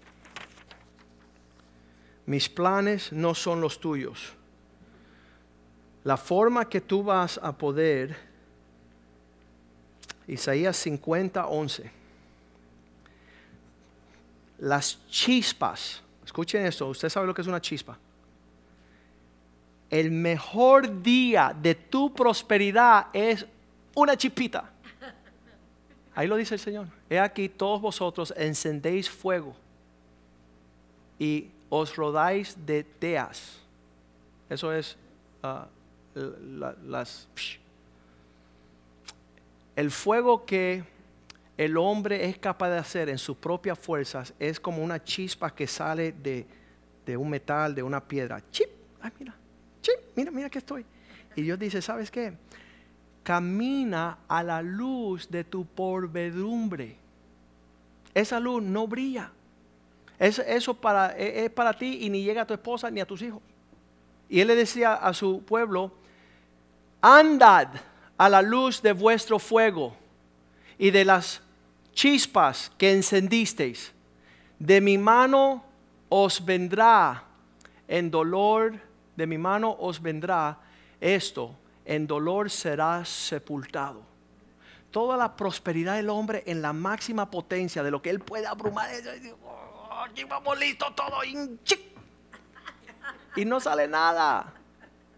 Mis 2.26 2.50
planes 2.50 3.14
no 3.14 3.36
son 3.36 3.62
los 3.62 3.80
tuyos. 3.80 4.34
La 6.04 6.18
forma 6.18 6.68
que 6.68 6.82
tú 6.82 7.04
vas 7.04 7.40
a 7.42 7.56
poder, 7.56 8.18
Isaías 10.28 10.76
50, 10.76 11.46
11. 11.46 11.92
Las 14.58 15.08
chispas, 15.08 16.02
escuchen 16.26 16.66
esto, 16.66 16.88
usted 16.88 17.10
sabe 17.10 17.28
lo 17.28 17.34
que 17.36 17.44
es 17.44 17.48
una 17.48 17.62
chispa 17.62 17.96
el 19.90 20.12
mejor 20.12 21.02
día 21.02 21.56
de 21.60 21.76
tu 21.76 22.14
prosperidad 22.14 23.08
es 23.14 23.46
una 23.94 24.18
chipita. 24.18 24.72
Ahí 26.14 26.28
lo 26.28 26.38
dice 26.38 26.56
el 26.56 26.60
Señor. 26.60 26.88
He 27.10 27.20
aquí 27.20 27.50
todos 27.50 27.82
vosotros 27.82 28.34
encendéis 28.38 29.10
fuego 29.10 29.56
y 31.20 31.50
os 31.70 31.96
rodáis 31.96 32.58
de 32.66 32.84
teas. 32.84 33.60
Eso 34.50 34.72
es 34.72 34.98
ah, 35.44 35.68
las... 36.14 37.28
El 39.76 39.92
fuego 39.92 40.46
que 40.46 40.84
el 41.58 41.78
hombre 41.78 42.26
es 42.26 42.38
capaz 42.38 42.70
de 42.70 42.78
hacer 42.78 43.10
en 43.10 43.18
sus 43.18 43.36
propias 43.36 43.78
fuerzas 43.78 44.34
es 44.40 44.60
como 44.60 44.82
una 44.82 45.04
chispa 45.04 45.54
que 45.54 45.68
sale 45.68 46.14
de, 46.14 46.48
de 47.06 47.18
un 47.18 47.30
metal, 47.30 47.76
de 47.76 47.84
una 47.84 48.02
piedra. 48.02 48.42
Chip. 48.52 48.70
Ay, 49.02 49.12
mira 49.20 49.36
mira, 50.16 50.32
mira 50.32 50.50
que 50.50 50.60
estoy. 50.60 50.86
Y 51.36 51.42
Dios 51.42 51.60
dice, 51.60 51.82
¿sabes 51.82 52.10
qué? 52.10 52.34
Camina 53.24 54.20
a 54.28 54.44
la 54.44 54.62
luz 54.62 55.30
de 55.30 55.44
tu 55.44 55.66
porvedumbre. 55.66 56.98
Esa 58.14 58.40
luz 58.40 58.64
no 58.64 58.88
brilla. 58.88 59.32
eso 60.20 60.74
para, 60.74 61.18
e, 61.18 61.46
es 61.46 61.52
para 61.52 61.74
ti 61.74 62.00
y 62.02 62.10
ni 62.10 62.24
llega 62.24 62.44
a 62.44 62.48
tu 62.48 62.54
esposa 62.54 62.90
ni 62.90 63.02
a 63.02 63.06
tus 63.06 63.22
hijos. 63.22 63.42
Y 64.30 64.40
él 64.40 64.48
le 64.48 64.56
decía 64.56 64.94
a 64.94 65.14
su 65.14 65.44
pueblo, 65.44 65.92
andad 67.02 67.68
a 68.18 68.30
la 68.30 68.42
luz 68.42 68.82
de 68.82 68.94
vuestro 68.94 69.40
fuego 69.40 69.96
y 70.78 70.92
de 70.92 71.06
las 71.06 71.42
chispas 71.94 72.72
que 72.78 72.94
encendisteis. 72.94 73.92
De 74.58 74.80
mi 74.80 74.98
mano 74.98 75.64
os 76.10 76.44
vendrá 76.44 77.24
en 77.88 78.10
dolor 78.10 78.80
de 79.16 79.28
mi 79.28 79.38
mano 79.38 79.76
os 79.80 80.02
vendrá 80.02 80.60
esto, 81.00 81.56
en 81.86 82.08
dolor 82.08 82.50
será 82.50 83.06
sepultado. 83.06 84.04
Toda 84.92 85.18
la 85.18 85.36
prosperidad 85.36 85.96
del 85.96 86.10
hombre 86.10 86.44
en 86.46 86.62
la 86.62 86.74
máxima 86.74 87.30
potencia 87.30 87.84
de 87.84 87.92
lo 87.92 88.02
que 88.02 88.10
él 88.10 88.20
puede 88.20 88.48
abrumar. 88.48 88.90
Aquí 90.06 90.24
vamos 90.24 90.58
listo 90.60 90.86
todo. 90.96 91.18
y 93.36 93.46
no 93.46 93.60
sale 93.60 93.88
nada. 93.88 94.54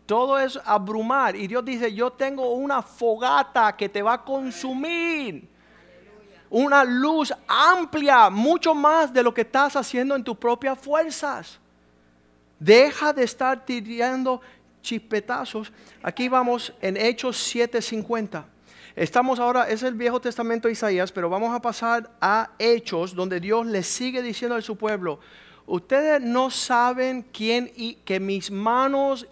Todo 0.06 0.40
es 0.40 0.60
abrumar. 0.66 1.36
Y 1.36 1.48
Dios 1.48 1.64
dice, 1.64 1.94
yo 1.94 2.12
tengo 2.12 2.54
una 2.54 2.82
fogata 2.82 3.76
que 3.76 3.90
te 3.90 4.02
va 4.02 4.14
a 4.14 4.24
consumir. 4.24 5.48
Una 6.50 6.84
luz 6.84 7.34
amplia, 7.48 8.30
mucho 8.30 8.74
más 8.74 9.12
de 9.12 9.22
lo 9.22 9.34
que 9.34 9.42
estás 9.42 9.76
haciendo 9.76 10.16
en 10.16 10.24
tus 10.24 10.38
propias 10.38 10.80
fuerzas. 10.80 11.60
Deja 12.60 13.14
de 13.14 13.24
estar 13.24 13.66
tirando 13.66 14.42
chispetazos. 14.82 15.72
Aquí 16.02 16.30
vamos 16.30 16.74
en 16.82 16.98
Hechos 16.98 17.38
7:50. 17.38 18.46
Estamos 18.96 19.40
ahora, 19.40 19.70
es 19.70 19.84
el 19.84 19.94
Viejo 19.94 20.20
Testamento 20.20 20.68
de 20.68 20.72
Isaías, 20.72 21.12
pero 21.12 21.30
vamos 21.30 21.54
a 21.54 21.62
pasar 21.62 22.10
a 22.20 22.50
Hechos, 22.58 23.14
donde 23.14 23.40
Dios 23.40 23.68
le 23.68 23.84
sigue 23.84 24.24
diciendo 24.24 24.56
a 24.56 24.62
su 24.62 24.76
pueblo, 24.76 25.20
ustedes 25.68 26.20
no 26.20 26.50
saben 26.50 27.22
quién 27.32 27.72
y 27.76 27.96
que 27.96 28.20
mis 28.20 28.50
manos 28.50 29.28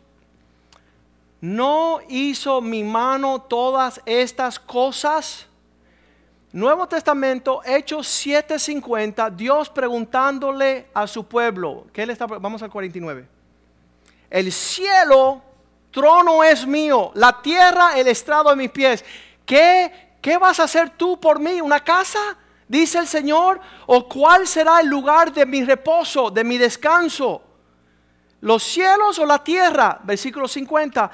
no 1.42 2.00
hizo 2.10 2.62
mi 2.62 2.84
mano 2.84 3.42
todas 3.42 4.02
estas 4.06 4.60
cosas. 4.60 5.48
Nuevo 6.56 6.88
Testamento, 6.88 7.62
Hechos 7.66 8.08
7:50, 8.08 9.30
Dios 9.30 9.70
preguntándole 9.70 10.88
a 10.93 11.06
su 11.06 11.28
pueblo, 11.28 11.86
¿qué 11.91 12.06
le 12.06 12.14
está 12.14 12.28
vamos 12.28 12.64
al 12.64 12.70
49. 12.70 13.28
El 14.30 14.49
cielo 14.53 15.41
trono 15.91 16.45
es 16.45 16.66
mío, 16.66 17.12
la 17.14 17.41
tierra 17.41 17.99
el 17.99 18.08
estrado 18.08 18.51
de 18.51 18.56
mis 18.56 18.70
pies. 18.70 19.03
¿Qué, 19.45 20.16
¿Qué 20.22 20.38
vas 20.38 20.62
a 20.62 20.64
hacer 20.64 20.91
tú 20.91 21.20
por 21.20 21.41
mí? 21.41 21.60
¿Una 21.60 21.84
casa? 21.84 22.38
Dice 22.70 22.99
el 22.99 23.08
Señor. 23.08 23.60
¿O 23.86 24.08
cuál 24.08 24.47
será 24.47 24.80
el 24.80 24.88
lugar 24.88 25.34
de 25.34 25.45
mi 25.45 25.62
reposo, 25.62 26.32
de 26.32 26.45
mi 26.45 26.58
descanso? 26.58 27.41
¿Los 28.39 28.64
cielos 28.64 29.20
o 29.20 29.26
la 29.26 29.43
tierra? 29.43 29.99
Versículo 30.03 30.47
50. 30.47 31.12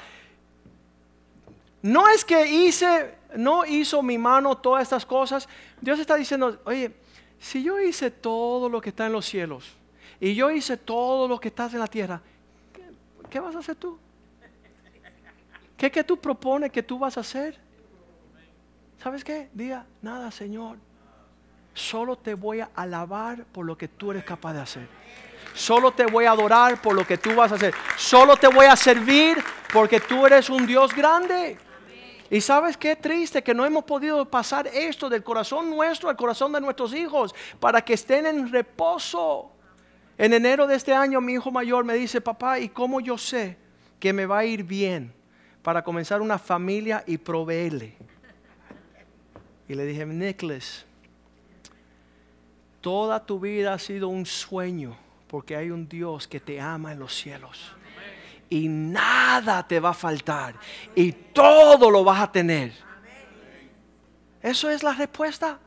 No 1.82 2.08
es 2.10 2.24
que 2.24 2.46
hice, 2.46 3.21
no 3.36 3.66
hizo 3.66 4.02
mi 4.02 4.18
mano 4.18 4.58
todas 4.58 4.84
estas 4.84 5.06
cosas. 5.06 5.48
Dios 5.80 6.00
está 6.00 6.16
diciendo, 6.16 6.60
oye, 6.66 6.92
si 7.40 7.64
yo 7.64 7.80
hice 7.80 8.12
todo 8.12 8.70
lo 8.70 8.82
que 8.82 8.90
está 8.90 9.06
en 9.06 9.14
los 9.14 9.26
cielos 9.26 9.74
y 10.20 10.36
yo 10.36 10.52
hice 10.52 10.78
todo 10.78 11.28
lo 11.28 11.40
que 11.40 11.48
está 11.48 11.68
en 11.68 11.80
la 11.80 11.88
tierra, 11.88 12.22
¿qué, 13.30 13.40
vas 13.40 13.56
a 13.56 13.60
hacer 13.60 13.76
tú? 13.76 13.98
¿Qué 15.78 15.90
que 15.90 16.04
tú 16.04 16.18
propones 16.18 16.72
que 16.72 16.84
tú 16.84 17.00
vas 17.00 17.18
a 17.18 17.22
hacer? 17.22 17.58
¿Sabes 19.02 19.24
qué? 19.24 19.50
Diga, 19.54 19.86
nada, 20.02 20.30
Señor. 20.30 20.78
Solo 21.74 22.18
te 22.18 22.36
voy 22.36 22.60
a 22.60 22.70
alabar 22.76 23.46
por 23.46 23.66
lo 23.66 23.76
que 23.78 23.88
tú 23.88 24.12
eres 24.12 24.24
capaz 24.24 24.54
de 24.54 24.60
hacer. 24.60 24.88
Solo 25.56 25.92
te 25.92 26.06
voy 26.06 26.26
a 26.26 26.32
adorar 26.32 26.80
por 26.82 26.94
lo 26.94 27.06
que 27.06 27.18
tú 27.18 27.34
vas 27.34 27.52
a 27.52 27.56
hacer. 27.56 27.74
Solo 27.98 28.38
te 28.38 28.48
voy 28.48 28.68
a 28.68 28.76
servir 28.76 29.44
porque 29.74 30.00
tú 30.00 30.28
eres 30.28 30.50
un 30.50 30.68
Dios 30.68 30.94
grande. 30.94 31.58
Y 32.32 32.40
sabes 32.40 32.78
qué 32.78 32.96
triste 32.96 33.44
que 33.44 33.54
no 33.54 33.66
hemos 33.66 33.84
podido 33.84 34.24
pasar 34.24 34.66
esto 34.68 35.10
del 35.10 35.22
corazón 35.22 35.70
nuestro 35.70 36.08
al 36.08 36.16
corazón 36.16 36.54
de 36.54 36.62
nuestros 36.62 36.94
hijos 36.94 37.36
para 37.60 37.82
que 37.82 37.94
estén 37.94 38.26
en 38.26 38.50
reposo. 38.50 39.52
En 40.18 40.32
enero 40.32 40.66
de 40.66 40.78
este 40.78 40.94
año 40.94 41.20
mi 41.20 41.34
hijo 41.34 41.52
mayor 41.52 41.84
me 41.84 41.94
dice, 41.96 42.22
papá, 42.22 42.58
¿y 42.58 42.70
cómo 42.70 43.02
yo 43.02 43.18
sé 43.18 43.58
que 44.00 44.14
me 44.14 44.26
va 44.26 44.40
a 44.40 44.46
ir 44.46 44.64
bien 44.64 45.14
para 45.62 45.84
comenzar 45.84 46.22
una 46.22 46.40
familia 46.40 47.04
y 47.06 47.18
proveerle? 47.18 47.98
Y 49.68 49.76
le 49.76 49.86
dije, 49.86 50.06
Nicholas, 50.06 50.86
toda 52.80 53.26
tu 53.26 53.42
vida 53.42 53.74
ha 53.74 53.80
sido 53.80 54.08
un 54.08 54.26
sueño 54.26 54.96
porque 55.28 55.58
hay 55.58 55.70
un 55.70 55.86
Dios 55.90 56.30
que 56.30 56.40
te 56.40 56.62
ama 56.62 56.94
en 56.94 57.00
los 57.00 57.14
cielos. 57.14 57.76
Y 58.52 58.68
nada 58.68 59.66
te 59.66 59.80
va 59.80 59.92
a 59.92 59.94
faltar. 59.94 60.56
Y 60.94 61.14
todo 61.14 61.90
lo 61.90 62.04
vas 62.04 62.20
a 62.20 62.32
tener. 62.32 62.74
Eso 64.42 64.70
es 64.70 64.84
la 64.84 64.92
respuesta. 64.92 65.58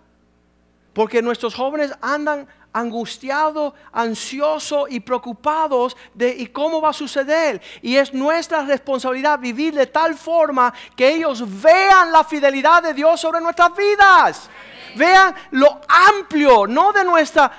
Porque 0.92 1.22
nuestros 1.22 1.54
jóvenes 1.54 1.94
andan 2.02 2.46
angustiados, 2.74 3.72
ansiosos 3.90 4.90
y 4.90 5.00
preocupados 5.00 5.96
de 6.12 6.28
y 6.28 6.48
cómo 6.48 6.82
va 6.82 6.90
a 6.90 6.92
suceder. 6.92 7.62
Y 7.80 7.96
es 7.96 8.12
nuestra 8.12 8.66
responsabilidad 8.66 9.38
vivir 9.38 9.72
de 9.74 9.86
tal 9.86 10.14
forma 10.14 10.74
que 10.94 11.14
ellos 11.14 11.42
vean 11.62 12.12
la 12.12 12.22
fidelidad 12.22 12.82
de 12.82 12.92
Dios 12.92 13.18
sobre 13.18 13.40
nuestras 13.40 13.74
vidas. 13.74 14.50
Vean 14.94 15.34
lo 15.52 15.80
amplio, 15.88 16.66
no 16.66 16.92
de 16.92 17.02
nuestra... 17.02 17.50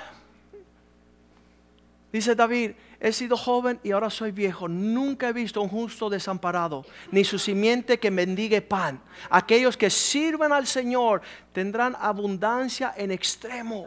Dice 2.12 2.36
David, 2.36 2.72
he 3.00 3.12
sido 3.12 3.36
joven 3.36 3.78
y 3.82 3.92
ahora 3.92 4.10
soy 4.10 4.30
viejo. 4.30 4.68
Nunca 4.68 5.28
he 5.28 5.32
visto 5.32 5.60
un 5.60 5.68
justo 5.68 6.08
desamparado, 6.08 6.84
ni 7.10 7.24
su 7.24 7.38
simiente 7.38 7.98
que 7.98 8.10
mendigue 8.10 8.62
pan. 8.62 9.00
Aquellos 9.30 9.76
que 9.76 9.90
sirven 9.90 10.52
al 10.52 10.66
Señor 10.66 11.22
tendrán 11.52 11.96
abundancia 12.00 12.94
en 12.96 13.10
extremo. 13.10 13.86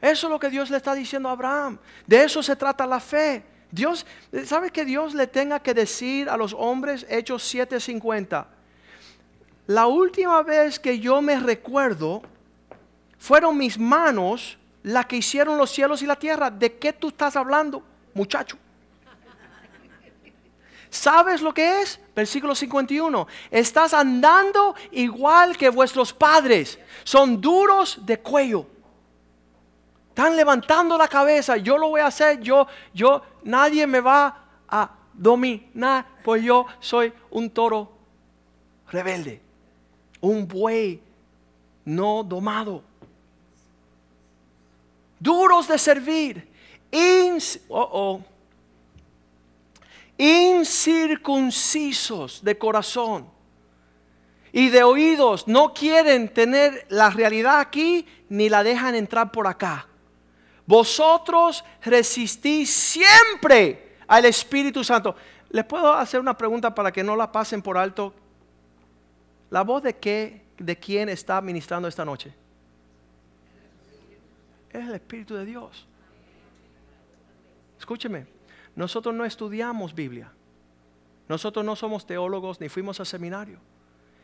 Eso 0.00 0.26
es 0.26 0.30
lo 0.30 0.38
que 0.38 0.50
Dios 0.50 0.70
le 0.70 0.78
está 0.78 0.94
diciendo 0.94 1.28
a 1.28 1.32
Abraham. 1.32 1.78
De 2.06 2.24
eso 2.24 2.42
se 2.42 2.56
trata 2.56 2.86
la 2.86 3.00
fe. 3.00 3.44
Dios, 3.70 4.06
¿sabe 4.44 4.70
que 4.70 4.84
Dios 4.84 5.14
le 5.14 5.26
tenga 5.26 5.60
que 5.60 5.74
decir 5.74 6.28
a 6.28 6.36
los 6.36 6.54
hombres, 6.54 7.06
Hechos 7.08 7.42
7:50? 7.54 8.46
La 9.66 9.86
última 9.86 10.42
vez 10.42 10.80
que 10.80 10.98
yo 10.98 11.22
me 11.22 11.38
recuerdo, 11.38 12.22
fueron 13.18 13.56
mis 13.56 13.78
manos 13.78 14.58
las 14.82 15.06
que 15.06 15.16
hicieron 15.16 15.58
los 15.58 15.70
cielos 15.70 16.02
y 16.02 16.06
la 16.06 16.16
tierra. 16.16 16.50
¿De 16.50 16.78
qué 16.78 16.92
tú 16.92 17.08
estás 17.08 17.36
hablando, 17.36 17.82
muchacho? 18.14 18.56
¿Sabes 20.88 21.40
lo 21.40 21.54
que 21.54 21.82
es? 21.82 22.00
Versículo 22.14 22.54
51. 22.54 23.26
Estás 23.50 23.94
andando 23.94 24.74
igual 24.90 25.56
que 25.56 25.68
vuestros 25.68 26.12
padres. 26.12 26.78
Son 27.04 27.40
duros 27.40 27.98
de 28.04 28.18
cuello 28.18 28.66
están 30.20 30.36
levantando 30.36 30.98
la 30.98 31.08
cabeza, 31.08 31.56
yo 31.56 31.78
lo 31.78 31.88
voy 31.88 32.02
a 32.02 32.08
hacer, 32.08 32.40
yo, 32.40 32.66
yo, 32.92 33.22
nadie 33.44 33.86
me 33.86 34.00
va 34.00 34.36
a 34.68 34.90
dominar, 35.14 36.04
pues 36.22 36.42
yo 36.42 36.66
soy 36.78 37.10
un 37.30 37.48
toro 37.48 37.90
rebelde, 38.90 39.40
un 40.20 40.46
buey 40.46 41.00
no 41.86 42.22
domado, 42.22 42.82
duros 45.20 45.68
de 45.68 45.78
servir, 45.78 46.50
incircuncisos 50.18 52.42
de 52.42 52.58
corazón 52.58 53.30
y 54.52 54.68
de 54.70 54.82
oídos, 54.82 55.46
no 55.46 55.72
quieren 55.72 56.28
tener 56.28 56.86
la 56.88 57.10
realidad 57.10 57.60
aquí 57.60 58.04
ni 58.28 58.48
la 58.48 58.64
dejan 58.64 58.96
entrar 58.96 59.30
por 59.30 59.46
acá. 59.46 59.86
Vosotros 60.66 61.64
resistís 61.82 62.70
siempre 62.70 63.96
al 64.06 64.24
Espíritu 64.24 64.82
Santo. 64.82 65.14
¿Les 65.50 65.64
puedo 65.64 65.92
hacer 65.92 66.20
una 66.20 66.36
pregunta 66.36 66.74
para 66.74 66.92
que 66.92 67.02
no 67.02 67.16
la 67.16 67.30
pasen 67.30 67.62
por 67.62 67.76
alto? 67.76 68.14
¿La 69.50 69.62
voz 69.62 69.82
de 69.82 69.96
qué, 69.96 70.44
de 70.58 70.78
quién 70.78 71.08
está 71.08 71.40
ministrando 71.40 71.88
esta 71.88 72.04
noche? 72.04 72.32
Es 74.72 74.86
el 74.86 74.94
Espíritu 74.94 75.34
de 75.34 75.44
Dios. 75.44 75.86
Escúcheme, 77.78 78.26
nosotros 78.76 79.14
no 79.14 79.24
estudiamos 79.24 79.94
Biblia. 79.94 80.32
Nosotros 81.28 81.64
no 81.64 81.76
somos 81.76 82.06
teólogos 82.06 82.60
ni 82.60 82.68
fuimos 82.68 83.00
a 83.00 83.04
seminario. 83.04 83.58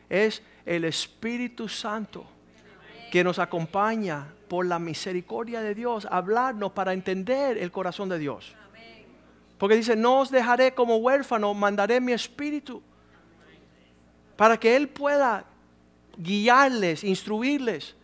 Es 0.09 0.41
el 0.65 0.85
Espíritu 0.85 1.67
Santo 1.67 2.25
que 3.11 3.23
nos 3.23 3.39
acompaña 3.39 4.33
por 4.47 4.65
la 4.65 4.79
misericordia 4.79 5.61
de 5.61 5.75
Dios, 5.75 6.07
hablarnos 6.09 6.71
para 6.71 6.93
entender 6.93 7.57
el 7.57 7.71
corazón 7.71 8.09
de 8.09 8.19
Dios. 8.19 8.55
Porque 9.57 9.75
dice, 9.75 9.95
no 9.95 10.19
os 10.19 10.29
dejaré 10.29 10.73
como 10.73 10.97
huérfano, 10.97 11.53
mandaré 11.53 11.99
mi 11.99 12.11
espíritu 12.11 12.81
para 14.35 14.57
que 14.57 14.75
Él 14.75 14.87
pueda 14.87 15.45
guiarles, 16.17 17.03
instruirles. 17.03 17.95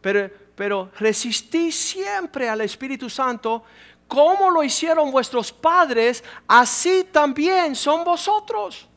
Pero, 0.00 0.30
pero 0.54 0.90
resistí 0.98 1.72
siempre 1.72 2.48
al 2.48 2.60
Espíritu 2.60 3.10
Santo, 3.10 3.62
como 4.06 4.50
lo 4.50 4.62
hicieron 4.62 5.10
vuestros 5.10 5.52
padres, 5.52 6.24
así 6.48 7.04
también 7.12 7.76
son 7.76 8.04
vosotros. 8.04 8.88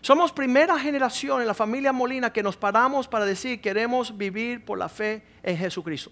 Somos 0.00 0.32
primera 0.32 0.78
generación 0.78 1.42
en 1.42 1.46
la 1.46 1.52
familia 1.52 1.92
Molina 1.92 2.32
que 2.32 2.42
nos 2.42 2.56
paramos 2.56 3.06
para 3.06 3.26
decir 3.26 3.60
queremos 3.60 4.16
vivir 4.16 4.64
por 4.64 4.78
la 4.78 4.88
fe 4.88 5.22
en 5.42 5.58
Jesucristo. 5.58 6.10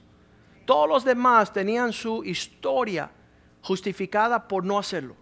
Todos 0.67 0.87
los 0.87 1.05
demás 1.05 1.51
tenían 1.51 1.91
su 1.95 2.23
historia 2.23 3.11
justificada 3.63 4.47
por 4.47 4.63
no 4.63 4.79
hacerlo. 4.79 5.17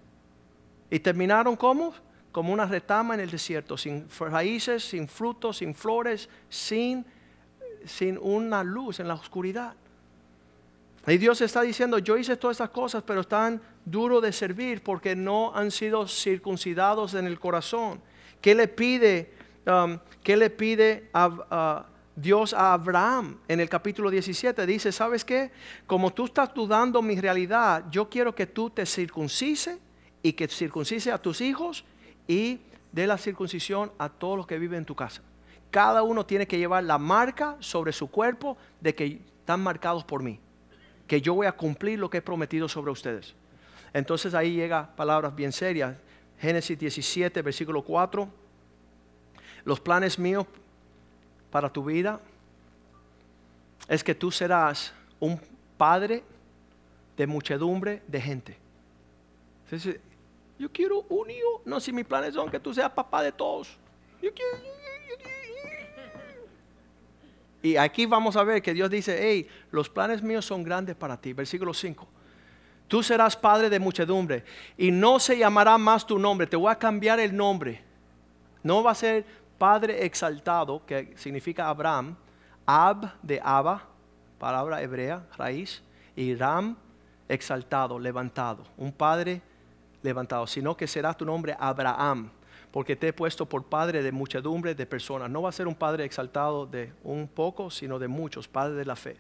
Y 0.91 0.99
terminaron 0.99 1.55
como? 1.55 1.95
Como 2.33 2.53
una 2.53 2.67
retama 2.67 3.15
en 3.15 3.21
el 3.21 3.31
desierto, 3.31 3.77
sin 3.77 4.09
raíces, 4.19 4.83
sin 4.89 5.07
frutos, 5.07 5.59
sin 5.59 5.73
flores, 5.73 6.29
sin, 6.49 7.07
sin 7.87 8.19
una 8.19 8.63
luz 8.63 9.01
en 9.01 9.09
la 9.09 9.15
oscuridad. 9.15 9.75
Y 11.07 11.19
Dios 11.19 11.41
está 11.41 11.63
diciendo, 11.63 11.99
yo 11.99 12.17
hice 12.17 12.37
todas 12.37 12.57
estas 12.57 12.71
cosas, 12.71 13.03
pero 13.07 13.21
están 13.21 13.61
duro 13.85 14.21
de 14.21 14.33
servir 14.33 14.83
porque 14.83 15.15
no 15.15 15.55
han 15.55 15.71
sido 15.71 16.09
circuncidados 16.09 17.15
en 17.15 17.27
el 17.27 17.39
corazón. 17.39 18.01
¿Qué 18.41 18.55
le 18.57 18.67
pide, 18.67 19.33
um, 19.67 19.99
¿qué 20.25 20.37
le 20.37 20.51
pide 20.51 21.09
a, 21.15 21.87
Dios 22.17 22.53
a 22.55 22.73
Abraham 22.73 23.39
en 23.47 23.61
el 23.61 23.69
capítulo 23.69 24.11
17? 24.11 24.67
Dice, 24.67 24.91
¿sabes 24.91 25.25
qué? 25.25 25.53
Como 25.87 26.13
tú 26.13 26.25
estás 26.25 26.53
dudando 26.53 27.01
mi 27.03 27.21
realidad, 27.21 27.85
yo 27.91 28.09
quiero 28.09 28.35
que 28.35 28.47
tú 28.47 28.71
te 28.71 28.85
circuncises 28.85 29.79
y 30.23 30.33
que 30.33 30.49
circuncise 30.49 31.13
a 31.13 31.19
tus 31.19 31.41
hijos 31.41 31.85
y 32.27 32.59
dé 32.91 33.07
la 33.07 33.17
circuncisión 33.17 33.93
a 33.99 34.09
todos 34.09 34.39
los 34.39 34.47
que 34.47 34.59
viven 34.59 34.79
en 34.79 34.85
tu 34.85 34.97
casa. 34.97 35.23
Cada 35.71 36.03
uno 36.03 36.25
tiene 36.25 36.47
que 36.47 36.59
llevar 36.59 36.85
la 36.85 36.99
marca 36.99 37.57
sobre 37.61 37.93
su 37.93 38.11
cuerpo 38.11 38.57
de 38.81 38.95
que 38.95 39.21
están 39.39 39.63
marcados 39.63 40.05
por 40.05 40.23
mí, 40.23 40.41
que 41.07 41.21
yo 41.21 41.35
voy 41.35 41.47
a 41.47 41.53
cumplir 41.53 41.99
lo 41.99 42.09
que 42.09 42.19
he 42.19 42.23
prometido 42.23 42.69
sobre 42.69 42.91
ustedes. 42.91 43.35
Entonces 43.93 44.35
ahí 44.35 44.55
llega 44.55 44.95
palabras 44.95 45.35
bien 45.35 45.53
serias. 45.53 45.97
Génesis 46.39 46.79
17, 46.79 47.41
versículo 47.43 47.83
4. 47.83 48.29
Los 49.65 49.81
planes 49.81 50.19
míos 50.19 50.47
para 51.51 51.73
tu 51.73 51.85
vida 51.85 52.21
es 53.89 54.05
que 54.05 54.15
tú 54.15 54.31
serás 54.31 54.93
un 55.19 55.41
padre 55.77 56.23
de 57.17 57.27
muchedumbre 57.27 58.03
de 58.07 58.21
gente. 58.21 58.57
yo 60.59 60.71
quiero 60.73 61.03
un 61.09 61.31
hijo. 61.31 61.63
No, 61.65 61.81
si 61.81 61.93
mis 61.93 62.05
planes 62.05 62.35
son 62.35 62.51
que 62.51 62.61
tú 62.61 62.75
seas 62.75 62.91
papá 62.91 63.23
de 63.23 63.33
todos. 63.33 63.77
Y 67.63 67.77
aquí 67.77 68.07
vamos 68.07 68.37
a 68.37 68.45
ver 68.45 68.63
que 68.63 68.75
Dios 68.75 68.91
dice, 68.91 69.19
hey, 69.21 69.49
los 69.71 69.89
planes 69.89 70.23
míos 70.23 70.45
son 70.45 70.63
grandes 70.63 70.95
para 70.95 71.21
ti. 71.21 71.33
Versículo 71.33 71.75
5. 71.75 72.07
Tú 72.89 73.03
serás 73.03 73.37
padre 73.37 73.69
de 73.69 73.81
muchedumbre 73.81 74.45
y 74.77 74.91
no 74.91 75.19
se 75.19 75.37
llamará 75.37 75.77
más 75.77 76.07
tu 76.07 76.19
nombre. 76.19 76.47
Te 76.47 76.57
voy 76.57 76.71
a 76.71 76.79
cambiar 76.79 77.19
el 77.19 77.37
nombre. 77.37 77.83
No 78.63 78.83
va 78.83 78.93
a 78.93 78.95
ser 78.95 79.25
padre 79.59 80.05
exaltado, 80.05 80.85
que 80.87 81.15
significa 81.17 81.69
Abraham. 81.69 82.17
Ab 82.65 83.13
de 83.23 83.41
Abba, 83.43 83.85
palabra 84.39 84.83
hebrea, 84.83 85.25
raíz. 85.37 85.83
Y 86.15 86.35
Ram, 86.35 86.77
exaltado, 87.29 87.99
levantado. 87.99 88.65
Un 88.77 88.93
padre 88.93 89.43
levantado. 90.03 90.47
Sino 90.47 90.77
que 90.77 90.87
será 90.87 91.15
tu 91.15 91.25
nombre 91.25 91.57
Abraham. 91.59 92.31
Porque 92.77 92.95
te 92.95 93.09
he 93.09 93.13
puesto 93.15 93.49
por 93.49 93.65
padre 93.65 94.03
de 94.03 94.13
muchedumbre 94.13 94.75
de 94.75 94.85
personas. 94.85 95.31
No 95.31 95.41
va 95.41 95.49
a 95.49 95.53
ser 95.53 95.67
un 95.67 95.75
padre 95.75 96.05
exaltado 96.05 96.67
de 96.67 96.93
un 97.05 97.27
poco, 97.27 97.71
sino 97.71 97.99
de 97.99 98.07
muchos, 98.07 98.49
padre 98.49 98.75
de 98.75 98.85
la 98.85 98.97
fe 98.97 99.17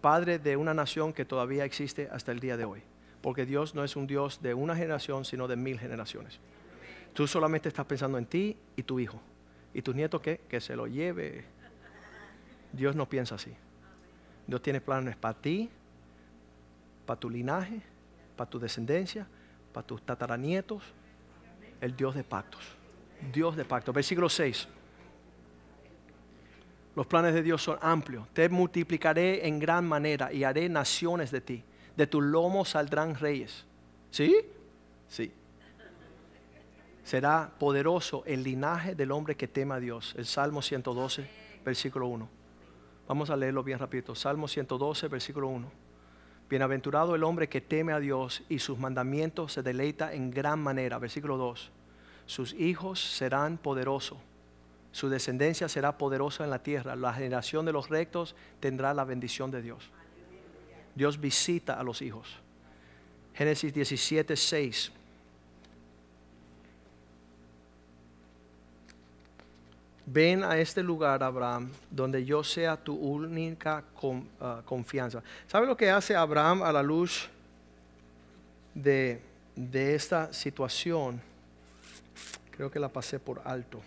padre 0.00 0.38
de 0.38 0.56
una 0.56 0.74
nación 0.74 1.12
que 1.12 1.24
todavía 1.24 1.64
existe 1.64 2.08
hasta 2.10 2.32
el 2.32 2.40
día 2.40 2.56
de 2.56 2.64
hoy. 2.64 2.82
Porque 3.22 3.44
Dios 3.44 3.74
no 3.74 3.84
es 3.84 3.96
un 3.96 4.06
Dios 4.06 4.40
de 4.40 4.54
una 4.54 4.74
generación, 4.74 5.24
sino 5.24 5.46
de 5.46 5.56
mil 5.56 5.78
generaciones. 5.78 6.40
Tú 7.12 7.26
solamente 7.26 7.68
estás 7.68 7.84
pensando 7.86 8.16
en 8.16 8.26
ti 8.26 8.56
y 8.76 8.82
tu 8.82 8.98
hijo. 8.98 9.20
¿Y 9.74 9.82
tu 9.82 9.92
nieto 9.92 10.20
qué? 10.22 10.40
Que 10.48 10.60
se 10.60 10.74
lo 10.74 10.86
lleve. 10.86 11.44
Dios 12.72 12.96
no 12.96 13.08
piensa 13.08 13.34
así. 13.34 13.52
Dios 14.46 14.62
tiene 14.62 14.80
planes 14.80 15.16
para 15.16 15.34
ti, 15.34 15.68
para 17.04 17.20
tu 17.20 17.28
linaje, 17.28 17.82
para 18.36 18.48
tu 18.48 18.58
descendencia, 18.58 19.26
para 19.72 19.86
tus 19.86 20.02
tataranietos. 20.02 20.82
El 21.80 21.94
Dios 21.94 22.14
de 22.14 22.24
pactos. 22.24 22.79
Dios 23.32 23.56
de 23.56 23.64
pactos. 23.64 23.94
Versículo 23.94 24.28
6. 24.28 24.68
Los 26.96 27.06
planes 27.06 27.34
de 27.34 27.42
Dios 27.42 27.62
son 27.62 27.78
amplios. 27.80 28.28
Te 28.32 28.48
multiplicaré 28.48 29.46
en 29.46 29.58
gran 29.58 29.86
manera 29.86 30.32
y 30.32 30.44
haré 30.44 30.68
naciones 30.68 31.30
de 31.30 31.40
ti. 31.40 31.64
De 31.96 32.06
tu 32.06 32.20
lomo 32.20 32.64
saldrán 32.64 33.14
reyes. 33.14 33.64
¿Sí? 34.10 34.36
Sí. 35.08 35.32
Será 37.04 37.52
poderoso 37.58 38.22
el 38.26 38.42
linaje 38.42 38.94
del 38.94 39.12
hombre 39.12 39.36
que 39.36 39.48
teme 39.48 39.74
a 39.74 39.80
Dios. 39.80 40.14
El 40.16 40.26
Salmo 40.26 40.62
112, 40.62 41.28
versículo 41.64 42.06
1. 42.06 42.28
Vamos 43.08 43.30
a 43.30 43.36
leerlo 43.36 43.62
bien 43.62 43.78
rapidito. 43.78 44.14
Salmo 44.14 44.46
112, 44.46 45.08
versículo 45.08 45.48
1. 45.48 45.70
Bienaventurado 46.48 47.14
el 47.14 47.24
hombre 47.24 47.48
que 47.48 47.60
teme 47.60 47.92
a 47.92 48.00
Dios 48.00 48.42
y 48.48 48.58
sus 48.58 48.78
mandamientos 48.78 49.52
se 49.52 49.62
deleita 49.62 50.12
en 50.12 50.30
gran 50.30 50.60
manera. 50.60 50.98
Versículo 50.98 51.36
2. 51.36 51.72
Sus 52.30 52.52
hijos 52.54 53.00
serán 53.00 53.58
poderosos 53.58 54.16
su 54.92 55.08
descendencia 55.08 55.68
será 55.68 55.96
poderosa 55.96 56.44
en 56.44 56.50
la 56.50 56.62
tierra. 56.62 56.96
La 56.96 57.14
generación 57.14 57.64
de 57.64 57.72
los 57.72 57.88
rectos 57.88 58.34
tendrá 58.58 58.92
la 58.92 59.04
bendición 59.04 59.50
de 59.50 59.62
Dios. 59.62 59.88
Dios 60.94 61.20
visita 61.20 61.74
a 61.74 61.84
los 61.84 62.02
hijos. 62.02 62.28
Génesis 63.34 63.72
17, 63.72 64.36
6. 64.36 64.92
Ven 70.06 70.42
a 70.42 70.58
este 70.58 70.82
lugar, 70.82 71.22
Abraham, 71.22 71.70
donde 71.88 72.24
yo 72.24 72.42
sea 72.42 72.76
tu 72.76 72.96
única 72.96 73.84
ah, 74.40 74.60
confianza. 74.64 75.22
¿Sabe 75.46 75.68
lo 75.68 75.76
que 75.76 75.88
hace 75.88 76.16
Abraham 76.16 76.64
a 76.64 76.72
la 76.72 76.82
luz 76.82 77.28
de, 78.74 79.22
de 79.54 79.94
esta 79.94 80.32
situación? 80.32 81.29
Creo 82.60 82.70
que 82.70 82.78
la 82.78 82.90
pasé 82.90 83.18
por 83.18 83.40
alto. 83.42 83.80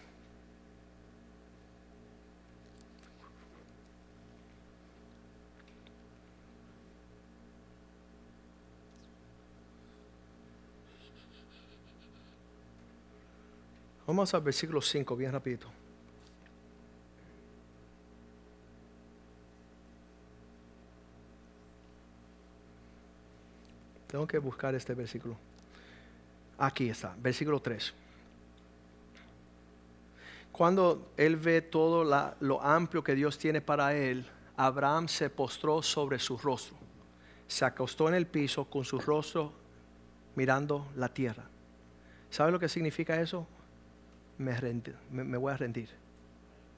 Vamos 14.08 14.34
al 14.34 14.42
versículo 14.42 14.82
5, 14.82 15.16
bien 15.18 15.32
rapidito. 15.32 15.68
Tengo 24.08 24.26
que 24.26 24.40
buscar 24.40 24.74
este 24.74 24.96
versículo. 24.96 25.38
Aquí 26.58 26.90
está, 26.90 27.16
versículo 27.20 27.62
3. 27.62 28.02
Cuando 30.54 31.12
él 31.18 31.36
ve 31.36 31.64
todo 31.64 32.06
lo 32.40 32.62
amplio 32.62 33.04
que 33.04 33.16
Dios 33.16 33.40
tiene 33.40 33.60
para 33.60 33.96
él, 33.96 34.24
Abraham 34.56 35.08
se 35.08 35.32
postró 35.32 35.82
sobre 35.82 36.20
su 36.20 36.38
rostro. 36.38 36.78
Se 37.48 37.66
acostó 37.66 38.08
en 38.08 38.14
el 38.14 38.28
piso 38.28 38.66
con 38.66 38.86
su 38.86 39.00
rostro 39.00 39.52
mirando 40.36 40.88
la 40.96 41.10
tierra. 41.10 41.44
¿Sabe 42.30 42.52
lo 42.52 42.60
que 42.60 42.70
significa 42.70 43.20
eso? 43.20 43.48
me, 44.38 45.38
voy 45.38 45.52
a 45.52 45.58
rendir. 45.58 45.90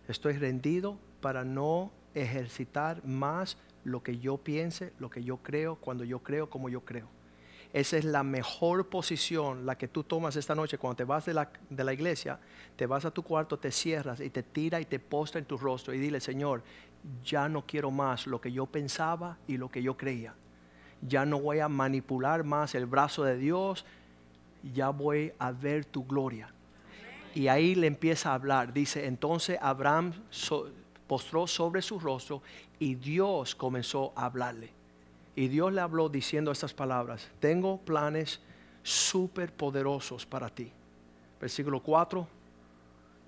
Estoy 0.07 0.37
rendido 0.37 0.97
para 1.19 1.43
no 1.43 1.91
ejercitar 2.13 3.05
más 3.05 3.57
lo 3.83 4.01
que 4.01 4.19
yo 4.19 4.37
piense, 4.37 4.93
lo 4.99 5.09
que 5.09 5.21
yo 5.21 5.37
creo, 5.37 5.75
cuando 5.75 6.05
yo 6.05 6.19
creo, 6.19 6.49
como 6.49 6.69
yo 6.69 6.85
creo. 6.85 7.07
Esa 7.75 7.97
es 7.97 8.05
la 8.05 8.23
mejor 8.23 8.87
posición, 8.87 9.65
la 9.65 9.77
que 9.77 9.89
tú 9.89 10.05
tomas 10.05 10.37
esta 10.37 10.55
noche 10.55 10.77
cuando 10.77 10.95
te 10.95 11.03
vas 11.03 11.25
de 11.25 11.33
la, 11.33 11.49
de 11.69 11.83
la 11.83 11.91
iglesia, 11.91 12.39
te 12.77 12.85
vas 12.85 13.03
a 13.03 13.11
tu 13.11 13.21
cuarto, 13.21 13.59
te 13.59 13.69
cierras 13.69 14.21
y 14.21 14.29
te 14.29 14.43
tira 14.43 14.79
y 14.79 14.85
te 14.85 14.97
posta 14.97 15.39
en 15.39 15.43
tu 15.43 15.57
rostro 15.57 15.93
y 15.93 15.99
dile, 15.99 16.21
Señor, 16.21 16.63
ya 17.21 17.49
no 17.49 17.65
quiero 17.65 17.91
más 17.91 18.27
lo 18.27 18.39
que 18.39 18.49
yo 18.49 18.65
pensaba 18.65 19.37
y 19.45 19.57
lo 19.57 19.69
que 19.69 19.83
yo 19.83 19.97
creía. 19.97 20.33
Ya 21.01 21.25
no 21.25 21.41
voy 21.41 21.59
a 21.59 21.67
manipular 21.67 22.45
más 22.45 22.75
el 22.75 22.85
brazo 22.85 23.25
de 23.25 23.35
Dios, 23.35 23.85
ya 24.73 24.91
voy 24.91 25.33
a 25.37 25.51
ver 25.51 25.83
tu 25.83 26.05
gloria 26.05 26.55
y 27.33 27.49
ahí 27.49 27.75
le 27.75 27.87
empieza 27.87 28.31
a 28.31 28.35
hablar. 28.35 28.71
Dice, 28.71 29.05
entonces 29.05 29.59
Abraham 29.61 30.13
postró 31.07 31.45
sobre 31.45 31.81
su 31.81 31.99
rostro 31.99 32.41
y 32.79 32.95
Dios 32.95 33.53
comenzó 33.53 34.13
a 34.15 34.27
hablarle. 34.27 34.74
Y 35.35 35.47
Dios 35.49 35.73
le 35.73 35.81
habló 35.81 36.07
diciendo 36.07 36.51
estas 36.51 36.73
palabras, 36.73 37.29
tengo 37.39 37.77
planes 37.77 38.39
súper 38.83 39.51
poderosos 39.51 40.25
para 40.25 40.49
ti. 40.49 40.71
Versículo 41.41 41.81
4, 41.81 42.27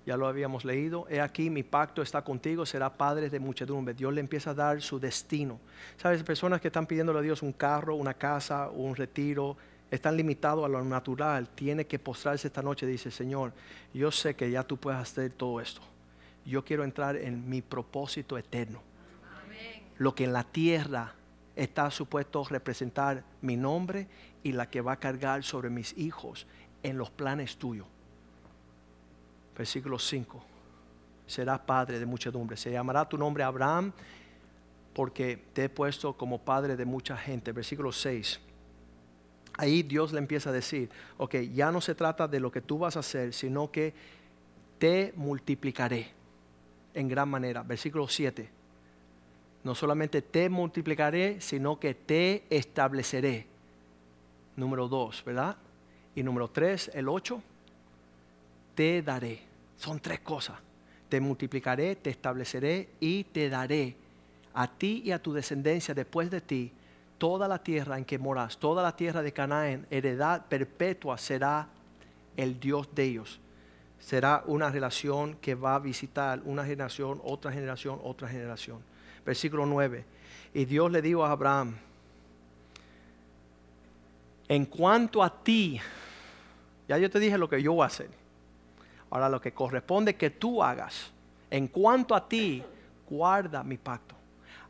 ya 0.06 0.16
lo 0.16 0.26
habíamos 0.26 0.64
leído, 0.64 1.06
he 1.10 1.20
aquí 1.20 1.50
mi 1.50 1.62
pacto 1.62 2.00
está 2.00 2.22
contigo, 2.22 2.64
será 2.64 2.88
padre 2.88 3.28
de 3.28 3.38
muchedumbre. 3.38 3.92
Dios 3.92 4.14
le 4.14 4.20
empieza 4.20 4.50
a 4.50 4.54
dar 4.54 4.80
su 4.80 4.98
destino. 4.98 5.60
Sabes, 5.98 6.22
personas 6.22 6.62
que 6.62 6.68
están 6.68 6.86
pidiéndole 6.86 7.18
a 7.18 7.22
Dios 7.22 7.42
un 7.42 7.52
carro, 7.52 7.94
una 7.94 8.14
casa, 8.14 8.70
un 8.70 8.96
retiro, 8.96 9.58
están 9.90 10.16
limitados 10.16 10.64
a 10.64 10.68
lo 10.68 10.82
natural, 10.82 11.48
tiene 11.50 11.86
que 11.86 11.98
postrarse 11.98 12.46
esta 12.46 12.62
noche 12.62 12.86
dice, 12.86 13.10
Señor, 13.10 13.52
yo 13.92 14.10
sé 14.10 14.34
que 14.34 14.50
ya 14.50 14.62
tú 14.62 14.78
puedes 14.78 14.98
hacer 14.98 15.32
todo 15.32 15.60
esto. 15.60 15.82
Yo 16.46 16.64
quiero 16.64 16.84
entrar 16.84 17.16
en 17.16 17.48
mi 17.48 17.60
propósito 17.60 18.38
eterno. 18.38 18.80
Lo 19.98 20.14
que 20.14 20.24
en 20.24 20.32
la 20.32 20.44
tierra 20.44 21.14
está 21.62 21.90
supuesto 21.90 22.44
representar 22.44 23.24
mi 23.40 23.56
nombre 23.56 24.06
y 24.42 24.52
la 24.52 24.70
que 24.70 24.80
va 24.80 24.92
a 24.92 25.00
cargar 25.00 25.42
sobre 25.42 25.70
mis 25.70 25.96
hijos 25.98 26.46
en 26.82 26.96
los 26.96 27.10
planes 27.10 27.56
tuyos. 27.56 27.86
Versículo 29.56 29.98
5. 29.98 30.44
Serás 31.26 31.60
padre 31.60 31.98
de 31.98 32.06
muchedumbre. 32.06 32.56
Se 32.56 32.70
llamará 32.70 33.08
tu 33.08 33.18
nombre 33.18 33.42
Abraham 33.42 33.92
porque 34.94 35.36
te 35.52 35.64
he 35.64 35.68
puesto 35.68 36.16
como 36.16 36.38
padre 36.38 36.76
de 36.76 36.84
mucha 36.84 37.16
gente. 37.16 37.52
Versículo 37.52 37.92
6 37.92 38.40
ahí 39.58 39.82
Dios 39.82 40.12
le 40.12 40.18
empieza 40.18 40.50
a 40.50 40.52
decir, 40.52 40.88
ok, 41.18 41.34
ya 41.52 41.70
no 41.70 41.80
se 41.80 41.94
trata 41.94 42.26
de 42.26 42.40
lo 42.40 42.50
que 42.50 42.62
tú 42.62 42.78
vas 42.78 42.96
a 42.96 43.00
hacer, 43.00 43.34
sino 43.34 43.70
que 43.70 43.92
te 44.78 45.12
multiplicaré 45.16 46.12
en 46.94 47.08
gran 47.08 47.28
manera. 47.28 47.62
Versículo 47.64 48.08
7. 48.08 48.57
No 49.68 49.74
solamente 49.74 50.22
te 50.22 50.48
multiplicaré, 50.48 51.42
sino 51.42 51.78
que 51.78 51.92
te 51.92 52.44
estableceré. 52.48 53.46
Número 54.56 54.88
2, 54.88 55.24
¿verdad? 55.26 55.58
Y 56.14 56.22
número 56.22 56.48
3, 56.48 56.92
el 56.94 57.06
8, 57.06 57.42
te 58.74 59.02
daré. 59.02 59.42
Son 59.76 60.00
tres 60.00 60.20
cosas. 60.20 60.56
Te 61.10 61.20
multiplicaré, 61.20 61.96
te 61.96 62.08
estableceré 62.08 62.88
y 62.98 63.24
te 63.24 63.50
daré 63.50 63.94
a 64.54 64.68
ti 64.68 65.02
y 65.04 65.10
a 65.10 65.22
tu 65.22 65.34
descendencia 65.34 65.92
después 65.92 66.30
de 66.30 66.40
ti 66.40 66.72
toda 67.18 67.46
la 67.46 67.62
tierra 67.62 67.98
en 67.98 68.06
que 68.06 68.18
moras, 68.18 68.56
toda 68.56 68.82
la 68.82 68.96
tierra 68.96 69.20
de 69.20 69.34
Canaán, 69.34 69.86
heredad 69.90 70.46
perpetua 70.46 71.18
será 71.18 71.68
el 72.38 72.58
Dios 72.58 72.88
de 72.94 73.04
ellos. 73.04 73.38
Será 74.00 74.44
una 74.46 74.70
relación 74.70 75.34
que 75.34 75.54
va 75.54 75.74
a 75.74 75.78
visitar 75.78 76.40
una 76.46 76.64
generación, 76.64 77.20
otra 77.22 77.52
generación, 77.52 78.00
otra 78.02 78.28
generación. 78.28 78.80
Versículo 79.28 79.66
9. 79.66 80.04
Y 80.54 80.64
Dios 80.64 80.90
le 80.90 81.02
dijo 81.02 81.24
a 81.24 81.30
Abraham, 81.30 81.76
en 84.48 84.64
cuanto 84.64 85.22
a 85.22 85.42
ti, 85.42 85.78
ya 86.88 86.96
yo 86.96 87.10
te 87.10 87.20
dije 87.20 87.36
lo 87.36 87.48
que 87.48 87.62
yo 87.62 87.74
voy 87.74 87.82
a 87.82 87.86
hacer. 87.86 88.08
Ahora 89.10 89.28
lo 89.28 89.40
que 89.40 89.52
corresponde 89.52 90.16
que 90.16 90.30
tú 90.30 90.62
hagas, 90.62 91.12
en 91.50 91.68
cuanto 91.68 92.14
a 92.14 92.26
ti, 92.26 92.62
guarda 93.08 93.62
mi 93.62 93.76
pacto. 93.76 94.14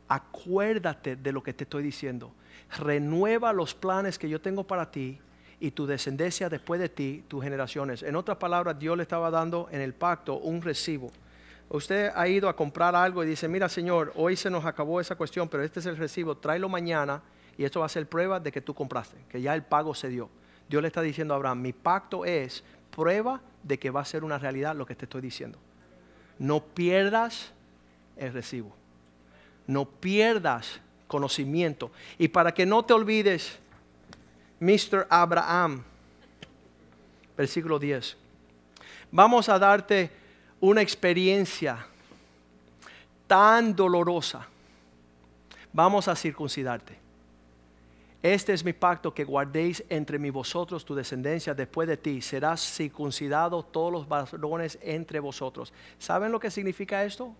Acuérdate 0.09 1.15
de 1.15 1.31
lo 1.31 1.41
que 1.41 1.53
te 1.53 1.63
estoy 1.63 1.81
diciendo 1.83 2.33
renueva 2.77 3.53
los 3.53 3.73
planes 3.73 4.19
que 4.19 4.29
yo 4.29 4.41
tengo 4.41 4.63
para 4.63 4.91
ti 4.91 5.19
y 5.59 5.71
tu 5.71 5.85
descendencia 5.85 6.49
después 6.49 6.79
de 6.79 6.89
ti, 6.89 7.23
tus 7.27 7.43
generaciones. 7.43 8.03
En 8.03 8.15
otras 8.15 8.37
palabras, 8.37 8.77
Dios 8.79 8.95
le 8.95 9.03
estaba 9.03 9.29
dando 9.31 9.67
en 9.71 9.81
el 9.81 9.93
pacto 9.93 10.37
un 10.37 10.61
recibo. 10.61 11.11
Usted 11.69 12.11
ha 12.15 12.27
ido 12.27 12.49
a 12.49 12.55
comprar 12.55 12.95
algo 12.95 13.23
y 13.23 13.27
dice, 13.27 13.47
mira 13.47 13.69
Señor, 13.69 14.11
hoy 14.15 14.35
se 14.35 14.49
nos 14.49 14.65
acabó 14.65 14.99
esa 14.99 15.15
cuestión, 15.15 15.47
pero 15.47 15.63
este 15.63 15.79
es 15.79 15.85
el 15.85 15.97
recibo, 15.97 16.35
tráelo 16.35 16.67
mañana 16.67 17.21
y 17.57 17.63
esto 17.63 17.81
va 17.81 17.85
a 17.85 17.89
ser 17.89 18.07
prueba 18.07 18.39
de 18.39 18.51
que 18.51 18.61
tú 18.61 18.73
compraste, 18.73 19.17
que 19.29 19.41
ya 19.41 19.53
el 19.53 19.63
pago 19.63 19.93
se 19.93 20.09
dio. 20.09 20.29
Dios 20.67 20.81
le 20.81 20.87
está 20.87 21.01
diciendo 21.01 21.33
a 21.33 21.37
Abraham, 21.37 21.61
mi 21.61 21.73
pacto 21.73 22.25
es 22.25 22.63
prueba 22.95 23.41
de 23.63 23.77
que 23.77 23.91
va 23.91 24.01
a 24.01 24.05
ser 24.05 24.23
una 24.23 24.39
realidad 24.39 24.75
lo 24.75 24.85
que 24.85 24.95
te 24.95 25.05
estoy 25.05 25.21
diciendo. 25.21 25.59
No 26.39 26.63
pierdas 26.63 27.51
el 28.17 28.33
recibo. 28.33 28.73
No 29.67 29.85
pierdas 29.85 30.79
conocimiento. 31.07 31.91
Y 32.17 32.29
para 32.29 32.53
que 32.53 32.65
no 32.65 32.83
te 32.83 32.93
olvides, 32.93 33.59
Mr. 34.59 35.05
Abraham, 35.09 35.83
versículo 37.37 37.77
10, 37.77 38.17
vamos 39.11 39.49
a 39.49 39.59
darte 39.59 40.11
una 40.59 40.81
experiencia 40.81 41.85
tan 43.27 43.75
dolorosa. 43.75 44.47
Vamos 45.71 46.07
a 46.07 46.15
circuncidarte. 46.15 46.97
Este 48.21 48.51
es 48.51 48.65
mi 48.65 48.73
pacto 48.73 49.13
que 49.13 49.23
guardéis 49.23 49.83
entre 49.87 50.19
mí 50.19 50.29
vosotros, 50.29 50.83
tu 50.83 50.93
descendencia 50.93 51.53
después 51.53 51.87
de 51.87 51.95
ti. 51.95 52.21
Serás 52.21 52.59
circuncidado 52.59 53.63
todos 53.63 53.93
los 53.93 54.07
varones 54.09 54.77
entre 54.81 55.21
vosotros. 55.21 55.71
¿Saben 55.99 56.31
lo 56.31 56.39
que 56.39 56.51
significa 56.51 57.05
esto? 57.05 57.33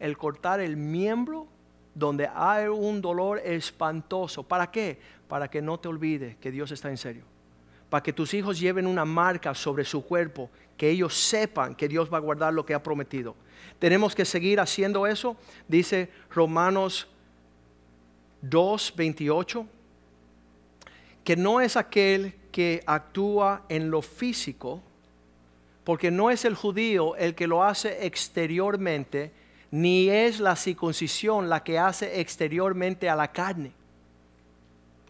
El 0.00 0.18
cortar 0.18 0.58
el 0.58 0.76
miembro 0.76 1.46
donde 1.94 2.28
hay 2.34 2.66
un 2.66 3.00
dolor 3.00 3.38
espantoso. 3.38 4.42
¿Para 4.42 4.70
qué? 4.70 4.98
Para 5.28 5.48
que 5.48 5.62
no 5.62 5.78
te 5.78 5.88
olvides 5.88 6.36
que 6.38 6.50
Dios 6.50 6.72
está 6.72 6.90
en 6.90 6.98
serio. 6.98 7.22
Para 7.88 8.02
que 8.02 8.12
tus 8.12 8.34
hijos 8.34 8.58
lleven 8.58 8.88
una 8.88 9.04
marca 9.04 9.54
sobre 9.54 9.84
su 9.84 10.04
cuerpo, 10.04 10.50
que 10.76 10.90
ellos 10.90 11.14
sepan 11.14 11.74
que 11.74 11.88
Dios 11.88 12.12
va 12.12 12.18
a 12.18 12.20
guardar 12.20 12.52
lo 12.52 12.66
que 12.66 12.74
ha 12.74 12.82
prometido. 12.82 13.34
Tenemos 13.78 14.14
que 14.14 14.24
seguir 14.24 14.60
haciendo 14.60 15.06
eso, 15.06 15.36
dice 15.68 16.10
Romanos 16.30 17.08
2, 18.42 18.94
28, 18.96 19.66
que 21.24 21.36
no 21.36 21.60
es 21.60 21.76
aquel 21.76 22.34
que 22.52 22.82
actúa 22.86 23.64
en 23.68 23.90
lo 23.90 24.02
físico, 24.02 24.82
porque 25.84 26.10
no 26.10 26.30
es 26.30 26.44
el 26.44 26.54
judío 26.54 27.16
el 27.16 27.34
que 27.34 27.46
lo 27.46 27.62
hace 27.62 28.06
exteriormente, 28.06 29.32
ni 29.70 30.08
es 30.08 30.40
la 30.40 30.56
circuncisión 30.56 31.48
la 31.48 31.62
que 31.62 31.78
hace 31.78 32.20
exteriormente 32.20 33.08
a 33.08 33.16
la 33.16 33.30
carne. 33.30 33.72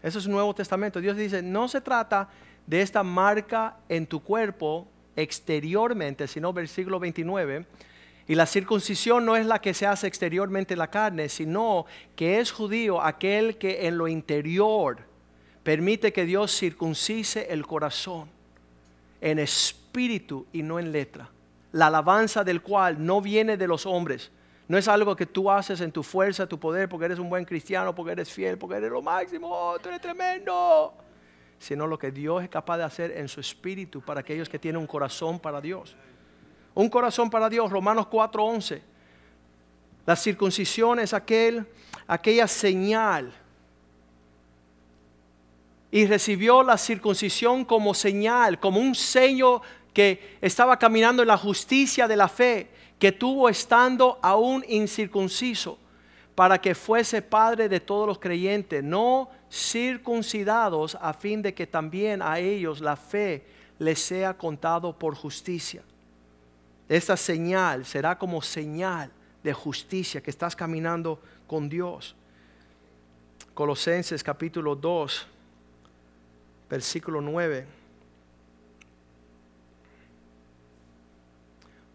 Eso 0.01 0.19
es 0.19 0.25
el 0.25 0.31
Nuevo 0.31 0.53
Testamento. 0.53 0.99
Dios 1.01 1.17
dice, 1.17 1.41
no 1.41 1.67
se 1.67 1.81
trata 1.81 2.29
de 2.65 2.81
esta 2.81 3.01
marca 3.03 3.77
en 3.87 4.05
tu 4.05 4.21
cuerpo 4.21 4.87
exteriormente, 5.17 6.27
sino 6.27 6.53
versículo 6.53 6.99
29. 6.99 7.65
Y 8.29 8.35
la 8.35 8.45
circuncisión 8.45 9.25
no 9.25 9.35
es 9.35 9.45
la 9.45 9.59
que 9.59 9.73
se 9.73 9.85
hace 9.85 10.07
exteriormente 10.07 10.73
en 10.73 10.79
la 10.79 10.89
carne, 10.89 11.27
sino 11.27 11.85
que 12.15 12.39
es 12.39 12.51
judío 12.51 13.01
aquel 13.01 13.57
que 13.57 13.87
en 13.87 13.97
lo 13.97 14.07
interior 14.07 14.99
permite 15.63 16.13
que 16.13 16.25
Dios 16.25 16.55
circuncise 16.57 17.47
el 17.51 17.65
corazón 17.65 18.29
en 19.19 19.39
espíritu 19.39 20.45
y 20.53 20.61
no 20.61 20.79
en 20.79 20.91
letra. 20.91 21.29
La 21.71 21.87
alabanza 21.87 22.43
del 22.43 22.61
cual 22.61 23.03
no 23.05 23.21
viene 23.21 23.57
de 23.57 23.67
los 23.67 23.85
hombres, 23.85 24.31
no 24.67 24.77
es 24.77 24.87
algo 24.89 25.15
que 25.15 25.25
tú 25.25 25.49
haces 25.49 25.79
en 25.79 25.91
tu 25.91 26.03
fuerza, 26.03 26.47
tu 26.47 26.59
poder, 26.59 26.89
porque 26.89 27.05
eres 27.05 27.19
un 27.19 27.29
buen 27.29 27.45
cristiano, 27.45 27.95
porque 27.95 28.11
eres 28.11 28.31
fiel, 28.31 28.57
porque 28.57 28.75
eres 28.75 28.91
lo 28.91 29.01
máximo, 29.01 29.47
oh, 29.49 29.79
tú 29.79 29.87
eres 29.87 30.01
tremendo. 30.01 30.93
Sino 31.59 31.87
lo 31.87 31.97
que 31.97 32.11
Dios 32.11 32.43
es 32.43 32.49
capaz 32.49 32.77
de 32.77 32.83
hacer 32.83 33.11
en 33.11 33.27
su 33.27 33.39
espíritu 33.39 34.01
para 34.01 34.19
aquellos 34.19 34.49
que 34.49 34.59
tienen 34.59 34.79
un 34.79 34.87
corazón 34.87 35.39
para 35.39 35.59
Dios. 35.59 35.95
Un 36.73 36.89
corazón 36.89 37.29
para 37.29 37.49
Dios, 37.49 37.71
Romanos 37.71 38.07
4:11. 38.07 38.81
La 40.05 40.15
circuncisión 40.15 40.99
es 40.99 41.13
aquel, 41.13 41.65
aquella 42.07 42.47
señal. 42.47 43.33
Y 45.89 46.05
recibió 46.05 46.63
la 46.63 46.77
circuncisión 46.77 47.65
como 47.65 47.93
señal, 47.93 48.59
como 48.59 48.79
un 48.79 48.93
sello 48.93 49.61
que 49.93 50.37
estaba 50.41 50.77
caminando 50.77 51.23
en 51.23 51.27
la 51.27 51.37
justicia 51.37 52.07
de 52.07 52.15
la 52.15 52.27
fe 52.27 52.69
que 52.99 53.11
tuvo 53.11 53.49
estando 53.49 54.19
aún 54.21 54.63
incircunciso, 54.67 55.79
para 56.37 56.61
que 56.61 56.75
fuese 56.75 57.23
padre 57.23 57.67
de 57.67 57.79
todos 57.79 58.05
los 58.05 58.19
creyentes, 58.19 58.83
no 58.83 59.27
circuncidados, 59.51 60.95
a 61.01 61.11
fin 61.11 61.41
de 61.41 61.51
que 61.51 61.65
también 61.65 62.21
a 62.21 62.37
ellos 62.37 62.79
la 62.79 62.95
fe 62.95 63.43
les 63.79 63.97
sea 63.97 64.37
contado 64.37 64.95
por 64.95 65.15
justicia. 65.15 65.81
Esta 66.87 67.17
señal 67.17 67.85
será 67.85 68.19
como 68.19 68.39
señal 68.43 69.09
de 69.43 69.51
justicia 69.51 70.21
que 70.21 70.29
estás 70.29 70.55
caminando 70.55 71.19
con 71.47 71.67
Dios. 71.67 72.15
Colosenses 73.55 74.23
capítulo 74.23 74.75
2, 74.75 75.25
versículo 76.69 77.19
9. 77.19 77.65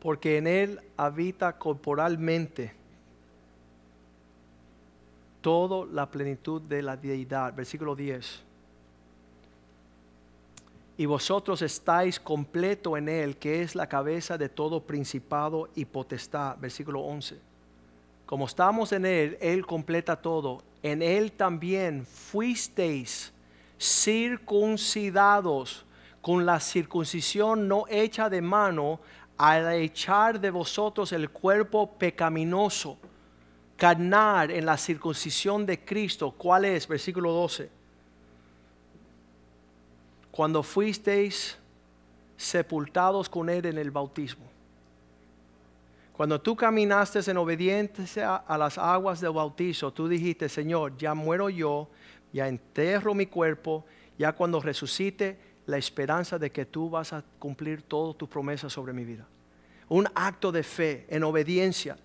porque 0.01 0.39
en 0.39 0.49
Él 0.49 0.81
habita 0.97 1.57
corporalmente 1.57 2.82
toda 5.43 5.87
la 5.93 6.11
plenitud 6.11 6.63
de 6.63 6.81
la 6.81 6.97
deidad. 6.97 7.55
Versículo 7.55 7.95
10. 7.95 8.43
Y 10.97 11.07
vosotros 11.07 11.63
estáis 11.63 12.19
completo 12.19 12.97
en 12.97 13.09
Él, 13.09 13.37
que 13.37 13.63
es 13.63 13.75
la 13.75 13.89
cabeza 13.89 14.39
de 14.39 14.49
todo 14.49 14.81
principado 14.81 15.69
y 15.75 15.85
potestad. 15.85 16.57
Versículo 16.59 17.01
11. 17.01 17.39
Como 18.25 18.47
estamos 18.47 18.93
en 18.93 19.05
Él, 19.05 19.37
Él 19.41 19.67
completa 19.67 20.17
todo. 20.17 20.63
En 20.83 21.03
Él 21.03 21.33
también 21.33 22.07
fuisteis 22.07 23.33
circuncidados 23.79 25.85
con 26.21 26.47
la 26.47 26.61
circuncisión 26.61 27.67
no 27.67 27.85
hecha 27.89 28.31
de 28.31 28.41
mano 28.41 29.01
al 29.37 29.73
echar 29.73 30.41
de 30.41 30.51
vosotros 30.51 31.13
el 31.13 31.31
cuerpo 31.31 31.91
pecaminoso, 31.99 32.97
carnar 33.83 34.53
en 34.53 34.65
la 34.65 34.77
circuncisión 34.77 35.67
de 35.67 35.85
Cristo. 35.85 36.31
¿Cuál 36.31 36.67
es? 36.67 36.87
Versículo 36.87 37.33
12. 37.33 37.69
Cuando 40.31 40.63
fuisteis 40.63 41.59
sepultados 42.37 43.29
con 43.29 43.51
Él 43.51 43.67
en 43.67 43.79
el 43.79 43.91
bautismo. 43.91 44.45
Cuando 46.13 46.41
tú 46.41 46.55
caminaste 46.55 47.29
en 47.29 47.37
obediencia 47.37 48.37
a 48.37 48.57
las 48.57 48.79
aguas 48.79 49.21
del 49.21 49.33
bautizo, 49.33 49.93
tú 49.93 50.07
dijiste, 50.07 50.49
Señor, 50.49 50.97
ya 50.97 51.13
muero 51.15 51.51
yo, 51.51 51.89
ya 52.33 52.47
enterro 52.47 53.15
mi 53.15 53.27
cuerpo, 53.27 53.85
ya 54.17 54.31
cuando 54.31 54.61
resucite, 54.61 55.37
la 55.67 55.77
esperanza 55.77 56.39
de 56.39 56.53
que 56.53 56.67
tú 56.67 56.89
vas 56.89 57.13
a 57.13 57.25
cumplir 57.41 57.83
todas 57.83 58.17
tus 58.17 58.29
promesas 58.29 58.73
sobre 58.73 58.93
mi 58.93 59.05
vida. 59.05 59.27
Un 59.89 60.07
acto 60.15 60.53
de 60.53 60.63
fe, 60.63 61.05
en 61.09 61.25
obediencia. 61.25 61.99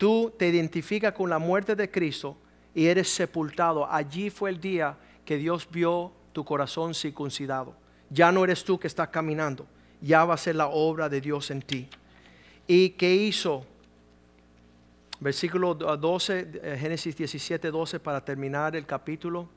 Tú 0.00 0.32
te 0.34 0.48
identificas 0.48 1.12
con 1.12 1.28
la 1.28 1.38
muerte 1.38 1.76
de 1.76 1.90
Cristo 1.90 2.34
y 2.74 2.86
eres 2.86 3.10
sepultado. 3.10 3.86
Allí 3.86 4.30
fue 4.30 4.48
el 4.48 4.58
día 4.58 4.96
que 5.26 5.36
Dios 5.36 5.68
vio 5.70 6.10
tu 6.32 6.42
corazón 6.42 6.94
circuncidado. 6.94 7.74
Ya 8.08 8.32
no 8.32 8.42
eres 8.42 8.64
tú 8.64 8.80
que 8.80 8.86
estás 8.86 9.08
caminando, 9.08 9.66
ya 10.00 10.24
va 10.24 10.32
a 10.32 10.38
ser 10.38 10.56
la 10.56 10.68
obra 10.68 11.10
de 11.10 11.20
Dios 11.20 11.50
en 11.50 11.60
ti. 11.60 11.86
¿Y 12.66 12.88
qué 12.90 13.14
hizo? 13.14 13.66
Versículo 15.20 15.74
12, 15.74 16.48
eh, 16.62 16.78
Génesis 16.80 17.14
17, 17.14 17.70
12 17.70 18.00
para 18.00 18.24
terminar 18.24 18.74
el 18.76 18.86
capítulo. 18.86 19.50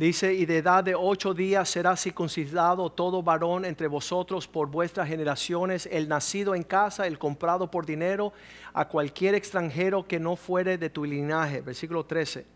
Dice, 0.00 0.32
y 0.32 0.46
de 0.46 0.56
edad 0.56 0.82
de 0.82 0.94
ocho 0.94 1.34
días 1.34 1.68
será 1.68 1.94
circuncidado 1.94 2.88
todo 2.88 3.22
varón 3.22 3.66
entre 3.66 3.86
vosotros 3.86 4.48
por 4.48 4.70
vuestras 4.70 5.06
generaciones, 5.06 5.86
el 5.92 6.08
nacido 6.08 6.54
en 6.54 6.62
casa, 6.62 7.06
el 7.06 7.18
comprado 7.18 7.70
por 7.70 7.84
dinero, 7.84 8.32
a 8.72 8.88
cualquier 8.88 9.34
extranjero 9.34 10.08
que 10.08 10.18
no 10.18 10.36
fuere 10.36 10.78
de 10.78 10.88
tu 10.88 11.04
linaje. 11.04 11.60
Versículo 11.60 12.06
13. 12.06 12.46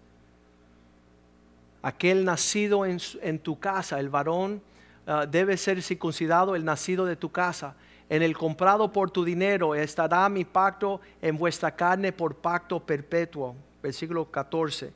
Aquel 1.82 2.24
nacido 2.24 2.86
en, 2.86 3.38
tu 3.40 3.58
casa, 3.58 4.00
el 4.00 4.08
varón, 4.08 4.62
ah, 5.06 5.26
debe 5.26 5.58
ser 5.58 5.82
circuncidado, 5.82 6.56
el 6.56 6.64
nacido 6.64 7.04
de 7.04 7.16
tu 7.16 7.30
casa. 7.30 7.74
En 8.08 8.22
el 8.22 8.34
comprado 8.38 8.90
por 8.90 9.10
tu 9.10 9.22
dinero 9.22 9.74
estará 9.74 10.26
mi 10.30 10.46
pacto 10.46 11.02
en 11.20 11.36
vuestra 11.36 11.76
carne 11.76 12.10
por 12.10 12.36
pacto 12.36 12.80
perpetuo. 12.80 13.54
Versículo 13.82 14.30
14. 14.30 14.94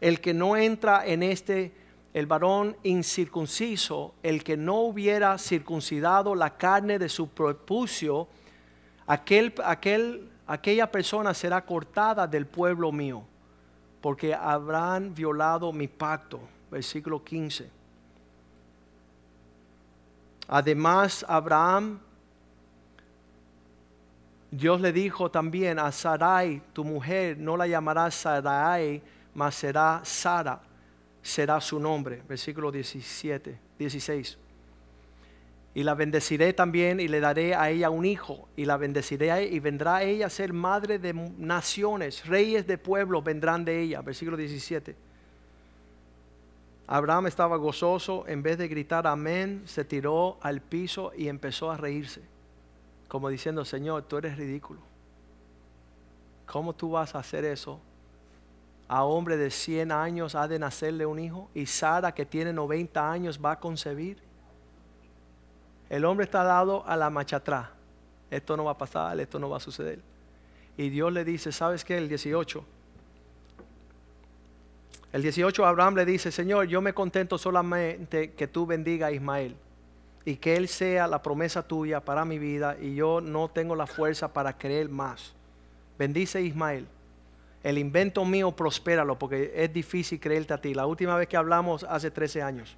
El 0.00 0.22
que 0.22 0.32
no 0.32 0.56
entra 0.56 1.06
en 1.06 1.22
este 1.22 1.81
el 2.14 2.26
varón 2.26 2.76
incircunciso, 2.82 4.14
el 4.22 4.44
que 4.44 4.56
no 4.56 4.80
hubiera 4.80 5.38
circuncidado 5.38 6.34
la 6.34 6.56
carne 6.56 6.98
de 6.98 7.08
su 7.08 7.28
prepucio, 7.28 8.28
aquel, 9.06 9.54
aquel, 9.64 10.28
aquella 10.46 10.90
persona 10.90 11.32
será 11.32 11.64
cortada 11.64 12.26
del 12.26 12.46
pueblo 12.46 12.92
mío, 12.92 13.22
porque 14.02 14.34
habrán 14.34 15.14
violado 15.14 15.72
mi 15.72 15.88
pacto. 15.88 16.40
Versículo 16.70 17.22
15. 17.22 17.70
Además, 20.48 21.24
Abraham, 21.28 21.98
Dios 24.50 24.82
le 24.82 24.92
dijo 24.92 25.30
también 25.30 25.78
a 25.78 25.90
Sarai, 25.92 26.62
tu 26.74 26.84
mujer, 26.84 27.38
no 27.38 27.56
la 27.56 27.66
llamarás 27.66 28.14
Sarai, 28.16 29.02
mas 29.34 29.54
será 29.54 30.02
Sara 30.04 30.60
será 31.22 31.60
su 31.60 31.78
nombre. 31.78 32.22
Versículo 32.28 32.70
17, 32.70 33.58
16. 33.78 34.38
Y 35.74 35.84
la 35.84 35.94
bendeciré 35.94 36.52
también 36.52 37.00
y 37.00 37.08
le 37.08 37.20
daré 37.20 37.54
a 37.54 37.70
ella 37.70 37.88
un 37.88 38.04
hijo 38.04 38.48
y 38.56 38.66
la 38.66 38.76
bendeciré 38.76 39.46
y 39.46 39.58
vendrá 39.58 40.02
ella 40.02 40.26
a 40.26 40.30
ser 40.30 40.52
madre 40.52 40.98
de 40.98 41.14
naciones, 41.14 42.26
reyes 42.26 42.66
de 42.66 42.76
pueblos 42.76 43.24
vendrán 43.24 43.64
de 43.64 43.80
ella. 43.80 44.02
Versículo 44.02 44.36
17. 44.36 44.94
Abraham 46.86 47.26
estaba 47.28 47.56
gozoso, 47.56 48.24
en 48.26 48.42
vez 48.42 48.58
de 48.58 48.68
gritar 48.68 49.06
amén, 49.06 49.62
se 49.64 49.82
tiró 49.84 50.36
al 50.42 50.60
piso 50.60 51.12
y 51.16 51.28
empezó 51.28 51.70
a 51.70 51.78
reírse, 51.78 52.20
como 53.08 53.30
diciendo, 53.30 53.64
Señor, 53.64 54.02
tú 54.02 54.18
eres 54.18 54.36
ridículo. 54.36 54.80
¿Cómo 56.44 56.74
tú 56.74 56.90
vas 56.90 57.14
a 57.14 57.20
hacer 57.20 57.46
eso 57.46 57.80
a 58.92 59.04
hombre 59.04 59.38
de 59.38 59.50
100 59.50 59.90
años 59.90 60.34
ha 60.34 60.46
de 60.46 60.58
nacerle 60.58 61.06
un 61.06 61.18
hijo 61.18 61.48
y 61.54 61.64
Sara 61.64 62.12
que 62.12 62.26
tiene 62.26 62.52
90 62.52 63.10
años 63.10 63.40
va 63.42 63.52
a 63.52 63.58
concebir. 63.58 64.18
El 65.88 66.04
hombre 66.04 66.24
está 66.24 66.44
dado 66.44 66.86
a 66.86 66.94
la 66.94 67.08
marcha 67.08 67.36
atrás. 67.36 67.70
Esto 68.30 68.54
no 68.54 68.64
va 68.64 68.72
a 68.72 68.76
pasar, 68.76 69.18
esto 69.18 69.38
no 69.38 69.48
va 69.48 69.56
a 69.56 69.60
suceder. 69.60 70.00
Y 70.76 70.90
Dios 70.90 71.10
le 71.10 71.24
dice, 71.24 71.52
¿sabes 71.52 71.86
qué? 71.86 71.96
El 71.96 72.06
18. 72.06 72.62
El 75.14 75.22
18 75.22 75.64
Abraham 75.64 75.94
le 75.94 76.04
dice, 76.04 76.30
Señor, 76.30 76.66
yo 76.66 76.82
me 76.82 76.92
contento 76.92 77.38
solamente 77.38 78.32
que 78.32 78.46
tú 78.46 78.66
bendiga 78.66 79.06
a 79.06 79.12
Ismael 79.12 79.56
y 80.26 80.36
que 80.36 80.54
él 80.54 80.68
sea 80.68 81.06
la 81.06 81.22
promesa 81.22 81.66
tuya 81.66 82.00
para 82.00 82.26
mi 82.26 82.38
vida 82.38 82.76
y 82.78 82.94
yo 82.94 83.22
no 83.22 83.48
tengo 83.48 83.74
la 83.74 83.86
fuerza 83.86 84.34
para 84.34 84.58
creer 84.58 84.90
más. 84.90 85.32
Bendice 85.98 86.42
Ismael 86.42 86.86
el 87.62 87.78
invento 87.78 88.24
mío 88.24 88.50
prospéralo 88.52 89.18
porque 89.18 89.52
es 89.54 89.72
difícil 89.72 90.18
creerte 90.18 90.54
a 90.54 90.60
ti. 90.60 90.74
La 90.74 90.86
última 90.86 91.16
vez 91.16 91.28
que 91.28 91.36
hablamos 91.36 91.84
hace 91.84 92.10
13 92.10 92.42
años. 92.42 92.76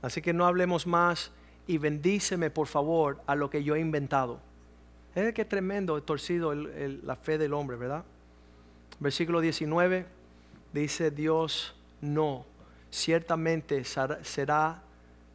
Así 0.00 0.22
que 0.22 0.32
no 0.32 0.46
hablemos 0.46 0.86
más 0.86 1.30
y 1.66 1.78
bendíceme 1.78 2.50
por 2.50 2.66
favor 2.66 3.20
a 3.26 3.34
lo 3.34 3.50
que 3.50 3.62
yo 3.62 3.74
he 3.74 3.80
inventado. 3.80 4.40
Es 5.14 5.32
que 5.32 5.44
tremendo, 5.44 6.02
torcido 6.02 6.54
la 6.54 7.16
fe 7.16 7.38
del 7.38 7.52
hombre, 7.52 7.76
¿verdad? 7.76 8.04
Versículo 9.00 9.40
19 9.40 10.06
dice 10.72 11.10
Dios, 11.10 11.74
no, 12.00 12.44
ciertamente 12.90 13.84
será 13.84 14.82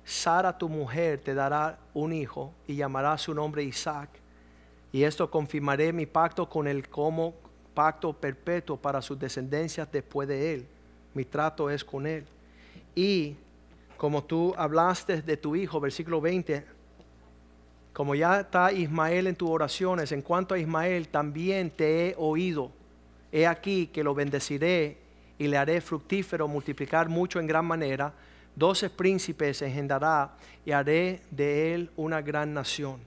Sara 0.03 0.57
tu 0.57 0.69
mujer, 0.69 1.19
te 1.19 1.35
dará 1.35 1.77
un 1.93 2.13
hijo 2.13 2.51
y 2.67 2.75
llamará 2.75 3.17
su 3.17 3.33
nombre 3.33 3.63
Isaac. 3.63 4.09
Y 4.91 5.03
esto 5.03 5.29
confirmaré 5.29 5.93
mi 5.93 6.07
pacto 6.07 6.49
con 6.49 6.67
él 6.67 6.89
como 6.89 7.35
pacto 7.79 8.11
perpetuo 8.11 8.75
para 8.75 9.01
sus 9.01 9.17
descendencias 9.17 9.89
después 9.89 10.27
de 10.27 10.53
él. 10.53 10.67
Mi 11.13 11.23
trato 11.23 11.69
es 11.69 11.81
con 11.81 12.05
él. 12.05 12.25
Y 12.93 13.37
como 13.95 14.21
tú 14.21 14.53
hablaste 14.57 15.21
de 15.21 15.37
tu 15.37 15.55
hijo, 15.55 15.79
versículo 15.79 16.19
20, 16.19 16.65
como 17.93 18.15
ya 18.15 18.41
está 18.41 18.73
Ismael 18.73 19.27
en 19.27 19.35
tus 19.37 19.49
oraciones, 19.49 20.11
en 20.11 20.21
cuanto 20.21 20.55
a 20.55 20.59
Ismael, 20.59 21.07
también 21.07 21.69
te 21.69 22.09
he 22.09 22.15
oído. 22.17 22.69
He 23.31 23.47
aquí 23.47 23.87
que 23.87 24.03
lo 24.03 24.13
bendeciré 24.13 24.97
y 25.37 25.47
le 25.47 25.55
haré 25.55 25.79
fructífero, 25.79 26.49
multiplicar 26.49 27.07
mucho 27.07 27.39
en 27.39 27.47
gran 27.47 27.65
manera. 27.65 28.11
Doce 28.57 28.89
príncipes 28.89 29.61
engendrará 29.61 30.35
y 30.65 30.71
haré 30.71 31.21
de 31.31 31.73
él 31.73 31.91
una 31.95 32.21
gran 32.21 32.53
nación. 32.53 32.99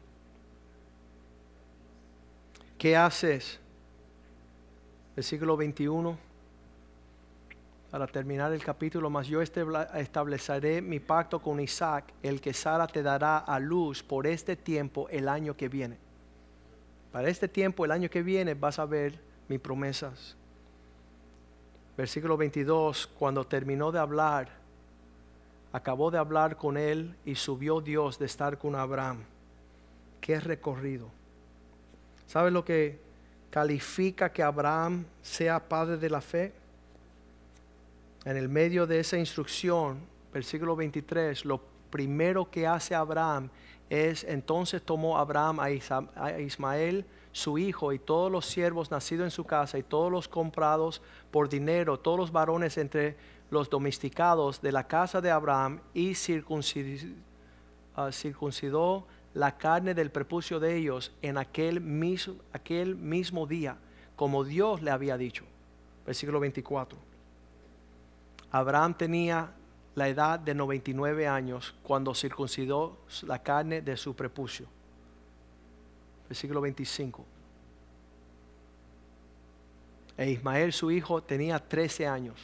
¿Qué 2.78 2.96
haces? 2.96 3.60
Versículo 5.14 5.56
21, 5.56 6.16
para 7.90 8.06
terminar 8.06 8.52
el 8.52 8.64
capítulo, 8.64 9.10
más 9.10 9.26
yo 9.26 9.42
estableceré 9.42 10.80
mi 10.80 10.98
pacto 10.98 11.40
con 11.40 11.60
Isaac, 11.60 12.06
el 12.22 12.40
que 12.40 12.54
Sara 12.54 12.86
te 12.86 13.02
dará 13.02 13.38
a 13.38 13.60
luz 13.60 14.02
por 14.02 14.26
este 14.26 14.56
tiempo 14.56 15.08
el 15.10 15.28
año 15.28 15.54
que 15.54 15.68
viene. 15.68 15.98
Para 17.12 17.28
este 17.28 17.48
tiempo, 17.48 17.84
el 17.84 17.90
año 17.90 18.08
que 18.08 18.22
viene, 18.22 18.54
vas 18.54 18.78
a 18.78 18.86
ver 18.86 19.20
mis 19.46 19.60
promesas. 19.60 20.34
Versículo 21.94 22.38
22, 22.38 23.06
cuando 23.18 23.46
terminó 23.46 23.92
de 23.92 23.98
hablar, 23.98 24.48
acabó 25.72 26.10
de 26.10 26.16
hablar 26.16 26.56
con 26.56 26.78
él 26.78 27.14
y 27.26 27.34
subió 27.34 27.82
Dios 27.82 28.18
de 28.18 28.24
estar 28.24 28.56
con 28.56 28.74
Abraham. 28.74 29.18
Qué 30.22 30.40
recorrido. 30.40 31.08
¿Sabes 32.26 32.54
lo 32.54 32.64
que 32.64 32.98
califica 33.52 34.32
que 34.32 34.42
Abraham 34.42 35.04
sea 35.20 35.60
padre 35.68 35.98
de 35.98 36.08
la 36.08 36.22
fe? 36.22 36.54
En 38.24 38.38
el 38.38 38.48
medio 38.48 38.86
de 38.86 38.98
esa 38.98 39.18
instrucción, 39.18 40.00
versículo 40.32 40.74
23, 40.74 41.44
lo 41.44 41.60
primero 41.90 42.50
que 42.50 42.66
hace 42.66 42.94
Abraham 42.94 43.50
es, 43.90 44.24
entonces 44.24 44.80
tomó 44.82 45.18
Abraham 45.18 45.60
a 45.60 46.40
Ismael, 46.40 47.04
su 47.30 47.58
hijo, 47.58 47.92
y 47.92 47.98
todos 47.98 48.32
los 48.32 48.46
siervos 48.46 48.90
nacidos 48.90 49.24
en 49.24 49.30
su 49.30 49.44
casa, 49.44 49.76
y 49.76 49.82
todos 49.82 50.10
los 50.10 50.28
comprados 50.28 51.02
por 51.30 51.50
dinero, 51.50 52.00
todos 52.00 52.18
los 52.18 52.32
varones 52.32 52.78
entre 52.78 53.16
los 53.50 53.68
domesticados 53.68 54.62
de 54.62 54.72
la 54.72 54.88
casa 54.88 55.20
de 55.20 55.30
Abraham, 55.30 55.82
y 55.92 56.14
ah, 57.94 58.12
circuncidó 58.12 59.06
la 59.34 59.56
carne 59.56 59.94
del 59.94 60.10
prepucio 60.10 60.60
de 60.60 60.76
ellos 60.76 61.12
en 61.22 61.38
aquel 61.38 61.80
mismo, 61.80 62.36
aquel 62.52 62.96
mismo 62.96 63.46
día, 63.46 63.78
como 64.16 64.44
Dios 64.44 64.82
le 64.82 64.90
había 64.90 65.16
dicho. 65.16 65.44
Versículo 66.04 66.40
24. 66.40 66.98
Abraham 68.50 68.94
tenía 68.94 69.52
la 69.94 70.08
edad 70.08 70.38
de 70.38 70.54
99 70.54 71.26
años 71.26 71.74
cuando 71.82 72.14
circuncidó 72.14 72.98
la 73.22 73.42
carne 73.42 73.80
de 73.80 73.96
su 73.96 74.14
prepucio. 74.14 74.66
Versículo 76.28 76.60
25. 76.60 77.24
E 80.16 80.30
Ismael, 80.30 80.72
su 80.72 80.90
hijo, 80.90 81.22
tenía 81.22 81.58
13 81.58 82.06
años. 82.06 82.38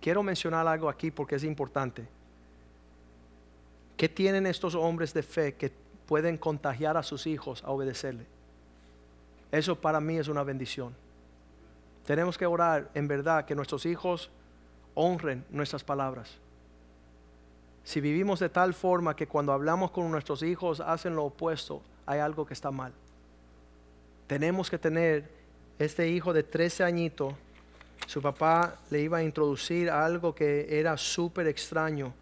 Quiero 0.00 0.22
mencionar 0.22 0.66
algo 0.66 0.88
aquí 0.88 1.10
porque 1.10 1.36
es 1.36 1.44
importante. 1.44 2.06
¿Qué 3.96 4.08
tienen 4.08 4.46
estos 4.46 4.74
hombres 4.74 5.12
de 5.14 5.22
fe 5.22 5.54
que 5.54 5.72
pueden 6.08 6.38
contagiar 6.38 6.96
a 6.96 7.02
sus 7.02 7.26
hijos 7.26 7.62
a 7.62 7.70
obedecerle. 7.70 8.26
Eso 9.52 9.76
para 9.76 10.00
mí 10.00 10.16
es 10.16 10.28
una 10.28 10.42
bendición. 10.42 10.94
Tenemos 12.06 12.38
que 12.38 12.46
orar 12.46 12.90
en 12.94 13.06
verdad 13.06 13.44
que 13.44 13.54
nuestros 13.54 13.84
hijos 13.84 14.30
honren 14.94 15.44
nuestras 15.50 15.84
palabras. 15.84 16.30
Si 17.84 18.00
vivimos 18.00 18.40
de 18.40 18.48
tal 18.48 18.72
forma 18.72 19.14
que 19.14 19.28
cuando 19.28 19.52
hablamos 19.52 19.90
con 19.90 20.10
nuestros 20.10 20.42
hijos 20.42 20.80
hacen 20.80 21.14
lo 21.14 21.26
opuesto, 21.26 21.82
hay 22.06 22.20
algo 22.20 22.46
que 22.46 22.54
está 22.54 22.70
mal. 22.70 22.92
Tenemos 24.26 24.70
que 24.70 24.78
tener 24.78 25.30
este 25.78 26.08
hijo 26.08 26.32
de 26.32 26.42
13 26.42 26.84
añitos 26.84 27.34
Su 28.06 28.22
papá 28.22 28.78
le 28.90 29.00
iba 29.00 29.18
a 29.18 29.22
introducir 29.22 29.90
algo 29.90 30.34
que 30.34 30.78
era 30.78 30.96
súper 30.96 31.46
extraño, 31.46 32.14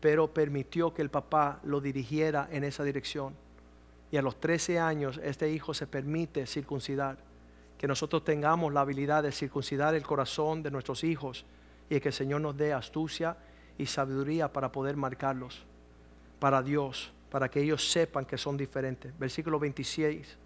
pero 0.00 0.32
permitió 0.32 0.94
que 0.94 1.02
el 1.02 1.10
papá 1.10 1.60
lo 1.64 1.80
dirigiera 1.80 2.48
en 2.50 2.64
esa 2.64 2.84
dirección. 2.84 3.34
Y 4.10 4.16
a 4.16 4.22
los 4.22 4.40
13 4.40 4.78
años 4.78 5.20
este 5.22 5.50
hijo 5.50 5.74
se 5.74 5.86
permite 5.86 6.46
circuncidar. 6.46 7.18
Que 7.76 7.86
nosotros 7.86 8.24
tengamos 8.24 8.72
la 8.72 8.80
habilidad 8.80 9.22
de 9.22 9.32
circuncidar 9.32 9.94
el 9.94 10.02
corazón 10.02 10.62
de 10.62 10.70
nuestros 10.70 11.04
hijos 11.04 11.44
y 11.88 12.00
que 12.00 12.08
el 12.08 12.14
Señor 12.14 12.40
nos 12.40 12.56
dé 12.56 12.72
astucia 12.72 13.36
y 13.76 13.86
sabiduría 13.86 14.52
para 14.52 14.72
poder 14.72 14.96
marcarlos 14.96 15.64
para 16.38 16.62
Dios, 16.62 17.10
para 17.30 17.50
que 17.50 17.60
ellos 17.60 17.90
sepan 17.90 18.24
que 18.24 18.38
son 18.38 18.56
diferentes. 18.56 19.16
Versículo 19.18 19.58
26. 19.58 20.36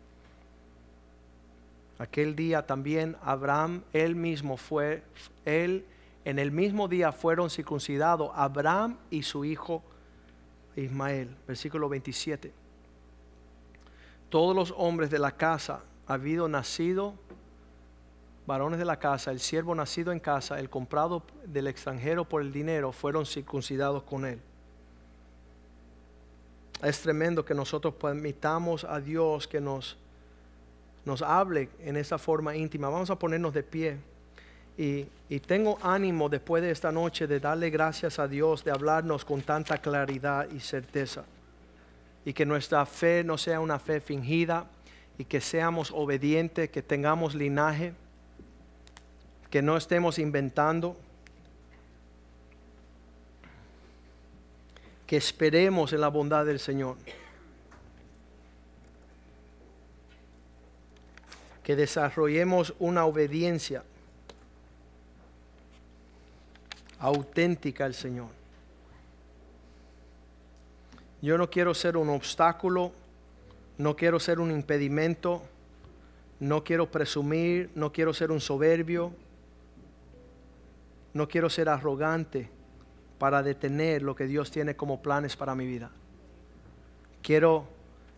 Aquel 1.98 2.34
día 2.34 2.66
también 2.66 3.16
Abraham, 3.22 3.82
él 3.92 4.16
mismo 4.16 4.56
fue, 4.56 5.02
él 5.44 5.84
en 6.24 6.38
el 6.38 6.52
mismo 6.52 6.88
día 6.88 7.12
fueron 7.12 7.50
circuncidados 7.50 8.30
Abraham 8.34 8.98
y 9.10 9.22
su 9.22 9.44
hijo 9.44 9.82
Ismael. 10.76 11.36
Versículo 11.46 11.88
27. 11.88 12.52
Todos 14.28 14.54
los 14.54 14.72
hombres 14.76 15.10
de 15.10 15.18
la 15.18 15.32
casa, 15.32 15.82
habido 16.06 16.48
nacido, 16.48 17.14
varones 18.46 18.78
de 18.78 18.84
la 18.84 18.98
casa, 18.98 19.30
el 19.30 19.40
siervo 19.40 19.74
nacido 19.74 20.12
en 20.12 20.20
casa, 20.20 20.58
el 20.58 20.70
comprado 20.70 21.22
del 21.44 21.66
extranjero 21.66 22.28
por 22.28 22.42
el 22.42 22.52
dinero, 22.52 22.92
fueron 22.92 23.26
circuncidados 23.26 24.02
con 24.04 24.24
él. 24.24 24.40
Es 26.82 27.00
tremendo 27.00 27.44
que 27.44 27.54
nosotros 27.54 27.94
permitamos 27.94 28.84
a 28.84 29.00
Dios 29.00 29.46
que 29.46 29.60
nos, 29.60 29.96
nos 31.04 31.22
hable 31.22 31.68
en 31.80 31.96
esa 31.96 32.18
forma 32.18 32.56
íntima. 32.56 32.88
Vamos 32.88 33.10
a 33.10 33.18
ponernos 33.18 33.52
de 33.52 33.62
pie. 33.62 33.98
Y, 34.76 35.06
tengo 35.46 35.78
ánimo 35.82 36.28
después 36.28 36.62
de 36.62 36.70
esta 36.70 36.92
noche 36.92 37.26
de 37.26 37.40
darle 37.40 37.70
gracias 37.70 38.18
a 38.18 38.28
Dios, 38.28 38.64
de 38.64 38.70
hablarnos 38.70 39.24
con 39.24 39.40
tanta 39.42 39.78
claridad 39.78 40.48
y 40.50 40.60
certeza. 40.60 41.24
Y 42.24 42.32
que 42.32 42.44
nuestra 42.44 42.84
fe 42.84 43.24
no 43.24 43.38
sea 43.38 43.60
una 43.60 43.78
fe 43.78 44.00
fingida 44.00 44.66
y 45.18 45.24
que 45.24 45.40
seamos 45.40 45.90
obedientes, 45.90 46.70
que 46.70 46.82
tengamos 46.82 47.34
linaje, 47.34 47.94
que 49.50 49.62
no 49.62 49.76
estemos 49.76 50.18
inventando 50.18 50.96
que 55.12 55.18
esperemos 55.18 55.92
en 55.92 56.00
la 56.00 56.08
bondad 56.08 56.46
del 56.46 56.58
Señor. 56.58 56.96
Que 61.62 61.76
desarrollemos 61.76 62.74
una 62.78 63.04
obediencia 63.04 63.84
auténtica 67.02 67.84
al 67.84 67.94
Señor. 67.94 68.28
Yo 71.20 71.36
no 71.36 71.50
quiero 71.50 71.74
ser 71.74 71.96
un 71.96 72.08
obstáculo, 72.10 72.92
no 73.78 73.96
quiero 73.96 74.20
ser 74.20 74.38
un 74.38 74.50
impedimento, 74.50 75.42
no 76.40 76.62
quiero 76.64 76.90
presumir, 76.90 77.70
no 77.74 77.92
quiero 77.92 78.14
ser 78.14 78.30
un 78.30 78.40
soberbio, 78.40 79.12
no 81.12 81.28
quiero 81.28 81.50
ser 81.50 81.68
arrogante 81.68 82.48
para 83.18 83.42
detener 83.42 84.02
lo 84.02 84.14
que 84.14 84.26
Dios 84.26 84.50
tiene 84.50 84.76
como 84.76 85.02
planes 85.02 85.36
para 85.36 85.54
mi 85.54 85.66
vida. 85.66 85.90
Quiero 87.20 87.66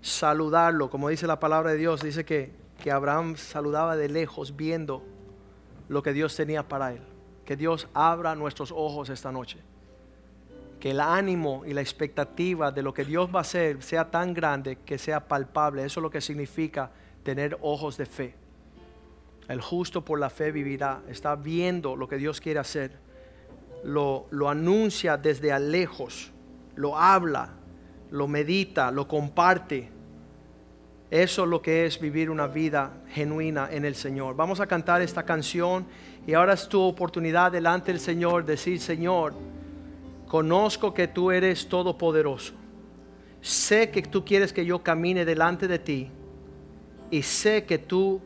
saludarlo, 0.03 0.91
como 0.91 1.09
dice 1.09 1.27
la 1.27 1.41
palabra 1.41 1.73
de 1.73 1.79
Dios, 1.79 2.03
dice 2.03 2.25
que, 2.25 2.53
que 2.83 2.91
Abraham 2.91 3.37
saludaba 3.37 3.97
de 3.97 4.09
lejos 4.09 4.57
viendo 4.57 5.03
lo 5.89 6.03
que 6.03 6.13
Dios 6.13 6.37
tenía 6.37 6.69
para 6.69 6.93
él. 6.93 7.14
Que 7.45 7.57
Dios 7.57 7.89
abra 7.95 8.35
nuestros 8.35 8.73
ojos 8.73 9.09
esta 9.11 9.31
noche. 9.33 9.59
Que 10.81 10.91
el 10.91 11.01
ánimo 11.01 11.65
y 11.67 11.73
la 11.73 11.81
expectativa 11.81 12.71
de 12.71 12.83
lo 12.83 12.93
que 12.93 13.05
Dios 13.05 13.31
va 13.35 13.39
a 13.39 13.43
hacer 13.43 13.83
sea 13.83 14.11
tan 14.11 14.35
grande 14.35 14.77
que 14.85 14.99
sea 14.99 15.27
palpable. 15.27 15.85
Eso 15.85 16.01
es 16.01 16.03
lo 16.03 16.11
que 16.11 16.21
significa 16.21 16.91
tener 17.23 17.59
ojos 17.63 17.97
de 17.97 18.07
fe. 18.07 18.35
El 19.49 19.61
justo 19.61 20.05
por 20.05 20.19
la 20.19 20.31
fe 20.31 20.53
vivirá. 20.53 21.03
Está 21.09 21.37
viendo 21.37 21.97
lo 21.97 22.09
que 22.09 22.17
Dios 22.17 22.41
quiere 22.41 22.61
hacer 22.61 23.05
lo, 23.85 24.49
anuncia 24.49 25.17
desde 25.17 25.53
a 25.53 25.59
lejos, 25.59 26.33
lo 26.75 26.99
habla, 26.99 27.51
lo 28.11 28.27
medita, 28.27 28.91
lo 28.91 29.07
comparte. 29.07 29.91
Eso 31.11 31.45
es 31.45 31.49
lo 31.49 31.63
que 31.63 31.87
es 31.87 32.01
vivir 32.01 32.31
una 32.31 32.47
vida 32.47 32.93
genuina 33.11 33.69
en 33.71 33.85
el 33.85 33.95
Señor. 33.95 34.35
Vamos 34.35 34.61
a 34.61 34.67
cantar 34.67 35.03
esta 35.03 35.25
canción 35.25 35.87
y 36.27 36.35
ahora 36.35 36.55
es 36.55 36.69
tu 36.69 36.81
oportunidad 36.81 37.53
delante 37.53 37.93
del 37.93 38.01
Señor 38.01 38.45
decir, 38.45 38.81
Señor, 38.81 39.35
conozco 40.27 40.95
que 40.95 41.07
tú 41.07 41.31
eres 41.31 41.69
todopoderoso. 41.69 42.55
Sé 43.43 43.91
que 43.91 44.03
tú 44.03 44.25
quieres 44.25 44.53
que 44.53 44.65
yo 44.65 44.83
camine 44.83 45.25
delante 45.27 45.69
de 45.69 45.79
ti 45.79 46.11
y 47.11 47.23
sé 47.23 47.65
que 47.65 47.77
tú 47.77 48.23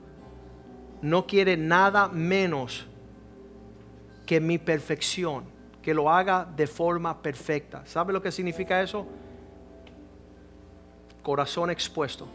no 1.03 1.27
quieres 1.27 1.59
nada 1.59 2.09
menos 2.09 2.87
que 4.27 4.41
mi 4.41 4.59
perfección, 4.59 5.45
que 5.83 5.93
lo 5.93 6.09
haga 6.09 6.47
de 6.57 6.69
forma 6.69 7.21
perfecta. 7.21 7.85
¿Sabe 7.85 8.13
lo 8.13 8.23
que 8.23 8.31
significa 8.31 8.81
eso? 8.81 9.07
Corazón 11.23 11.71
expuesto. 11.71 12.29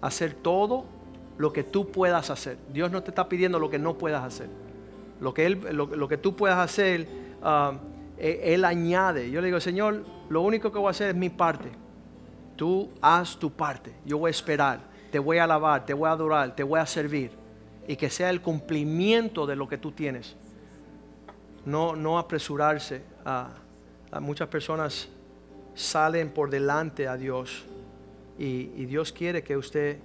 Hacer 0.00 0.32
todo 0.32 0.84
lo 1.36 1.52
que 1.52 1.64
tú 1.64 1.90
puedas 1.90 2.30
hacer. 2.30 2.56
Dios 2.72 2.90
no 2.90 3.02
te 3.02 3.10
está 3.10 3.28
pidiendo 3.28 3.58
lo 3.58 3.68
que 3.68 3.78
no 3.78 3.98
puedas 3.98 4.24
hacer. 4.24 4.61
Lo 5.22 5.32
que, 5.32 5.46
él, 5.46 5.60
lo, 5.72 6.08
que 6.08 6.18
tú 6.18 6.34
puedas 6.34 6.58
hacer, 6.58 7.06
ah, 7.42 7.74
e, 8.18 8.54
Él 8.54 8.64
añade. 8.64 9.30
Yo 9.30 9.40
le 9.40 9.46
digo, 9.46 9.60
Señor, 9.60 10.04
lo 10.28 10.42
único 10.42 10.72
que 10.72 10.80
voy 10.80 10.88
a 10.88 10.90
hacer 10.90 11.10
es 11.10 11.14
mi 11.14 11.30
parte. 11.30 11.70
Tú 12.56 12.90
haz 13.00 13.38
tu 13.38 13.52
parte. 13.52 13.94
Yo 14.04 14.18
voy 14.18 14.30
a 14.30 14.32
esperar. 14.32 14.80
Te 15.12 15.20
voy 15.20 15.38
a 15.38 15.44
alabar, 15.44 15.86
te 15.86 15.94
voy 15.94 16.08
a 16.08 16.12
adorar, 16.12 16.56
te 16.56 16.64
voy 16.64 16.80
a 16.80 16.86
servir. 16.86 17.30
Y 17.86 17.94
que 17.94 18.10
sea 18.10 18.30
el 18.30 18.40
cumplimiento 18.40 19.46
de 19.46 19.54
lo 19.54 19.68
que 19.68 19.78
tú 19.78 19.92
tienes 19.92 20.36
no, 21.64 21.94
no 21.94 22.18
apresurarse. 22.18 23.02
A, 23.24 23.50
muchas 24.20 24.48
personas 24.48 25.08
salen 25.74 26.30
por 26.30 26.50
delante 26.50 27.06
a 27.06 27.16
Dios 27.16 27.64
y, 28.38 28.64
Dios 28.86 29.12
quiere 29.12 29.42
que 29.42 29.56
usted 29.56 29.98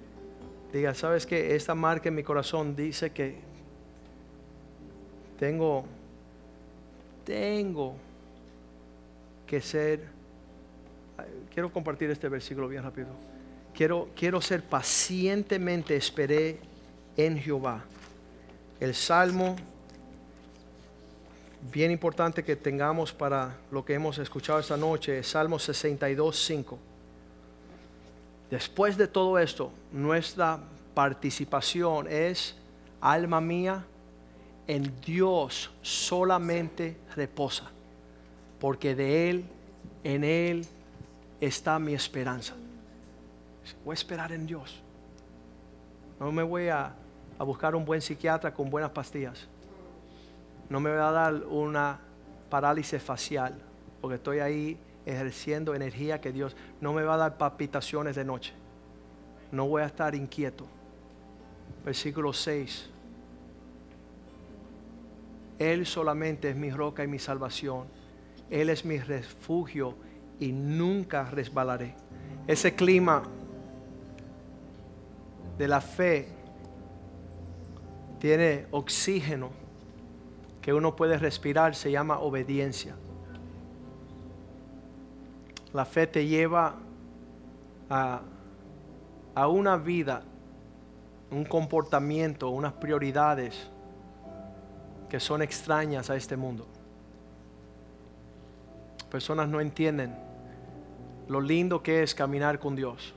diga, 0.72 0.94
¿sabes 0.94 1.26
que 1.26 1.56
Esta 1.56 1.74
marca 1.74 2.08
en 2.08 2.14
mi 2.14 2.22
corazón 2.22 2.76
dice 2.76 3.10
que 3.10 3.47
tengo, 5.38 5.84
tengo 7.24 7.94
que 9.46 9.60
ser, 9.60 10.04
quiero 11.52 11.72
compartir 11.72 12.10
este 12.10 12.28
versículo 12.28 12.68
bien 12.68 12.82
rápido. 12.82 13.08
Quiero, 13.74 14.08
quiero 14.16 14.40
ser 14.40 14.62
pacientemente 14.62 15.94
esperé 15.96 16.58
en 17.16 17.38
Jehová. 17.38 17.84
El 18.80 18.94
Salmo 18.94 19.56
bien 21.72 21.90
importante 21.90 22.44
que 22.44 22.56
tengamos 22.56 23.12
para 23.12 23.56
lo 23.70 23.84
que 23.84 23.94
hemos 23.94 24.18
escuchado 24.18 24.58
esta 24.58 24.76
noche 24.76 25.18
es 25.18 25.28
Salmo 25.28 25.58
62, 25.58 26.36
5. 26.44 26.78
Después 28.50 28.96
de 28.96 29.06
todo 29.06 29.38
esto, 29.38 29.70
nuestra 29.92 30.58
participación 30.94 32.06
es, 32.08 32.56
alma 33.00 33.40
mía, 33.40 33.84
en 34.68 35.00
Dios 35.00 35.70
solamente 35.82 36.96
reposa, 37.16 37.64
porque 38.60 38.94
de 38.94 39.30
Él, 39.30 39.44
en 40.04 40.22
Él 40.22 40.66
está 41.40 41.80
mi 41.80 41.94
esperanza. 41.94 42.54
Voy 43.84 43.92
a 43.92 43.94
esperar 43.94 44.30
en 44.30 44.46
Dios. 44.46 44.80
No 46.20 46.30
me 46.30 46.44
voy 46.44 46.68
a, 46.68 46.94
buscar 47.40 47.74
un 47.74 47.84
buen 47.84 48.00
psiquiatra 48.00 48.54
con 48.54 48.70
buenas 48.70 48.90
pastillas 48.90 49.48
no 50.68 50.80
me 50.80 50.90
va 50.90 51.08
a 51.08 51.12
dar 51.12 51.34
una 51.46 51.98
parálisis 52.50 53.02
facial, 53.02 53.54
porque 54.00 54.16
estoy 54.16 54.40
ahí 54.40 54.78
ejerciendo 55.06 55.74
energía 55.74 56.20
que 56.20 56.32
Dios 56.32 56.54
no 56.80 56.92
me 56.92 57.02
va 57.02 57.14
a 57.14 57.16
dar 57.16 57.38
palpitaciones 57.38 58.16
de 58.16 58.24
noche. 58.24 58.52
No 59.50 59.66
voy 59.66 59.82
a 59.82 59.86
estar 59.86 60.14
inquieto. 60.14 60.66
Versículo 61.84 62.32
6. 62.32 62.90
Él 65.58 65.86
solamente 65.86 66.50
es 66.50 66.56
mi 66.56 66.70
roca 66.70 67.02
y 67.02 67.08
mi 67.08 67.18
salvación. 67.18 67.86
Él 68.50 68.70
es 68.70 68.84
mi 68.84 68.98
refugio 68.98 69.94
y 70.38 70.52
nunca 70.52 71.24
resbalaré. 71.30 71.94
Ese 72.46 72.74
clima 72.74 73.22
de 75.58 75.68
la 75.68 75.80
fe 75.80 76.28
tiene 78.20 78.66
oxígeno 78.70 79.50
que 80.62 80.72
uno 80.72 80.94
puede 80.94 81.18
respirar 81.18 81.74
se 81.74 81.90
llama 81.90 82.20
obediencia. 82.20 82.94
La 85.72 85.84
fe 85.84 86.06
te 86.06 86.26
lleva 86.26 86.76
a, 87.90 88.22
a 89.34 89.48
una 89.48 89.76
vida, 89.76 90.22
un 91.30 91.44
comportamiento, 91.44 92.48
unas 92.50 92.72
prioridades 92.74 93.70
que 95.08 95.20
son 95.20 95.42
extrañas 95.42 96.10
a 96.10 96.16
este 96.16 96.36
mundo. 96.36 96.66
Personas 99.10 99.48
no 99.48 99.60
entienden 99.60 100.14
lo 101.28 101.40
lindo 101.40 101.82
que 101.82 102.02
es 102.02 102.14
caminar 102.14 102.58
con 102.58 102.76
Dios, 102.76 103.14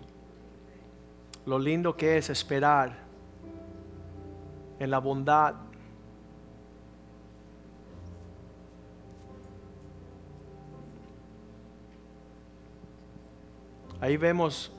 lo 1.45 1.59
lindo 1.59 1.95
que 1.95 2.17
es 2.17 2.29
esperar 2.29 2.97
en 4.79 4.89
la 4.89 4.99
bondad. 4.99 5.55
Ahí 13.99 14.17
vemos 14.17 14.71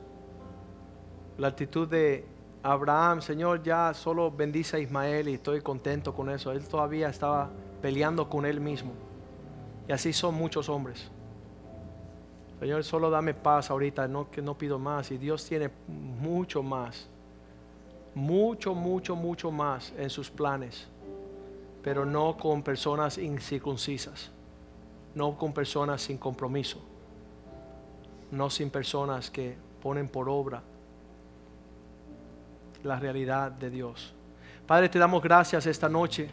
la 1.38 1.48
actitud 1.48 1.86
de 1.88 2.31
Abraham, 2.62 3.20
Señor, 3.22 3.62
ya 3.64 3.92
solo 3.92 4.30
bendice 4.30 4.76
a 4.76 4.80
Ismael 4.80 5.28
y 5.28 5.34
estoy 5.34 5.60
contento 5.60 6.14
con 6.14 6.30
eso. 6.30 6.52
Él 6.52 6.66
todavía 6.68 7.08
estaba 7.08 7.50
peleando 7.80 8.28
con 8.28 8.46
él 8.46 8.60
mismo. 8.60 8.92
Y 9.88 9.92
así 9.92 10.12
son 10.12 10.36
muchos 10.36 10.68
hombres. 10.68 11.10
Señor, 12.60 12.84
solo 12.84 13.10
dame 13.10 13.34
paz 13.34 13.68
ahorita, 13.68 14.06
no 14.06 14.30
que 14.30 14.40
no 14.40 14.56
pido 14.56 14.78
más. 14.78 15.10
Y 15.10 15.18
Dios 15.18 15.44
tiene 15.44 15.70
mucho 15.88 16.62
más. 16.62 17.08
Mucho, 18.14 18.74
mucho, 18.74 19.16
mucho 19.16 19.50
más 19.50 19.92
en 19.98 20.08
sus 20.08 20.30
planes. 20.30 20.86
Pero 21.82 22.04
no 22.04 22.36
con 22.36 22.62
personas 22.62 23.18
incircuncisas. 23.18 24.30
No 25.16 25.36
con 25.36 25.52
personas 25.52 26.02
sin 26.02 26.16
compromiso. 26.16 26.80
No 28.30 28.50
sin 28.50 28.70
personas 28.70 29.32
que 29.32 29.56
ponen 29.82 30.08
por 30.08 30.28
obra 30.28 30.62
la 32.82 32.98
realidad 32.98 33.50
de 33.52 33.70
Dios. 33.70 34.14
Padre, 34.66 34.88
te 34.88 34.98
damos 34.98 35.22
gracias 35.22 35.66
esta 35.66 35.88
noche 35.88 36.28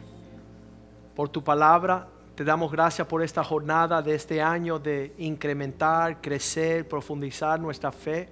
por 1.14 1.28
tu 1.28 1.42
palabra. 1.42 2.08
Te 2.34 2.44
damos 2.44 2.72
gracias 2.72 3.06
por 3.06 3.22
esta 3.22 3.44
jornada 3.44 4.00
de 4.00 4.14
este 4.14 4.40
año 4.40 4.78
de 4.78 5.14
incrementar, 5.18 6.20
crecer, 6.20 6.88
profundizar 6.88 7.60
nuestra 7.60 7.92
fe. 7.92 8.28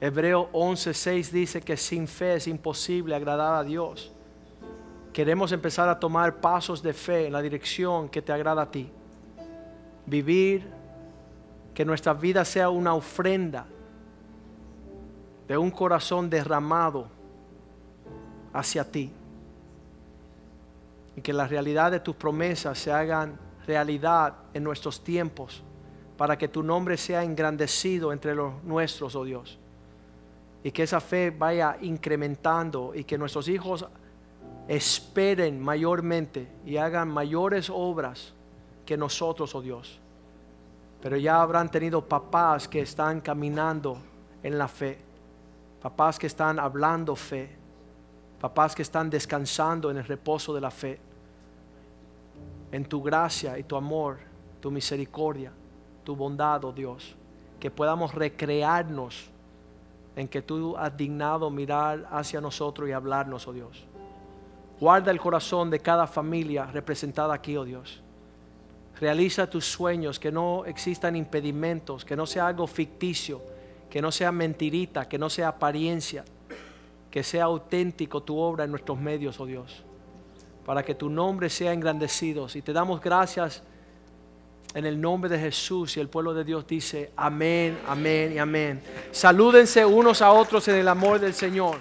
Hebreo 0.00 0.50
11:6 0.52 1.30
dice 1.30 1.62
que 1.62 1.76
sin 1.76 2.06
fe 2.06 2.34
es 2.34 2.46
imposible 2.46 3.14
agradar 3.14 3.54
a 3.54 3.64
Dios. 3.64 4.12
Queremos 5.12 5.52
empezar 5.52 5.88
a 5.88 5.98
tomar 5.98 6.40
pasos 6.40 6.82
de 6.82 6.92
fe 6.92 7.28
en 7.28 7.32
la 7.32 7.40
dirección 7.40 8.10
que 8.10 8.20
te 8.20 8.32
agrada 8.32 8.62
a 8.62 8.70
ti. 8.70 8.92
Vivir, 10.04 10.68
que 11.72 11.84
nuestra 11.84 12.12
vida 12.12 12.44
sea 12.44 12.68
una 12.68 12.94
ofrenda 12.94 13.66
de 15.48 15.56
un 15.56 15.70
corazón 15.70 16.28
derramado 16.28 17.08
hacia 18.52 18.90
ti. 18.90 19.12
Y 21.14 21.20
que 21.20 21.32
la 21.32 21.46
realidad 21.46 21.90
de 21.90 22.00
tus 22.00 22.16
promesas 22.16 22.78
se 22.78 22.92
hagan 22.92 23.38
realidad 23.66 24.34
en 24.52 24.64
nuestros 24.64 25.02
tiempos 25.02 25.62
para 26.16 26.36
que 26.36 26.48
tu 26.48 26.62
nombre 26.62 26.96
sea 26.96 27.22
engrandecido 27.22 28.12
entre 28.12 28.34
los 28.34 28.62
nuestros, 28.64 29.14
oh 29.16 29.24
Dios. 29.24 29.58
Y 30.62 30.72
que 30.72 30.82
esa 30.82 31.00
fe 31.00 31.30
vaya 31.30 31.76
incrementando 31.80 32.92
y 32.94 33.04
que 33.04 33.18
nuestros 33.18 33.48
hijos 33.48 33.86
esperen 34.66 35.60
mayormente 35.60 36.48
y 36.64 36.76
hagan 36.76 37.08
mayores 37.08 37.70
obras 37.70 38.34
que 38.84 38.96
nosotros, 38.96 39.54
oh 39.54 39.62
Dios. 39.62 40.00
Pero 41.02 41.16
ya 41.16 41.40
habrán 41.40 41.70
tenido 41.70 42.06
papás 42.06 42.66
que 42.66 42.80
están 42.80 43.20
caminando 43.20 43.98
en 44.42 44.58
la 44.58 44.66
fe 44.66 45.05
papás 45.86 46.18
que 46.18 46.26
están 46.26 46.58
hablando 46.58 47.14
fe, 47.14 47.48
papás 48.40 48.74
que 48.74 48.82
están 48.82 49.08
descansando 49.08 49.88
en 49.88 49.98
el 49.98 50.04
reposo 50.04 50.52
de 50.52 50.60
la 50.60 50.72
fe, 50.72 50.98
en 52.72 52.84
tu 52.86 53.00
gracia 53.00 53.56
y 53.56 53.62
tu 53.62 53.76
amor, 53.76 54.18
tu 54.60 54.72
misericordia, 54.72 55.52
tu 56.02 56.16
bondad, 56.16 56.64
oh 56.64 56.72
Dios, 56.72 57.14
que 57.60 57.70
podamos 57.70 58.12
recrearnos 58.12 59.30
en 60.16 60.26
que 60.26 60.42
tú 60.42 60.76
has 60.76 60.96
dignado 60.96 61.50
mirar 61.50 62.08
hacia 62.10 62.40
nosotros 62.40 62.88
y 62.88 62.92
hablarnos, 62.92 63.46
oh 63.46 63.52
Dios. 63.52 63.86
Guarda 64.80 65.12
el 65.12 65.20
corazón 65.20 65.70
de 65.70 65.78
cada 65.78 66.08
familia 66.08 66.66
representada 66.66 67.32
aquí, 67.32 67.56
oh 67.56 67.64
Dios. 67.64 68.02
Realiza 68.98 69.48
tus 69.48 69.66
sueños, 69.66 70.18
que 70.18 70.32
no 70.32 70.64
existan 70.64 71.14
impedimentos, 71.14 72.04
que 72.04 72.16
no 72.16 72.26
sea 72.26 72.48
algo 72.48 72.66
ficticio 72.66 73.54
que 73.90 74.02
no 74.02 74.10
sea 74.12 74.32
mentirita, 74.32 75.08
que 75.08 75.18
no 75.18 75.30
sea 75.30 75.48
apariencia, 75.48 76.24
que 77.10 77.22
sea 77.22 77.44
auténtico 77.44 78.22
tu 78.22 78.38
obra 78.38 78.64
en 78.64 78.70
nuestros 78.70 78.98
medios, 78.98 79.38
oh 79.40 79.46
Dios, 79.46 79.82
para 80.64 80.82
que 80.82 80.94
tu 80.94 81.08
nombre 81.08 81.48
sea 81.48 81.72
engrandecido. 81.72 82.46
Y 82.54 82.62
te 82.62 82.72
damos 82.72 83.00
gracias 83.00 83.62
en 84.74 84.84
el 84.84 85.00
nombre 85.00 85.30
de 85.30 85.38
Jesús 85.38 85.96
y 85.96 86.00
el 86.00 86.08
pueblo 86.08 86.34
de 86.34 86.44
Dios 86.44 86.66
dice 86.66 87.12
amén, 87.16 87.78
amén 87.88 88.32
y 88.34 88.38
amén. 88.38 88.82
Salúdense 89.12 89.84
unos 89.86 90.20
a 90.20 90.32
otros 90.32 90.68
en 90.68 90.76
el 90.76 90.88
amor 90.88 91.18
del 91.18 91.32
Señor. 91.32 91.78